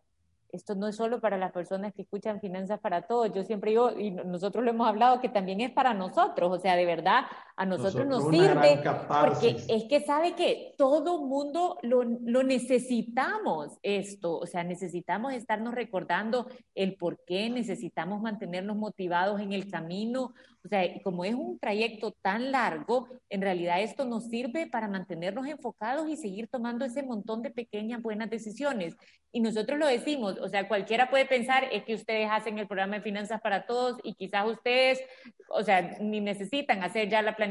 esto 0.54 0.76
no 0.76 0.88
es 0.88 0.96
solo 0.96 1.20
para 1.20 1.36
las 1.38 1.52
personas 1.52 1.94
que 1.96 2.04
escuchan 2.04 2.40
Finanzas 2.40 2.80
para 2.80 3.02
Todos. 3.02 3.34
Yo 3.34 3.44
siempre 3.44 3.72
digo, 3.72 3.92
y 3.98 4.12
nosotros 4.12 4.64
lo 4.64 4.70
hemos 4.70 4.88
hablado, 4.88 5.20
que 5.20 5.30
también 5.30 5.62
es 5.62 5.72
para 5.72 5.96
nosotros. 5.96 6.56
O 6.56 6.60
sea, 6.62 6.76
de 6.76 6.86
verdad, 6.86 7.24
a 7.56 7.66
nosotros, 7.66 8.08
nos 8.08 8.30
sirve. 8.30 8.82
Porque 9.08 9.58
es 9.68 9.84
que 9.86 10.02
sabe 10.02 10.34
que 10.34 10.74
todo 10.78 11.22
mundo 11.22 11.78
lo, 11.84 12.04
lo, 12.04 12.44
necesitamos 12.44 13.78
esto. 13.84 14.38
O 14.40 14.48
sea, 14.48 14.64
necesitamos 14.64 15.34
estarnos 15.34 15.76
recordando 15.76 16.48
el 16.74 16.96
por 16.96 17.24
qué, 17.26 17.50
necesitamos 17.50 18.22
mantenernos 18.22 18.76
motivados 18.76 19.40
en 19.40 19.54
el 19.54 19.70
camino. 19.70 20.34
O 20.66 20.68
sea, 20.68 20.84
como 21.04 21.26
es 21.26 21.36
un 21.36 21.60
trayecto 21.60 22.14
tan 22.22 22.52
largo, 22.52 23.08
en 23.30 23.42
realidad 23.42 23.82
esto 23.82 24.06
nos 24.06 24.30
sirve 24.30 24.66
para 24.68 24.88
mantenernos 24.88 25.46
enfocados 25.46 26.10
y 26.10 26.18
seguir 26.18 26.48
tomando 26.48 26.86
ese 26.86 27.04
montón 27.04 27.42
de 27.42 27.52
pequeñas 27.52 28.02
buenas 28.02 28.30
decisiones. 28.30 28.96
Y 29.36 29.42
nosotros 29.42 29.80
lo 29.80 29.88
decimos, 29.88 30.38
o 30.40 30.48
sea, 30.48 30.68
cualquiera 30.68 31.10
puede 31.10 31.26
pensar 31.26 31.66
es 31.72 31.84
que 31.84 31.96
ustedes 31.96 32.30
hacen 32.32 32.60
el 32.60 32.68
programa 32.68 32.96
de 32.96 33.02
finanzas 33.02 33.42
para 33.42 33.66
todos 33.66 34.00
y 34.04 34.14
quizás 34.14 34.48
ustedes, 34.48 35.02
o 35.50 35.64
sea, 35.64 35.98
ni 36.00 36.22
necesitan 36.22 36.84
hacer 36.84 37.10
ya 37.10 37.22
la 37.22 37.36
planificación 37.36 37.43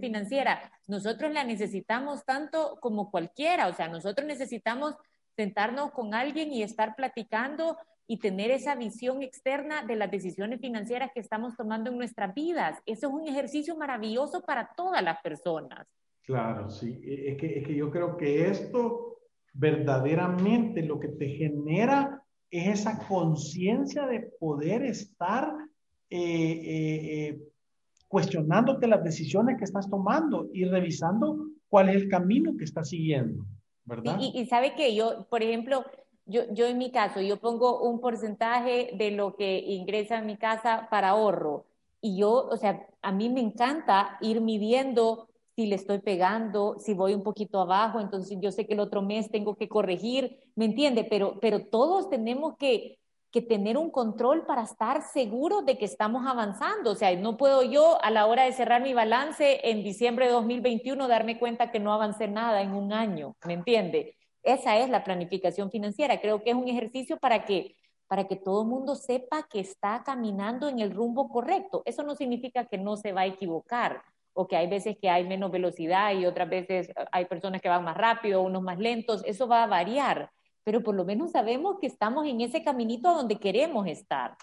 financiera. 0.00 0.72
Nosotros 0.86 1.32
la 1.32 1.44
necesitamos 1.44 2.24
tanto 2.24 2.78
como 2.80 3.10
cualquiera, 3.10 3.68
o 3.68 3.74
sea, 3.74 3.88
nosotros 3.88 4.26
necesitamos 4.26 4.94
sentarnos 5.36 5.92
con 5.92 6.14
alguien 6.14 6.52
y 6.52 6.62
estar 6.62 6.94
platicando 6.94 7.76
y 8.06 8.18
tener 8.18 8.50
esa 8.50 8.74
visión 8.74 9.22
externa 9.22 9.84
de 9.84 9.96
las 9.96 10.10
decisiones 10.10 10.60
financieras 10.60 11.10
que 11.14 11.20
estamos 11.20 11.56
tomando 11.56 11.90
en 11.90 11.96
nuestras 11.96 12.34
vidas. 12.34 12.78
Eso 12.84 13.08
es 13.08 13.12
un 13.14 13.26
ejercicio 13.26 13.76
maravilloso 13.76 14.42
para 14.42 14.70
todas 14.76 15.02
las 15.02 15.20
personas. 15.22 15.86
Claro, 16.24 16.68
sí. 16.68 17.00
E, 17.04 17.32
es 17.32 17.36
que, 17.38 17.58
es 17.58 17.66
que 17.66 17.74
yo 17.74 17.90
creo 17.90 18.16
que 18.16 18.48
esto 18.48 19.18
verdaderamente 19.54 20.82
lo 20.82 20.98
que 20.98 21.08
te 21.08 21.28
genera 21.28 22.22
es 22.50 22.80
esa 22.80 22.98
conciencia 23.06 24.06
de 24.06 24.20
poder 24.38 24.84
estar 24.84 25.54
eh, 26.10 26.18
eh, 26.18 27.28
eh, 27.28 27.42
cuestionándote 28.12 28.86
las 28.86 29.02
decisiones 29.02 29.56
que 29.56 29.64
estás 29.64 29.88
tomando 29.88 30.46
y 30.52 30.66
revisando 30.66 31.46
cuál 31.70 31.88
es 31.88 31.96
el 31.96 32.10
camino 32.10 32.54
que 32.58 32.64
estás 32.64 32.90
siguiendo, 32.90 33.46
¿verdad? 33.86 34.18
Y, 34.20 34.44
sabe 34.44 34.74
que 34.74 34.94
yo, 34.94 35.26
por 35.30 35.42
ejemplo, 35.42 35.82
yo, 36.26 36.42
yo 36.52 36.66
en 36.66 36.76
mi 36.76 36.92
caso, 36.92 37.22
yo 37.22 37.38
pongo 37.38 37.80
un 37.80 38.02
porcentaje 38.02 38.90
de 38.98 39.12
lo 39.12 39.34
que 39.34 39.60
ingresa 39.60 40.18
en 40.18 40.26
mi 40.26 40.36
casa 40.36 40.88
para 40.90 41.08
ahorro. 41.08 41.64
Y 42.02 42.18
yo, 42.18 42.48
o 42.50 42.56
sea, 42.58 42.86
a 43.00 43.12
mí 43.12 43.30
me 43.30 43.40
encanta 43.40 44.18
ir 44.20 44.42
midiendo 44.42 45.30
si 45.56 45.64
le 45.64 45.76
estoy 45.76 46.00
pegando, 46.00 46.76
si 46.78 46.92
voy 46.92 47.14
un 47.14 47.22
poquito 47.22 47.62
abajo, 47.62 47.98
entonces 47.98 48.36
yo 48.42 48.52
sé 48.52 48.66
que 48.66 48.74
el 48.74 48.80
otro 48.80 49.00
mes 49.00 49.30
tengo 49.30 49.56
que 49.56 49.70
corregir, 49.70 50.36
¿me 50.54 50.66
entiende? 50.66 51.04
Pero, 51.04 51.38
pero 51.40 51.64
todos 51.64 52.10
tenemos 52.10 52.58
que, 52.58 52.98
que 53.32 53.40
tener 53.40 53.78
un 53.78 53.90
control 53.90 54.44
para 54.44 54.62
estar 54.62 55.02
seguros 55.02 55.64
de 55.64 55.78
que 55.78 55.86
estamos 55.86 56.26
avanzando. 56.26 56.90
O 56.90 56.94
sea, 56.94 57.14
no 57.16 57.38
puedo 57.38 57.62
yo 57.62 57.98
a 58.04 58.10
la 58.10 58.26
hora 58.26 58.44
de 58.44 58.52
cerrar 58.52 58.82
mi 58.82 58.92
balance 58.92 59.60
en 59.70 59.82
diciembre 59.82 60.26
de 60.26 60.32
2021 60.32 61.08
darme 61.08 61.38
cuenta 61.38 61.70
que 61.72 61.80
no 61.80 61.94
avancé 61.94 62.28
nada 62.28 62.60
en 62.60 62.74
un 62.74 62.92
año, 62.92 63.34
¿me 63.46 63.54
entiende? 63.54 64.14
Esa 64.42 64.76
es 64.78 64.90
la 64.90 65.02
planificación 65.02 65.70
financiera. 65.70 66.20
Creo 66.20 66.42
que 66.42 66.50
es 66.50 66.56
un 66.56 66.68
ejercicio 66.68 67.16
para 67.16 67.46
que, 67.46 67.74
para 68.06 68.28
que 68.28 68.36
todo 68.36 68.62
el 68.62 68.68
mundo 68.68 68.96
sepa 68.96 69.44
que 69.50 69.60
está 69.60 70.02
caminando 70.04 70.68
en 70.68 70.80
el 70.80 70.92
rumbo 70.92 71.30
correcto. 71.30 71.82
Eso 71.86 72.02
no 72.02 72.14
significa 72.14 72.66
que 72.66 72.76
no 72.76 72.96
se 72.96 73.12
va 73.12 73.22
a 73.22 73.26
equivocar 73.26 74.02
o 74.34 74.46
que 74.46 74.56
hay 74.56 74.66
veces 74.66 74.96
que 75.00 75.08
hay 75.08 75.26
menos 75.26 75.50
velocidad 75.50 76.12
y 76.12 76.26
otras 76.26 76.48
veces 76.50 76.90
hay 77.10 77.24
personas 77.26 77.62
que 77.62 77.68
van 77.68 77.84
más 77.84 77.96
rápido, 77.96 78.42
unos 78.42 78.62
más 78.62 78.78
lentos. 78.78 79.22
Eso 79.24 79.48
va 79.48 79.62
a 79.62 79.66
variar, 79.66 80.30
pero 80.64 80.82
por 80.82 80.94
lo 80.94 81.04
menos 81.04 81.32
sabemos 81.32 81.78
que 81.80 81.86
estamos 81.86 82.26
en 82.26 82.40
ese 82.40 82.62
caminito 82.62 83.14
donde 83.14 83.38
queremos 83.38 83.86
estar. 83.86 84.36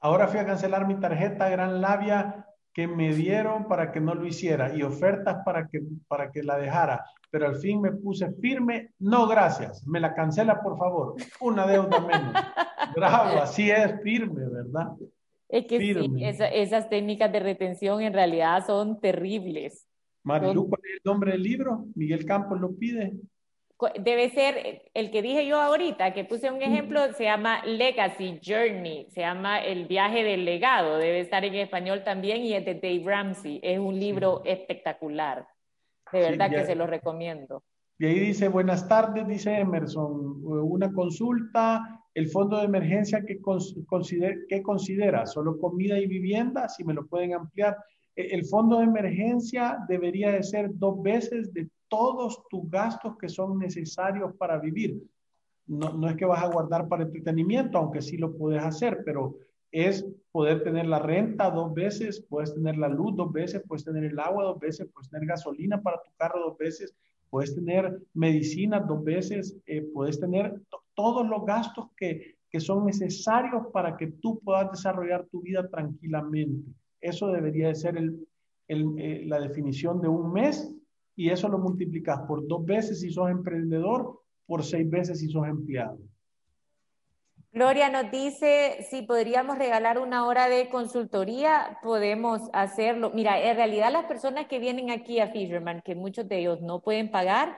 Ahora 0.00 0.28
fui 0.28 0.38
a 0.38 0.46
cancelar 0.46 0.86
mi 0.86 0.98
tarjeta 1.00 1.48
Gran 1.48 1.80
Labia 1.80 2.46
que 2.72 2.86
me 2.86 3.12
dieron 3.14 3.66
para 3.66 3.90
que 3.90 4.00
no 4.00 4.14
lo 4.14 4.26
hiciera 4.26 4.74
y 4.74 4.82
ofertas 4.82 5.38
para 5.44 5.66
que, 5.66 5.82
para 6.06 6.30
que 6.30 6.42
la 6.42 6.56
dejara 6.56 7.04
pero 7.30 7.46
al 7.46 7.56
fin 7.56 7.80
me 7.80 7.92
puse 7.92 8.30
firme, 8.34 8.90
no 8.98 9.26
gracias, 9.26 9.86
me 9.86 10.00
la 10.00 10.14
cancela 10.14 10.62
por 10.62 10.78
favor, 10.78 11.14
una 11.40 11.66
deuda 11.66 12.00
menos. 12.00 12.32
Bravo, 12.96 13.42
así 13.42 13.70
es, 13.70 14.00
firme, 14.02 14.48
¿verdad? 14.48 14.92
Es 15.48 15.66
que 15.66 15.78
sí, 15.78 16.24
esas 16.52 16.88
técnicas 16.88 17.32
de 17.32 17.40
retención 17.40 18.02
en 18.02 18.12
realidad 18.12 18.64
son 18.66 19.00
terribles. 19.00 19.86
Marilu, 20.22 20.68
¿cuál 20.68 20.82
es 20.84 20.92
el 20.96 21.00
nombre 21.04 21.32
del 21.32 21.42
libro? 21.42 21.86
Miguel 21.94 22.24
Campos 22.24 22.60
lo 22.60 22.74
pide. 22.74 23.14
Debe 24.00 24.30
ser 24.30 24.82
el 24.92 25.10
que 25.10 25.22
dije 25.22 25.46
yo 25.46 25.60
ahorita, 25.60 26.12
que 26.12 26.24
puse 26.24 26.50
un 26.50 26.60
ejemplo, 26.60 27.12
se 27.12 27.24
llama 27.24 27.64
Legacy 27.64 28.40
Journey, 28.44 29.06
se 29.10 29.20
llama 29.20 29.60
El 29.60 29.86
viaje 29.86 30.24
del 30.24 30.44
legado, 30.44 30.98
debe 30.98 31.20
estar 31.20 31.44
en 31.44 31.54
español 31.54 32.02
también 32.04 32.42
y 32.42 32.54
es 32.54 32.64
de 32.64 32.74
Dave 32.74 33.02
Ramsey, 33.04 33.60
es 33.62 33.78
un 33.78 33.98
libro 33.98 34.42
espectacular. 34.44 35.46
De 36.12 36.20
verdad 36.20 36.50
que 36.50 36.64
se 36.64 36.74
lo 36.74 36.86
recomiendo. 36.86 37.62
Y 38.00 38.06
ahí 38.06 38.18
dice, 38.18 38.48
buenas 38.48 38.88
tardes, 38.88 39.26
dice 39.26 39.58
Emerson, 39.58 40.40
una 40.44 40.92
consulta, 40.92 42.04
el 42.14 42.28
fondo 42.28 42.58
de 42.58 42.64
emergencia 42.64 43.24
que, 43.24 43.40
considera, 43.40 44.36
¿qué 44.48 44.62
considera? 44.62 45.26
¿Solo 45.26 45.58
comida 45.58 45.98
y 45.98 46.06
vivienda? 46.06 46.68
Si 46.68 46.84
me 46.84 46.94
lo 46.94 47.06
pueden 47.06 47.34
ampliar. 47.34 47.76
E, 48.14 48.34
el 48.34 48.44
fondo 48.44 48.78
de 48.78 48.84
emergencia 48.84 49.78
debería 49.88 50.32
de 50.32 50.42
ser 50.42 50.70
dos 50.74 51.02
veces 51.02 51.52
de 51.52 51.68
todos 51.88 52.42
tus 52.48 52.70
gastos 52.70 53.16
que 53.18 53.28
son 53.28 53.58
necesarios 53.58 54.34
para 54.36 54.58
vivir. 54.58 55.02
No, 55.66 55.92
no 55.92 56.08
es 56.08 56.16
que 56.16 56.24
vas 56.24 56.42
a 56.42 56.48
guardar 56.48 56.88
para 56.88 57.04
entretenimiento, 57.04 57.78
aunque 57.78 58.00
sí 58.00 58.16
lo 58.16 58.36
puedes 58.36 58.62
hacer, 58.62 59.02
pero 59.04 59.36
es 59.70 60.06
poder 60.32 60.62
tener 60.62 60.86
la 60.86 60.98
renta 60.98 61.50
dos 61.50 61.74
veces, 61.74 62.24
puedes 62.28 62.54
tener 62.54 62.76
la 62.78 62.88
luz 62.88 63.14
dos 63.16 63.32
veces, 63.32 63.62
puedes 63.66 63.84
tener 63.84 64.04
el 64.04 64.18
agua 64.18 64.44
dos 64.44 64.58
veces, 64.58 64.88
puedes 64.92 65.10
tener 65.10 65.26
gasolina 65.26 65.80
para 65.82 66.02
tu 66.02 66.10
carro 66.16 66.40
dos 66.40 66.58
veces, 66.58 66.94
puedes 67.30 67.54
tener 67.54 68.00
medicinas 68.14 68.86
dos 68.86 69.04
veces, 69.04 69.56
eh, 69.66 69.82
puedes 69.92 70.18
tener 70.18 70.60
todos 70.94 71.28
los 71.28 71.44
gastos 71.44 71.86
que, 71.96 72.36
que 72.50 72.60
son 72.60 72.86
necesarios 72.86 73.66
para 73.72 73.96
que 73.96 74.06
tú 74.06 74.40
puedas 74.40 74.70
desarrollar 74.70 75.26
tu 75.26 75.42
vida 75.42 75.68
tranquilamente. 75.68 76.70
Eso 77.00 77.28
debería 77.28 77.68
de 77.68 77.74
ser 77.74 77.96
el, 77.96 78.26
eh, 78.68 79.24
la 79.26 79.40
definición 79.40 80.00
de 80.00 80.08
un 80.08 80.32
mes 80.32 80.74
y 81.18 81.30
eso 81.30 81.48
lo 81.48 81.58
multiplicas 81.58 82.20
por 82.28 82.46
dos 82.46 82.64
veces 82.64 83.00
si 83.00 83.10
sos 83.10 83.28
emprendedor, 83.28 84.20
por 84.46 84.62
seis 84.62 84.88
veces 84.88 85.18
si 85.18 85.28
sos 85.28 85.48
empleado. 85.48 85.98
Gloria 87.50 87.90
nos 87.90 88.12
dice 88.12 88.86
si 88.88 89.02
podríamos 89.02 89.58
regalar 89.58 89.98
una 89.98 90.26
hora 90.26 90.48
de 90.48 90.68
consultoría, 90.68 91.80
podemos 91.82 92.42
hacerlo. 92.52 93.10
Mira, 93.12 93.40
en 93.40 93.56
realidad 93.56 93.90
las 93.90 94.04
personas 94.04 94.46
que 94.46 94.60
vienen 94.60 94.92
aquí 94.92 95.18
a 95.18 95.32
Fisherman, 95.32 95.82
que 95.84 95.96
muchos 95.96 96.28
de 96.28 96.38
ellos 96.38 96.60
no 96.60 96.82
pueden 96.82 97.10
pagar, 97.10 97.56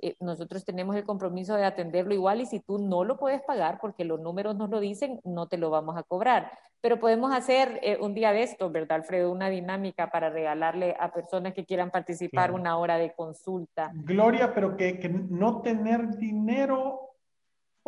eh, 0.00 0.16
nosotros 0.20 0.64
tenemos 0.64 0.96
el 0.96 1.04
compromiso 1.04 1.54
de 1.54 1.64
atenderlo 1.64 2.14
igual 2.14 2.40
y 2.40 2.46
si 2.46 2.60
tú 2.60 2.78
no 2.78 3.04
lo 3.04 3.18
puedes 3.18 3.42
pagar 3.42 3.78
porque 3.80 4.04
los 4.04 4.20
números 4.20 4.56
nos 4.56 4.70
lo 4.70 4.80
dicen, 4.80 5.20
no 5.24 5.48
te 5.48 5.58
lo 5.58 5.70
vamos 5.70 5.96
a 5.96 6.02
cobrar. 6.02 6.52
Pero 6.80 7.00
podemos 7.00 7.34
hacer 7.34 7.80
eh, 7.82 7.98
un 8.00 8.14
día 8.14 8.32
de 8.32 8.44
esto, 8.44 8.70
¿verdad, 8.70 8.98
Alfredo? 8.98 9.32
Una 9.32 9.50
dinámica 9.50 10.10
para 10.10 10.30
regalarle 10.30 10.94
a 11.00 11.12
personas 11.12 11.52
que 11.52 11.64
quieran 11.64 11.90
participar 11.90 12.52
una 12.52 12.78
hora 12.78 12.98
de 12.98 13.12
consulta. 13.14 13.90
Gloria, 13.94 14.54
pero 14.54 14.76
que, 14.76 14.98
que 15.00 15.08
no 15.08 15.60
tener 15.60 16.16
dinero 16.16 17.08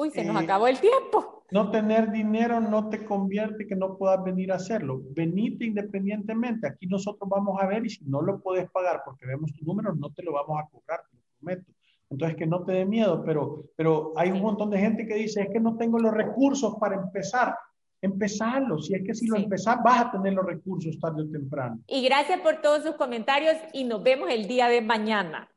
Uy, 0.00 0.10
se 0.10 0.24
nos 0.24 0.40
eh, 0.40 0.44
acabó 0.44 0.66
el 0.66 0.80
tiempo. 0.80 1.44
No 1.50 1.70
tener 1.70 2.10
dinero 2.10 2.60
no 2.60 2.88
te 2.88 3.04
convierte 3.04 3.66
que 3.66 3.76
no 3.76 3.98
puedas 3.98 4.24
venir 4.24 4.50
a 4.50 4.56
hacerlo. 4.56 5.02
Venite 5.10 5.64
independientemente. 5.66 6.66
Aquí 6.66 6.86
nosotros 6.86 7.28
vamos 7.28 7.60
a 7.60 7.66
ver 7.66 7.84
y 7.84 7.90
si 7.90 8.04
no 8.04 8.22
lo 8.22 8.40
puedes 8.40 8.70
pagar 8.70 9.02
porque 9.04 9.26
vemos 9.26 9.52
tu 9.52 9.64
número, 9.64 9.94
no 9.94 10.10
te 10.12 10.22
lo 10.22 10.32
vamos 10.32 10.58
a 10.58 10.68
cobrar, 10.70 11.00
te 11.10 11.16
lo 11.16 11.22
prometo. 11.38 11.72
Entonces, 12.10 12.36
que 12.36 12.46
no 12.46 12.64
te 12.64 12.72
dé 12.72 12.84
miedo, 12.84 13.22
pero, 13.24 13.64
pero 13.76 14.12
hay 14.16 14.30
un 14.30 14.42
montón 14.42 14.68
de 14.70 14.78
gente 14.78 15.06
que 15.06 15.14
dice, 15.14 15.42
es 15.42 15.48
que 15.50 15.60
no 15.60 15.76
tengo 15.76 15.98
los 15.98 16.12
recursos 16.12 16.74
para 16.80 16.96
empezar. 16.96 17.54
Empezarlo, 18.02 18.78
si 18.78 18.94
es 18.94 19.02
que 19.04 19.14
si 19.14 19.26
lo 19.26 19.36
empezás, 19.36 19.76
vas 19.84 20.06
a 20.06 20.10
tener 20.10 20.32
los 20.32 20.46
recursos 20.46 20.98
tarde 20.98 21.22
o 21.22 21.30
temprano. 21.30 21.78
Y 21.86 22.02
gracias 22.02 22.40
por 22.40 22.62
todos 22.62 22.82
sus 22.82 22.94
comentarios 22.94 23.56
y 23.74 23.84
nos 23.84 24.02
vemos 24.02 24.30
el 24.30 24.48
día 24.48 24.68
de 24.68 24.80
mañana. 24.80 25.50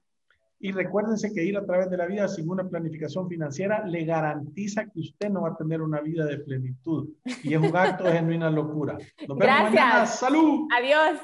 Y 0.60 0.72
recuérdense 0.72 1.34
que 1.34 1.44
ir 1.44 1.58
a 1.58 1.66
través 1.66 1.90
de 1.90 1.98
la 1.98 2.06
vida 2.06 2.28
sin 2.28 2.50
una 2.50 2.68
planificación 2.68 3.28
financiera 3.28 3.86
le 3.86 4.06
garantiza 4.06 4.86
que 4.86 5.00
usted 5.00 5.30
no 5.30 5.42
va 5.42 5.50
a 5.50 5.58
tener 5.58 5.82
una 5.82 6.02
vida 6.02 6.26
de 6.26 6.38
plenitud. 6.38 7.10
Y 7.44 7.54
es 7.54 7.60
un 7.60 7.76
acto 7.76 8.04
de 8.04 8.14
genuina 8.14 8.50
locura. 8.50 8.98
Nos 9.28 9.38
vemos 9.38 9.72
Gracias. 9.72 10.20
Salud. 10.20 10.68
Adiós. 10.78 11.20